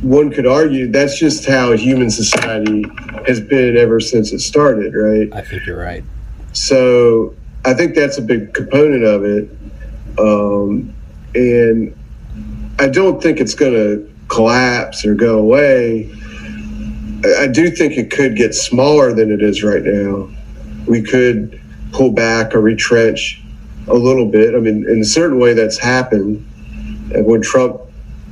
one 0.01 0.31
could 0.31 0.45
argue 0.45 0.91
that's 0.91 1.17
just 1.17 1.45
how 1.45 1.71
human 1.71 2.09
society 2.09 2.83
has 3.25 3.39
been 3.39 3.77
ever 3.77 4.01
since 4.01 4.33
it 4.33 4.39
started, 4.39 4.93
right? 4.93 5.29
I 5.33 5.41
think 5.41 5.65
you're 5.65 5.79
right. 5.79 6.03
So 6.51 7.33
I 7.63 7.73
think 7.73 7.95
that's 7.95 8.17
a 8.17 8.21
big 8.21 8.53
component 8.53 9.05
of 9.05 9.23
it. 9.23 9.49
Um, 10.19 10.93
and 11.33 11.95
I 12.79 12.87
don't 12.89 13.23
think 13.23 13.39
it's 13.39 13.55
going 13.55 13.73
to 13.73 14.13
collapse 14.27 15.05
or 15.05 15.15
go 15.15 15.39
away. 15.39 16.11
I 17.39 17.47
do 17.47 17.71
think 17.71 17.93
it 17.93 18.11
could 18.11 18.35
get 18.35 18.53
smaller 18.53 19.13
than 19.13 19.31
it 19.31 19.41
is 19.41 19.63
right 19.63 19.83
now. 19.83 20.29
We 20.85 21.01
could 21.01 21.61
pull 21.93 22.11
back 22.11 22.53
or 22.53 22.59
retrench 22.59 23.41
a 23.87 23.93
little 23.93 24.25
bit. 24.25 24.55
I 24.55 24.59
mean, 24.59 24.87
in 24.87 25.01
a 25.01 25.05
certain 25.05 25.39
way, 25.39 25.53
that's 25.53 25.77
happened. 25.77 26.45
And 27.13 27.25
when 27.25 27.41
Trump 27.41 27.81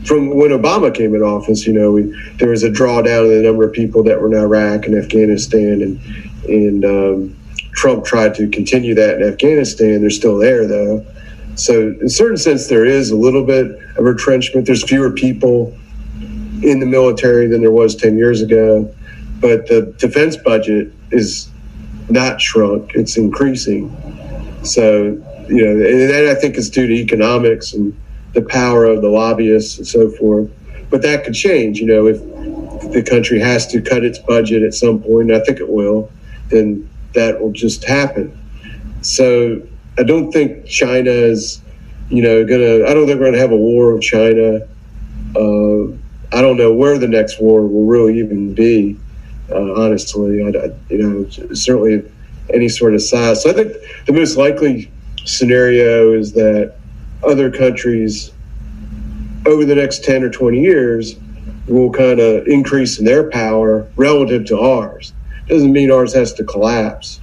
from 0.06 0.36
when 0.36 0.50
Obama 0.52 0.94
came 0.94 1.14
in 1.14 1.22
office, 1.22 1.66
you 1.68 1.74
know, 1.74 1.92
we, 1.92 2.04
there 2.38 2.50
was 2.50 2.64
a 2.64 2.70
drawdown 2.70 3.26
in 3.26 3.38
the 3.38 3.48
number 3.48 3.64
of 3.64 3.74
people 3.74 4.04
that 4.04 4.20
were 4.20 4.28
in 4.28 4.36
Iraq 4.36 4.86
and 4.86 4.96
Afghanistan, 4.96 5.82
and 5.82 6.00
and 6.46 6.86
um, 6.86 7.38
Trump 7.74 8.06
tried 8.06 8.34
to 8.36 8.50
continue 8.50 8.96
that 8.96 9.22
in 9.22 9.28
Afghanistan. 9.28 10.02
They're 10.02 10.10
still 10.10 10.38
there 10.38 10.68
though, 10.68 11.06
so 11.56 11.90
in 11.90 12.06
a 12.06 12.10
certain 12.10 12.38
sense, 12.38 12.68
there 12.68 12.86
is 12.86 13.12
a 13.12 13.16
little 13.16 13.46
bit 13.46 13.68
of 13.98 14.04
retrenchment. 14.04 14.66
There's 14.66 14.84
fewer 14.84 15.12
people 15.12 15.78
in 16.64 16.80
the 16.80 16.86
military 16.86 17.48
than 17.48 17.62
there 17.62 17.72
was 17.72 17.96
ten 17.96 18.18
years 18.18 18.42
ago, 18.42 18.92
but 19.40 19.68
the 19.68 19.94
defense 19.98 20.36
budget 20.36 20.92
is 21.12 21.50
not 22.10 22.42
shrunk; 22.42 22.96
it's 22.96 23.18
increasing. 23.18 23.96
So 24.64 25.22
you 25.48 25.66
know, 25.66 25.72
and 25.72 26.10
that 26.10 26.28
I 26.28 26.36
think 26.36 26.56
is 26.56 26.70
due 26.70 26.88
to 26.88 26.94
economics 26.94 27.74
and 27.74 27.96
the 28.34 28.42
power 28.42 28.86
of 28.86 29.02
the 29.02 29.10
lobbyists 29.10 29.78
and 29.78 29.88
so 29.88 30.10
forth. 30.12 30.50
But 30.90 31.02
that 31.04 31.24
could 31.24 31.34
change, 31.34 31.80
you 31.80 31.86
know, 31.86 32.08
if 32.08 32.20
the 32.92 33.04
country 33.04 33.40
has 33.40 33.68
to 33.68 33.82
cut 33.82 34.04
its 34.04 34.20
budget 34.20 34.64
at 34.64 34.74
some 34.74 35.02
point, 35.02 35.32
I 35.32 35.40
think 35.40 35.60
it 35.60 35.70
will, 35.70 36.12
then 36.50 36.90
that 37.14 37.40
will 37.40 37.52
just 37.52 37.84
happen. 37.84 38.38
So 39.02 39.62
I 39.98 40.04
don't 40.04 40.32
think 40.32 40.66
China 40.66 41.12
is, 41.12 41.62
you 42.10 42.22
know, 42.22 42.46
gonna. 42.46 42.86
I 42.86 42.94
don't 42.94 43.08
think 43.08 43.20
we're 43.20 43.28
gonna 43.28 43.38
have 43.38 43.52
a 43.52 43.58
war 43.58 43.94
with 43.94 44.04
China. 44.04 44.68
Uh, 45.36 45.94
I 46.34 46.42
don't 46.42 46.58
know 46.58 46.74
where 46.74 46.98
the 46.98 47.08
next 47.08 47.40
war 47.40 47.62
will 47.66 47.86
really 47.86 48.20
even 48.20 48.54
be. 48.54 48.98
Uh, 49.50 49.74
honestly, 49.74 50.44
I, 50.44 50.48
I, 50.48 50.72
you 50.90 50.98
know, 50.98 51.30
certainly 51.54 52.10
any 52.54 52.70
sort 52.70 52.94
of 52.94 53.02
size. 53.02 53.44
So 53.44 53.50
I 53.50 53.54
think 53.54 53.74
the 54.06 54.14
most 54.14 54.38
likely 54.38 54.92
scenario 55.26 56.14
is 56.14 56.34
that 56.34 56.76
other 57.24 57.52
countries 57.52 58.32
over 59.46 59.66
the 59.66 59.76
next 59.76 60.04
10 60.04 60.24
or 60.24 60.30
20 60.30 60.60
years 60.60 61.16
will 61.68 61.92
kind 61.92 62.20
of 62.20 62.48
increase 62.48 63.00
in 63.00 63.06
their 63.06 63.30
power 63.30 63.88
relative 63.96 64.46
to 64.46 64.60
ours. 64.60 65.14
Doesn't 65.48 65.72
mean 65.72 65.92
ours 65.92 66.14
has 66.14 66.34
to 66.34 66.44
collapse, 66.44 67.20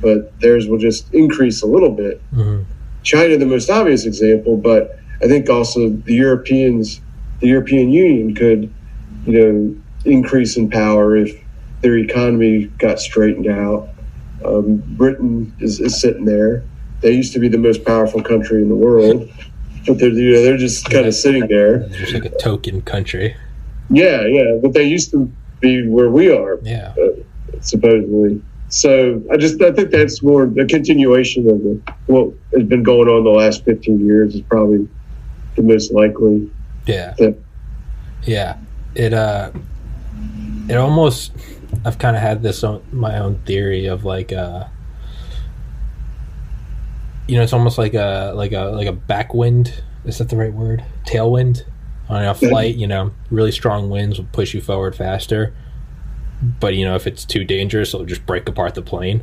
but 0.00 0.38
theirs 0.40 0.66
will 0.66 0.78
just 0.78 1.12
increase 1.12 1.62
a 1.62 1.66
little 1.66 1.90
bit. 1.90 2.22
Mm-hmm. 2.32 2.62
China, 3.02 3.36
the 3.36 3.46
most 3.46 3.70
obvious 3.70 4.04
example, 4.04 4.56
but 4.56 4.98
I 5.22 5.26
think 5.26 5.48
also 5.48 5.88
the 5.90 6.14
Europeans, 6.14 7.00
the 7.40 7.48
European 7.48 7.90
Union 7.90 8.34
could, 8.34 8.72
you 9.26 9.32
know, 9.32 9.76
increase 10.04 10.56
in 10.56 10.70
power 10.70 11.16
if 11.16 11.38
their 11.80 11.96
economy 11.96 12.66
got 12.78 13.00
straightened 13.00 13.46
out. 13.46 13.88
Um, 14.44 14.76
Britain 14.96 15.54
is, 15.60 15.80
is 15.80 16.00
sitting 16.00 16.24
there 16.24 16.64
they 17.00 17.12
used 17.12 17.32
to 17.32 17.38
be 17.38 17.48
the 17.48 17.58
most 17.58 17.84
powerful 17.84 18.22
country 18.22 18.62
in 18.62 18.68
the 18.68 18.74
world, 18.74 19.28
but 19.86 19.98
they're 19.98 20.10
you 20.10 20.34
know 20.34 20.42
they're 20.42 20.56
just 20.56 20.88
kind 20.90 21.06
of 21.06 21.14
sitting 21.14 21.46
there. 21.48 21.88
Just 21.88 22.14
like 22.14 22.24
a 22.24 22.36
token 22.38 22.82
country. 22.82 23.36
Yeah, 23.88 24.26
yeah, 24.26 24.58
but 24.62 24.72
they 24.72 24.84
used 24.84 25.10
to 25.12 25.30
be 25.60 25.86
where 25.88 26.10
we 26.10 26.30
are. 26.30 26.58
Yeah, 26.62 26.94
uh, 27.00 27.60
supposedly. 27.60 28.42
So 28.68 29.20
I 29.32 29.36
just 29.36 29.60
I 29.62 29.72
think 29.72 29.90
that's 29.90 30.22
more 30.22 30.44
a 30.44 30.66
continuation 30.66 31.48
of 31.50 31.62
the, 31.62 31.94
what 32.06 32.32
has 32.54 32.64
been 32.64 32.84
going 32.84 33.08
on 33.08 33.24
the 33.24 33.30
last 33.30 33.64
fifteen 33.64 34.04
years 34.06 34.34
is 34.34 34.42
probably 34.42 34.88
the 35.56 35.62
most 35.62 35.92
likely. 35.92 36.50
Yeah. 36.86 37.14
yeah. 38.24 38.56
It 38.94 39.12
uh, 39.12 39.50
it 40.68 40.76
almost 40.76 41.32
I've 41.84 41.98
kind 41.98 42.16
of 42.16 42.22
had 42.22 42.42
this 42.42 42.62
own, 42.64 42.82
my 42.92 43.18
own 43.18 43.38
theory 43.44 43.86
of 43.86 44.04
like 44.04 44.32
uh 44.32 44.64
you 47.30 47.36
know, 47.36 47.44
it's 47.44 47.52
almost 47.52 47.78
like 47.78 47.94
a 47.94 48.32
like 48.34 48.50
a 48.50 48.64
like 48.70 48.88
a 48.88 48.92
backwind. 48.92 49.72
Is 50.04 50.18
that 50.18 50.30
the 50.30 50.36
right 50.36 50.52
word? 50.52 50.84
Tailwind 51.06 51.62
on 52.08 52.24
a 52.24 52.34
flight. 52.34 52.74
You 52.74 52.88
know, 52.88 53.12
really 53.30 53.52
strong 53.52 53.88
winds 53.88 54.18
will 54.18 54.26
push 54.32 54.52
you 54.52 54.60
forward 54.60 54.96
faster. 54.96 55.54
But 56.42 56.74
you 56.74 56.84
know, 56.84 56.96
if 56.96 57.06
it's 57.06 57.24
too 57.24 57.44
dangerous, 57.44 57.94
it'll 57.94 58.04
just 58.04 58.26
break 58.26 58.48
apart 58.48 58.74
the 58.74 58.82
plane. 58.82 59.22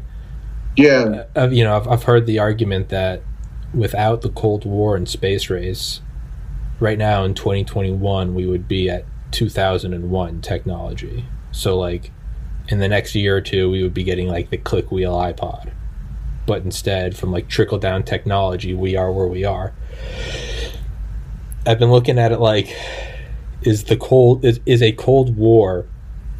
Yeah. 0.77 1.25
Uh, 1.35 1.49
you 1.49 1.65
know, 1.65 1.75
I've 1.75 1.87
I've 1.89 2.03
heard 2.03 2.25
the 2.27 2.39
argument 2.39 2.87
that 2.89 3.23
without 3.73 4.21
the 4.21 4.29
Cold 4.29 4.63
War 4.63 4.95
and 4.95 5.09
space 5.09 5.49
race, 5.49 5.99
right 6.79 6.97
now 6.97 7.25
in 7.25 7.33
2021 7.33 8.33
we 8.33 8.45
would 8.45 8.69
be 8.69 8.89
at 8.89 9.03
2001 9.31 10.41
technology. 10.41 11.25
So 11.51 11.77
like 11.77 12.11
in 12.69 12.79
the 12.79 12.87
next 12.87 13.15
year 13.15 13.35
or 13.35 13.41
two 13.41 13.69
we 13.69 13.83
would 13.83 13.93
be 13.93 14.03
getting 14.03 14.29
like 14.29 14.49
the 14.49 14.57
click 14.57 14.91
wheel 14.93 15.13
iPod 15.13 15.73
but 16.47 16.63
instead 16.63 17.15
from 17.15 17.31
like 17.31 17.47
trickle 17.47 17.77
down 17.77 18.01
technology 18.01 18.73
we 18.73 18.95
are 18.95 19.11
where 19.11 19.27
we 19.27 19.43
are. 19.43 19.73
I've 21.67 21.77
been 21.77 21.91
looking 21.91 22.17
at 22.17 22.31
it 22.31 22.39
like 22.39 22.75
is 23.61 23.83
the 23.83 23.97
cold 23.97 24.43
is, 24.43 24.59
is 24.65 24.81
a 24.81 24.93
cold 24.93 25.37
war 25.37 25.85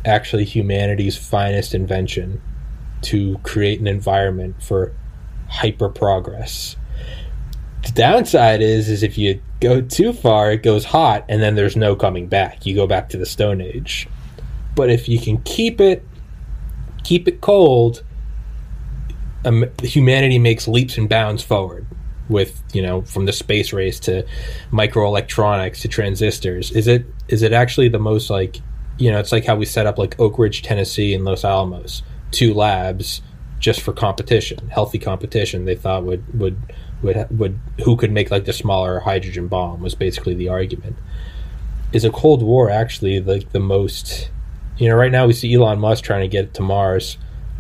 actually 0.06 0.46
humanity's 0.46 1.18
finest 1.18 1.76
invention 1.76 2.42
to 3.02 3.38
create 3.44 3.80
an 3.80 3.88
environment 3.88 4.64
for 4.64 4.94
hyper 5.50 5.90
progress 5.90 6.76
the 7.88 7.92
downside 7.94 8.62
is 8.62 8.90
is 8.90 9.04
if 9.04 9.18
you 9.18 9.42
go 9.60 9.82
too 9.82 10.14
far 10.14 10.52
it 10.52 10.64
goes 10.64 10.86
hot 10.86 11.24
and 11.30 11.42
then 11.42 11.56
there's 11.56 11.76
no 11.76 11.96
coming 11.96 12.28
back. 12.28 12.66
You 12.66 12.76
go 12.76 12.86
back 12.86 13.10
to 13.10 13.18
the 13.18 13.26
stone 13.26 13.62
age. 13.62 14.08
But 14.76 14.90
if 14.90 15.08
you 15.08 15.20
can 15.20 15.42
keep 15.44 15.80
it 15.80 16.04
keep 17.04 17.28
it 17.28 17.40
cold 17.40 18.04
um, 19.46 19.66
humanity 19.82 20.40
makes 20.40 20.68
leaps 20.68 20.98
and 20.98 21.08
bounds 21.08 21.44
forward 21.44 21.86
with 22.30 22.62
you 22.74 22.82
know 22.82 23.02
from 23.04 23.26
the 23.26 23.34
space 23.34 23.72
race 23.72 24.00
to 24.02 24.26
microelectronics 24.72 25.82
to 25.82 25.88
transistors. 25.88 26.72
Is 26.72 26.88
it 26.88 27.06
is 27.28 27.42
it 27.42 27.54
actually 27.54 27.90
the 27.90 28.00
most 28.00 28.30
like 28.30 28.58
you 28.98 29.12
know 29.12 29.20
it's 29.20 29.32
like 29.32 29.46
how 29.46 29.56
we 29.56 29.66
set 29.66 29.86
up 29.86 29.98
like 29.98 30.20
oak 30.20 30.40
ridge 30.40 30.64
tennessee 30.64 31.14
and 31.14 31.24
los 31.24 31.44
alamos 31.44 32.02
two 32.32 32.52
labs 32.52 33.22
just 33.60 33.80
for 33.82 33.94
competition 33.94 34.68
healthy 34.70 34.98
competition 34.98 35.66
they 35.66 35.76
thought 35.76 36.04
would 36.04 36.40
would 36.40 36.58
would 37.02 37.28
would 37.32 37.60
who 37.84 37.96
could 37.96 38.12
make 38.12 38.32
like 38.32 38.46
the 38.46 38.54
smaller 38.54 39.00
hydrogen 39.00 39.48
bomb 39.48 39.82
was 39.82 39.96
basically 39.96 40.34
the 40.34 40.50
argument. 40.50 40.96
Is 41.94 42.04
a 42.04 42.10
cold 42.10 42.44
war 42.44 42.70
actually 42.70 43.22
like 43.22 43.52
the 43.52 43.60
most 43.60 44.30
you 44.78 44.90
know 44.90 44.96
right 44.96 45.12
now 45.12 45.26
we 45.26 45.34
see 45.34 45.54
elon 45.54 45.80
musk 45.80 46.04
trying 46.04 46.22
to 46.22 46.28
get 46.28 46.54
to 46.56 46.62
mars 46.62 47.18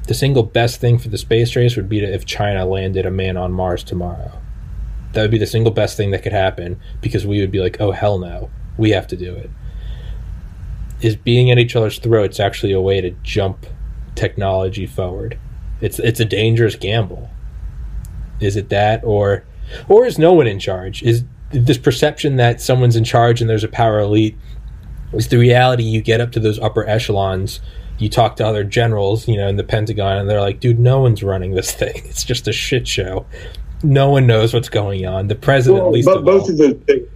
the 0.08 0.14
single 0.14 0.43
best 0.43 0.80
thing 0.80 0.97
for 0.97 1.10
the 1.10 1.18
space 1.18 1.55
race 1.55 1.76
would 1.76 1.89
be 1.89 1.99
to, 1.99 2.12
if 2.12 2.26
China 2.26 2.66
landed 2.66 3.05
a 3.05 3.12
man 3.12 3.38
on 3.38 3.51
Mars 3.51 3.84
tomorrow. 3.84 4.32
That 5.14 5.22
would 5.22 5.32
be 5.32 5.38
the 5.38 5.45
single 5.45 5.72
best 5.72 5.97
thing 5.97 6.12
that 6.12 6.24
could 6.24 6.32
happen 6.32 6.80
because 7.01 7.26
we 7.26 7.39
would 7.41 7.51
be 7.51 7.60
like, 7.60 7.80
oh, 7.80 7.91
hell 7.91 8.18
no, 8.18 8.49
we 8.78 8.91
have 8.91 9.08
to 9.08 9.18
do 9.18 9.36
it. 9.36 9.49
Is 11.01 11.16
being 11.16 11.51
at 11.51 11.60
each 11.60 11.76
other's 11.76 11.99
throats 11.99 12.39
actually 12.39 12.72
a 12.72 12.82
way 12.82 13.01
to 13.01 13.12
jump 13.22 13.66
technology 14.16 14.88
forward? 14.88 15.38
It's 15.82 15.99
it's 15.99 16.20
a 16.20 16.26
dangerous 16.26 16.76
gamble. 16.76 17.30
Is 18.39 18.55
it 18.55 18.70
that 18.70 19.03
or 19.03 19.45
or 19.88 20.05
is 20.05 20.18
no 20.18 20.34
one 20.34 20.47
in 20.47 20.60
charge? 20.60 21.03
Is 21.03 21.24
this 21.51 21.78
perception 21.78 22.38
that 22.38 22.62
someone's 22.62 22.95
in 22.95 23.03
charge 23.03 23.41
and 23.41 23.49
there's 23.49 23.64
a 23.64 23.70
power 23.70 23.99
elite 23.99 24.38
is 25.14 25.30
the 25.30 25.38
reality 25.38 25.84
you 25.84 26.01
get 26.01 26.20
up 26.20 26.32
to 26.34 26.39
those 26.39 26.60
upper 26.60 26.86
echelons 26.88 27.60
you 27.98 28.10
talk 28.10 28.36
to 28.38 28.45
other 28.45 28.64
generals, 28.64 29.28
you 29.28 29.38
know, 29.38 29.48
in 29.48 29.56
the 29.56 29.64
Pentagon, 29.64 30.18
and 30.18 30.30
they're 30.30 30.41
like, 30.41 30.60
"Dude, 30.60 30.80
no 30.80 31.00
one's 31.00 31.24
running 31.24 31.52
this 31.56 31.72
thing. 31.82 32.02
It's 32.06 32.24
just 32.24 32.48
a 32.48 32.54
shit 32.54 32.88
show. 32.88 33.26
No 33.84 34.10
one 34.10 34.26
knows 34.26 34.54
what's 34.54 34.70
going 34.70 35.06
on. 35.06 35.28
The 35.28 35.36
president, 35.36 35.80
Well, 35.84 35.88
at 35.89 35.93
least, 35.93 36.06
but 36.08 36.18
of 36.18 36.26
both 36.26 36.43
all. 36.43 36.52
of 36.52 36.58
those 36.58 36.74
things. 36.86 37.08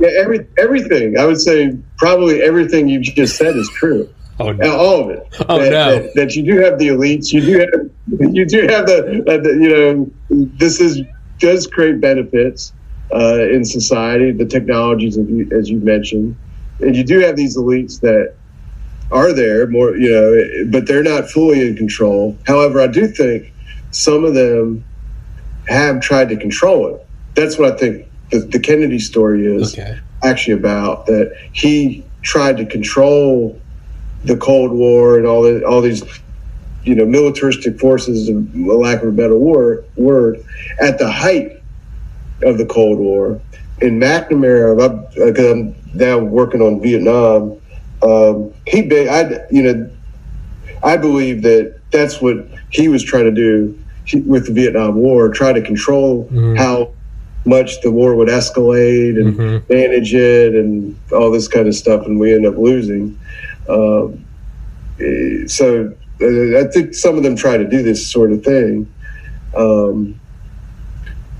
Yeah, 0.00 0.08
every 0.16 0.46
everything. 0.58 1.18
I 1.18 1.24
would 1.24 1.40
say 1.40 1.76
probably 1.98 2.42
everything 2.42 2.88
you 2.88 3.00
just 3.00 3.36
said 3.36 3.54
is 3.56 3.70
true. 3.76 4.08
oh 4.40 4.50
no, 4.50 4.76
all 4.76 5.04
of 5.04 5.10
it. 5.10 5.26
Oh, 5.48 5.60
that, 5.60 5.70
no. 5.70 5.98
That, 6.00 6.14
that 6.16 6.34
you 6.34 6.42
do 6.42 6.58
have 6.60 6.78
the 6.78 6.88
elites. 6.88 7.32
You 7.32 7.40
do 7.40 7.58
have. 7.60 7.70
You 8.34 8.44
do 8.44 8.66
have 8.68 8.86
the. 8.86 9.24
Uh, 9.26 9.38
the 9.42 9.50
you 9.50 9.68
know, 9.70 10.10
this 10.58 10.78
is 10.80 11.00
does 11.38 11.66
create 11.66 12.00
benefits 12.00 12.72
uh, 13.14 13.48
in 13.48 13.64
society. 13.64 14.30
The 14.32 14.44
technologies, 14.44 15.16
as 15.16 15.26
you, 15.28 15.48
as 15.56 15.70
you 15.70 15.78
mentioned, 15.78 16.36
and 16.80 16.94
you 16.94 17.02
do 17.02 17.20
have 17.20 17.34
these 17.36 17.56
elites 17.56 18.00
that 18.00 18.34
are 19.14 19.32
there 19.34 19.68
more. 19.68 19.96
You 19.96 20.10
know, 20.12 20.70
but 20.72 20.88
they're 20.88 21.04
not 21.04 21.30
fully 21.30 21.62
in 21.68 21.76
control. 21.76 22.40
However, 22.46 22.82
I 22.82 22.88
do 22.88 23.08
think 23.08 23.54
some 23.92 24.24
of 24.24 24.34
them 24.34 24.86
have 25.68 26.00
tried 26.02 26.30
to 26.30 26.36
control 26.38 26.94
it. 26.96 27.00
That's 27.36 27.58
what 27.58 27.72
I 27.74 27.76
think 27.76 28.06
the, 28.30 28.40
the 28.40 28.60
Kennedy 28.60 29.00
story 29.00 29.46
is 29.46 29.78
okay, 29.78 29.98
actually 30.24 30.54
about 30.54 31.06
that 31.06 31.32
he 31.52 32.06
tried 32.22 32.58
to 32.58 32.66
control 32.66 33.62
the 34.24 34.36
Cold 34.36 34.72
War 34.72 35.18
and 35.18 35.26
all 35.26 35.42
the, 35.42 35.64
all 35.66 35.82
these 35.82 36.02
you 36.82 36.94
know 36.96 37.06
militaristic 37.06 37.80
forces, 37.80 38.28
of 38.28 38.36
lack 38.56 39.02
of 39.02 39.10
a 39.10 39.12
better 39.12 39.38
word, 39.38 39.84
word 39.96 40.38
at 40.80 40.98
the 40.98 41.10
height 41.10 41.52
of 42.44 42.58
the 42.58 42.66
Cold 42.66 42.98
War. 43.00 43.42
In 43.80 44.00
McNamara, 44.00 45.08
because 45.14 45.46
I'm 45.52 45.76
now 45.94 46.18
working 46.18 46.62
on 46.62 46.82
Vietnam, 46.82 47.60
um, 48.04 48.52
he 48.66 48.80
I 49.08 49.40
you 49.50 49.62
know 49.62 49.90
I 50.82 50.96
believe 50.96 51.42
that 51.42 51.74
that's 51.92 52.20
what 52.20 52.36
he 52.70 52.88
was 52.88 53.02
trying 53.02 53.24
to 53.24 53.30
do 53.32 53.76
with 54.26 54.46
the 54.46 54.52
Vietnam 54.52 54.96
War, 54.96 55.28
try 55.30 55.52
to 55.52 55.62
control 55.62 56.28
Mhm. 56.32 56.56
how 56.58 56.90
much 57.46 57.80
the 57.82 57.90
war 57.90 58.14
would 58.16 58.28
escalate 58.28 59.18
and 59.18 59.36
Mhm. 59.38 59.62
manage 59.68 60.14
it 60.14 60.54
and 60.54 60.96
all 61.12 61.30
this 61.30 61.48
kind 61.48 61.66
of 61.68 61.74
stuff, 61.74 62.06
and 62.06 62.18
we 62.20 62.32
end 62.34 62.46
up 62.46 62.56
losing. 62.58 63.16
Um, 63.68 64.24
eh, 65.00 65.46
so 65.46 65.92
uh, 66.22 66.58
I 66.58 66.64
think 66.72 66.94
some 66.94 67.16
of 67.16 67.22
them 67.22 67.36
try 67.36 67.56
to 67.56 67.64
do 67.68 67.82
this 67.82 68.06
sort 68.06 68.32
of 68.32 68.44
thing, 68.44 68.86
um, 69.56 70.14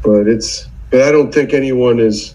but 0.03 0.27
it's 0.29 0.69
but 0.91 1.03
I 1.03 1.13
don't 1.13 1.33
think 1.35 1.53
anyone 1.55 1.99
is 2.01 2.34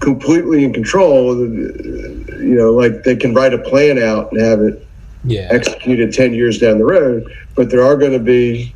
completely 0.00 0.64
in 0.64 0.72
control. 0.72 1.36
You 1.36 2.54
know, 2.54 2.72
like 2.72 3.02
they 3.04 3.16
can 3.16 3.34
write 3.34 3.54
a 3.54 3.58
plan 3.58 3.98
out 4.02 4.32
and 4.32 4.40
have 4.40 4.60
it 4.60 4.86
yeah, 5.24 5.48
executed 5.50 6.12
10 6.12 6.34
years 6.34 6.58
down 6.58 6.78
the 6.78 6.84
road, 6.84 7.24
but 7.54 7.70
there 7.70 7.82
are 7.82 7.96
going 7.96 8.12
to 8.12 8.18
be 8.18 8.74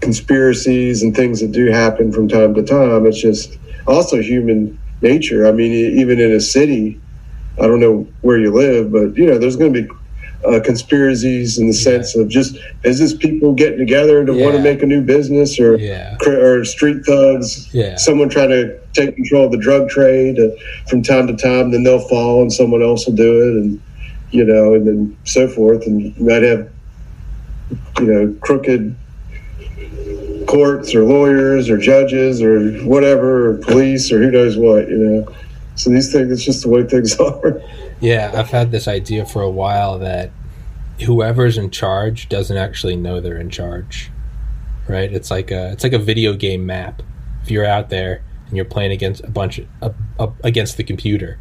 conspiracies 0.00 1.02
and 1.02 1.16
things 1.16 1.40
that 1.40 1.52
do 1.52 1.70
happen 1.70 2.12
from 2.12 2.28
time 2.28 2.54
to 2.54 2.62
time. 2.62 3.06
It's 3.06 3.20
just 3.20 3.56
also 3.86 4.20
human 4.20 4.78
nature. 5.00 5.46
I 5.46 5.52
mean, 5.52 5.72
even 5.72 6.20
in 6.20 6.32
a 6.32 6.40
city, 6.40 7.00
I 7.58 7.66
don't 7.66 7.80
know 7.80 8.06
where 8.20 8.38
you 8.38 8.52
live, 8.52 8.92
but 8.92 9.16
you 9.16 9.26
know, 9.26 9.38
there's 9.38 9.56
going 9.56 9.72
to 9.72 9.82
be 9.82 9.88
uh, 10.46 10.60
conspiracies 10.60 11.58
in 11.58 11.66
the 11.66 11.72
sense 11.72 12.14
of 12.16 12.28
just 12.28 12.56
business 12.82 13.14
people 13.14 13.54
getting 13.54 13.78
together 13.78 14.24
to 14.24 14.32
want 14.32 14.54
to 14.54 14.62
make 14.62 14.82
a 14.82 14.86
new 14.86 15.00
business 15.00 15.58
or 15.58 15.76
yeah, 15.76 16.16
or 16.26 16.64
street 16.64 17.04
thugs. 17.06 17.72
Yeah. 17.72 17.96
someone 17.96 18.28
trying 18.28 18.50
to 18.50 18.78
take 18.92 19.16
control 19.16 19.46
of 19.46 19.52
the 19.52 19.58
drug 19.58 19.88
trade 19.88 20.38
uh, 20.38 20.50
from 20.88 21.02
time 21.02 21.26
to 21.26 21.36
time 21.36 21.70
then 21.70 21.82
they'll 21.82 22.06
fall 22.08 22.42
and 22.42 22.52
someone 22.52 22.82
else 22.82 23.06
will 23.06 23.14
do 23.14 23.42
it 23.42 23.62
and 23.62 23.82
you 24.30 24.44
know 24.44 24.74
and 24.74 24.86
then 24.86 25.16
so 25.24 25.48
forth. 25.48 25.86
And 25.86 26.02
you 26.02 26.24
might 26.24 26.42
have 26.42 26.70
you 27.98 28.06
know 28.06 28.36
crooked 28.40 28.94
courts 30.46 30.94
or 30.94 31.04
lawyers 31.04 31.70
or 31.70 31.78
judges 31.78 32.42
or 32.42 32.72
whatever 32.84 33.50
or 33.50 33.56
police 33.58 34.12
or 34.12 34.18
who 34.22 34.30
knows 34.30 34.56
what 34.56 34.88
you 34.88 34.98
know. 34.98 35.34
So 35.76 35.90
these 35.90 36.12
things 36.12 36.30
it's 36.30 36.44
just 36.44 36.62
the 36.62 36.68
way 36.68 36.82
things 36.84 37.16
are 37.20 37.62
yeah. 38.04 38.30
I've 38.34 38.50
had 38.50 38.70
this 38.70 38.86
idea 38.88 39.24
for 39.26 39.42
a 39.42 39.50
while 39.50 39.98
that 40.00 40.30
whoever's 41.04 41.58
in 41.58 41.70
charge 41.70 42.28
doesn't 42.28 42.56
actually 42.56 42.96
know 42.96 43.20
they're 43.20 43.36
in 43.38 43.50
charge, 43.50 44.10
right? 44.88 45.12
It's 45.12 45.30
like 45.30 45.50
a 45.50 45.72
it's 45.72 45.82
like 45.84 45.92
a 45.92 45.98
video 45.98 46.34
game 46.34 46.66
map. 46.66 47.02
If 47.42 47.50
you're 47.50 47.66
out 47.66 47.90
there 47.90 48.22
and 48.48 48.56
you're 48.56 48.64
playing 48.64 48.92
against 48.92 49.22
a 49.24 49.30
bunch 49.30 49.60
of, 49.82 49.94
against 50.42 50.76
the 50.76 50.84
computer, 50.84 51.38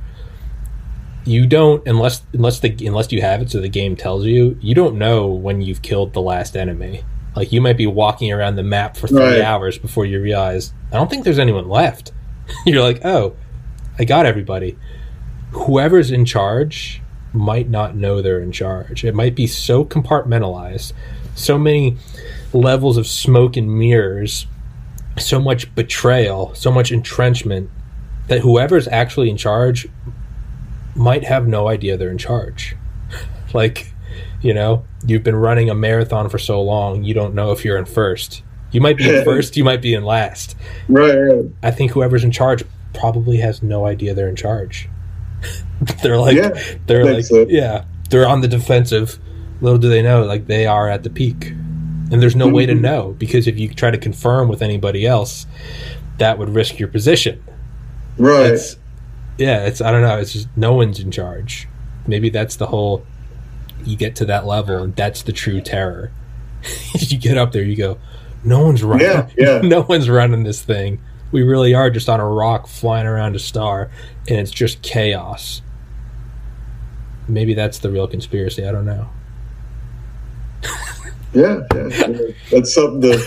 you 1.25 1.45
don't 1.45 1.87
unless 1.87 2.23
unless 2.33 2.59
the 2.59 2.75
unless 2.85 3.11
you 3.11 3.21
have 3.21 3.41
it 3.41 3.49
so 3.49 3.61
the 3.61 3.69
game 3.69 3.95
tells 3.95 4.25
you 4.25 4.57
you 4.61 4.75
don't 4.75 4.97
know 4.97 5.27
when 5.27 5.61
you've 5.61 5.81
killed 5.81 6.11
the 6.13 6.19
last 6.21 6.57
enemy 6.57 7.01
like 7.35 7.51
you 7.53 7.61
might 7.61 7.77
be 7.77 7.87
walking 7.87 8.29
around 8.31 8.57
the 8.57 8.63
map 8.63 8.97
for 8.97 9.07
three 9.07 9.19
Right. 9.19 9.41
hours 9.41 9.77
before 9.77 10.05
you 10.05 10.21
realize 10.21 10.73
i 10.91 10.97
don't 10.97 11.09
think 11.09 11.23
there's 11.23 11.39
anyone 11.39 11.69
left 11.69 12.11
you're 12.65 12.83
like 12.83 13.05
oh 13.05 13.37
i 13.97 14.03
got 14.03 14.25
everybody 14.25 14.77
whoever's 15.53 16.11
in 16.11 16.25
charge 16.25 17.01
might 17.33 17.69
not 17.69 17.95
know 17.95 18.21
they're 18.21 18.41
in 18.41 18.51
charge 18.51 19.03
it 19.03 19.15
might 19.15 19.35
be 19.35 19.47
so 19.47 19.83
compartmentalized 19.83 20.93
so 21.35 21.57
many 21.57 21.97
levels 22.53 22.97
of 22.97 23.07
smoke 23.07 23.57
and 23.57 23.75
mirrors 23.75 24.45
so 25.17 25.39
much 25.39 25.73
betrayal 25.73 26.53
so 26.53 26.71
much 26.71 26.91
entrenchment 26.91 27.69
that 28.27 28.41
whoever's 28.41 28.87
actually 28.87 29.29
in 29.29 29.37
charge 29.37 29.87
might 30.95 31.23
have 31.23 31.47
no 31.47 31.67
idea 31.67 31.97
they're 31.97 32.11
in 32.11 32.17
charge. 32.17 32.75
like, 33.53 33.93
you 34.41 34.53
know, 34.53 34.85
you've 35.05 35.23
been 35.23 35.35
running 35.35 35.69
a 35.69 35.75
marathon 35.75 36.29
for 36.29 36.37
so 36.37 36.61
long, 36.61 37.03
you 37.03 37.13
don't 37.13 37.33
know 37.33 37.51
if 37.51 37.65
you're 37.65 37.77
in 37.77 37.85
first. 37.85 38.43
You 38.71 38.81
might 38.81 38.97
be 38.97 39.09
in 39.09 39.23
first, 39.25 39.57
you 39.57 39.63
might 39.63 39.81
be 39.81 39.93
in 39.93 40.03
last. 40.03 40.55
right 40.87 41.15
right 41.15 41.45
I 41.61 41.71
think 41.71 41.91
whoever's 41.91 42.23
in 42.23 42.31
charge 42.31 42.63
probably 42.93 43.37
has 43.37 43.63
no 43.63 43.85
idea 43.85 44.13
they're 44.13 44.29
in 44.29 44.35
charge. 44.35 44.89
they're 46.03 46.17
like, 46.19 46.35
Yeah, 46.35 46.49
they're 46.87 47.05
like, 47.05 47.25
so. 47.25 47.45
yeah, 47.49 47.85
they're 48.09 48.27
on 48.27 48.41
the 48.41 48.47
defensive. 48.47 49.19
Little 49.61 49.77
do 49.79 49.89
they 49.89 50.01
know, 50.01 50.23
like 50.23 50.47
they 50.47 50.65
are 50.65 50.89
at 50.89 51.03
the 51.03 51.09
peak, 51.09 51.47
and 51.51 52.21
there's 52.21 52.35
no 52.35 52.47
way 52.47 52.65
to 52.65 52.73
Mm-hmm. 52.73 52.81
know 52.81 53.15
because 53.17 53.47
if 53.47 53.57
you 53.57 53.73
try 53.73 53.91
to 53.91 53.97
confirm 53.97 54.47
with 54.49 54.61
anybody 54.61 55.05
else, 55.05 55.45
that 56.17 56.37
would 56.37 56.49
risk 56.49 56.79
your 56.79 56.89
position. 56.89 57.41
right 58.17 58.59
yeah, 59.37 59.65
it's 59.65 59.81
I 59.81 59.91
don't 59.91 60.01
know. 60.03 60.19
It's 60.19 60.31
just 60.33 60.47
no 60.55 60.73
one's 60.73 60.99
in 60.99 61.09
charge. 61.09 61.67
Maybe 62.05 62.29
that's 62.29 62.57
the 62.57 62.67
whole. 62.67 63.03
You 63.83 63.95
get 63.97 64.15
to 64.17 64.25
that 64.25 64.45
level, 64.45 64.83
and 64.83 64.95
that's 64.95 65.23
the 65.23 65.31
true 65.31 65.59
terror. 65.59 66.11
you 66.95 67.17
get 67.17 67.37
up 67.37 67.51
there, 67.51 67.63
you 67.63 67.75
go, 67.75 67.97
no 68.43 68.63
one's 68.65 68.83
running. 68.83 69.07
Yeah, 69.07 69.29
yeah. 69.37 69.61
no 69.61 69.81
one's 69.81 70.07
running 70.09 70.43
this 70.43 70.61
thing. 70.61 71.01
We 71.33 71.43
really 71.43 71.73
are 71.73 71.89
just 71.89 72.07
on 72.07 72.19
a 72.19 72.27
rock 72.27 72.67
flying 72.67 73.07
around 73.07 73.35
a 73.35 73.39
star, 73.39 73.89
and 74.29 74.39
it's 74.39 74.51
just 74.51 74.81
chaos. 74.81 75.61
Maybe 77.27 77.53
that's 77.53 77.79
the 77.79 77.89
real 77.89 78.07
conspiracy. 78.07 78.65
I 78.65 78.71
don't 78.71 78.85
know. 78.85 79.09
Yeah, 81.35 81.61
yeah, 81.73 81.87
yeah. 81.87 82.17
that's 82.51 82.75
something 82.75 83.01
to. 83.01 83.17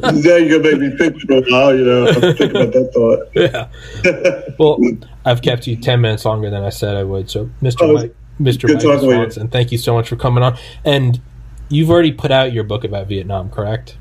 now 0.24 0.36
you're 0.36 0.62
gonna 0.62 0.78
make 0.78 0.80
me 0.80 0.96
think 0.96 1.20
for 1.20 1.34
a 1.34 1.42
while. 1.42 1.76
You 1.76 1.84
know, 1.84 2.06
I'm 2.08 2.14
thinking 2.14 2.50
about 2.52 2.72
that 2.72 2.90
thought. 2.94 3.28
Yeah. 3.34 4.54
well, 4.58 4.78
I've 5.26 5.42
kept 5.42 5.66
you 5.66 5.76
ten 5.76 6.00
minutes 6.00 6.24
longer 6.24 6.48
than 6.48 6.62
I 6.62 6.70
said 6.70 6.96
I 6.96 7.02
would. 7.02 7.28
So, 7.28 7.50
Mr. 7.60 7.82
Oh, 7.82 7.92
Mike, 7.92 8.16
Mr. 8.40 8.66
Mike 8.66 8.82
talking 8.82 8.88
with 8.88 9.02
you. 9.02 9.10
Swanson, 9.10 9.48
thank 9.48 9.72
you 9.72 9.76
so 9.76 9.92
much 9.92 10.08
for 10.08 10.16
coming 10.16 10.42
on. 10.42 10.56
And 10.86 11.20
you've 11.68 11.90
already 11.90 12.12
put 12.12 12.30
out 12.30 12.54
your 12.54 12.64
book 12.64 12.82
about 12.82 13.08
Vietnam, 13.08 13.50
correct? 13.50 13.98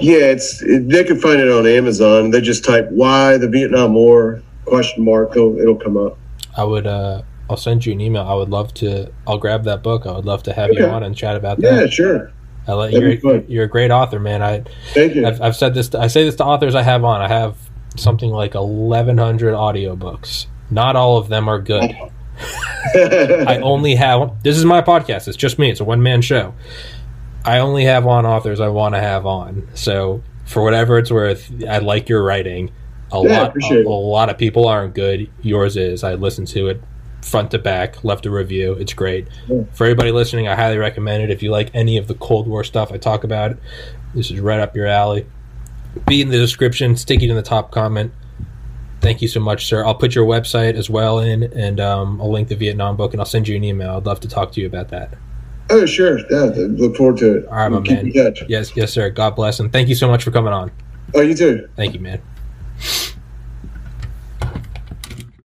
Yeah, 0.00 0.32
it's 0.32 0.60
they 0.60 1.04
can 1.04 1.20
find 1.20 1.40
it 1.40 1.48
on 1.50 1.66
Amazon. 1.66 2.30
They 2.30 2.40
just 2.40 2.64
type 2.64 2.88
"Why 2.90 3.36
the 3.38 3.48
Vietnam 3.48 3.94
War?" 3.94 4.42
question 4.64 5.04
mark. 5.04 5.30
It'll, 5.32 5.58
it'll 5.58 5.76
come 5.76 5.96
up. 5.96 6.18
I 6.56 6.64
would. 6.64 6.86
uh 6.86 7.22
I'll 7.50 7.56
send 7.56 7.86
you 7.86 7.92
an 7.92 8.00
email. 8.00 8.22
I 8.22 8.34
would 8.34 8.50
love 8.50 8.74
to. 8.74 9.10
I'll 9.26 9.38
grab 9.38 9.64
that 9.64 9.82
book. 9.82 10.04
I 10.06 10.12
would 10.12 10.26
love 10.26 10.42
to 10.44 10.52
have 10.52 10.70
you 10.72 10.84
on 10.84 11.02
and 11.02 11.16
chat 11.16 11.34
about 11.34 11.58
Yeah, 11.58 11.70
that. 11.70 11.80
Yeah, 11.84 11.86
sure. 11.86 12.32
I 12.66 12.74
let 12.74 12.92
That'd 12.92 13.22
you're, 13.22 13.40
you're 13.44 13.64
a 13.64 13.68
great 13.68 13.90
author, 13.90 14.18
man. 14.20 14.42
I 14.42 14.64
Thank 14.92 15.14
you. 15.14 15.26
I've, 15.26 15.40
I've 15.40 15.56
said 15.56 15.72
this. 15.72 15.88
To, 15.90 15.98
I 15.98 16.08
say 16.08 16.24
this 16.24 16.36
to 16.36 16.44
authors 16.44 16.74
I 16.74 16.82
have 16.82 17.04
on. 17.04 17.22
I 17.22 17.28
have 17.28 17.56
something 17.96 18.30
like 18.30 18.52
1,100 18.52 19.54
audiobooks. 19.54 20.46
Not 20.70 20.94
all 20.94 21.16
of 21.16 21.28
them 21.28 21.48
are 21.48 21.58
good. 21.58 21.90
I 22.94 23.58
only 23.62 23.94
have. 23.94 24.42
This 24.42 24.58
is 24.58 24.66
my 24.66 24.82
podcast. 24.82 25.28
It's 25.28 25.36
just 25.36 25.58
me. 25.58 25.70
It's 25.70 25.80
a 25.80 25.84
one 25.84 26.02
man 26.02 26.20
show. 26.20 26.54
I 27.44 27.58
only 27.58 27.84
have 27.84 28.06
on 28.06 28.26
authors 28.26 28.60
I 28.60 28.68
want 28.68 28.94
to 28.94 29.00
have 29.00 29.26
on. 29.26 29.68
So 29.74 30.22
for 30.44 30.62
whatever 30.62 30.98
it's 30.98 31.10
worth, 31.10 31.50
I 31.68 31.78
like 31.78 32.08
your 32.08 32.22
writing. 32.22 32.70
A 33.12 33.22
Yeah, 33.22 33.42
lot. 33.42 33.56
A, 33.70 33.74
a 33.82 33.88
lot 33.88 34.28
of 34.28 34.36
people 34.36 34.66
aren't 34.66 34.94
good. 34.94 35.30
Yours 35.42 35.76
is. 35.76 36.04
I 36.04 36.14
listened 36.14 36.48
to 36.48 36.68
it 36.68 36.82
front 37.22 37.50
to 37.52 37.58
back. 37.58 38.04
Left 38.04 38.26
a 38.26 38.30
review. 38.30 38.72
It's 38.74 38.92
great. 38.92 39.28
Yeah. 39.48 39.62
For 39.72 39.84
everybody 39.84 40.12
listening, 40.12 40.48
I 40.48 40.54
highly 40.54 40.78
recommend 40.78 41.22
it. 41.22 41.30
If 41.30 41.42
you 41.42 41.50
like 41.50 41.70
any 41.74 41.96
of 41.96 42.06
the 42.06 42.14
Cold 42.14 42.46
War 42.46 42.64
stuff 42.64 42.92
I 42.92 42.96
talk 42.98 43.24
about, 43.24 43.56
this 44.14 44.30
is 44.30 44.40
right 44.40 44.60
up 44.60 44.76
your 44.76 44.86
alley. 44.86 45.26
Be 46.06 46.20
in 46.20 46.28
the 46.28 46.38
description. 46.38 46.96
Stick 46.96 47.22
it 47.22 47.30
in 47.30 47.36
the 47.36 47.42
top 47.42 47.70
comment. 47.70 48.12
Thank 49.00 49.22
you 49.22 49.28
so 49.28 49.40
much, 49.40 49.66
sir. 49.66 49.84
I'll 49.84 49.94
put 49.94 50.14
your 50.14 50.26
website 50.26 50.74
as 50.74 50.90
well 50.90 51.20
in, 51.20 51.44
and 51.44 51.78
um, 51.78 52.20
I'll 52.20 52.32
link 52.32 52.48
the 52.48 52.56
Vietnam 52.56 52.96
book, 52.96 53.12
and 53.12 53.20
I'll 53.20 53.26
send 53.26 53.46
you 53.46 53.56
an 53.56 53.62
email. 53.64 53.96
I'd 53.96 54.06
love 54.06 54.20
to 54.20 54.28
talk 54.28 54.52
to 54.52 54.60
you 54.60 54.66
about 54.66 54.88
that. 54.88 55.14
Oh, 55.70 55.84
sure. 55.86 56.18
Yeah, 56.30 56.50
look 56.56 56.96
forward 56.96 57.18
to 57.18 57.38
it. 57.38 57.46
All 57.46 57.56
right, 57.56 57.68
my 57.68 57.80
man. 57.80 58.10
Yes, 58.48 58.74
yes, 58.76 58.92
sir. 58.92 59.10
God 59.10 59.36
bless, 59.36 59.60
and 59.60 59.72
thank 59.72 59.88
you 59.88 59.94
so 59.94 60.08
much 60.08 60.24
for 60.24 60.30
coming 60.30 60.52
on. 60.52 60.70
Oh, 61.14 61.20
you 61.20 61.34
too. 61.34 61.68
Thank 61.76 61.94
you, 61.94 62.00
man. 62.00 62.20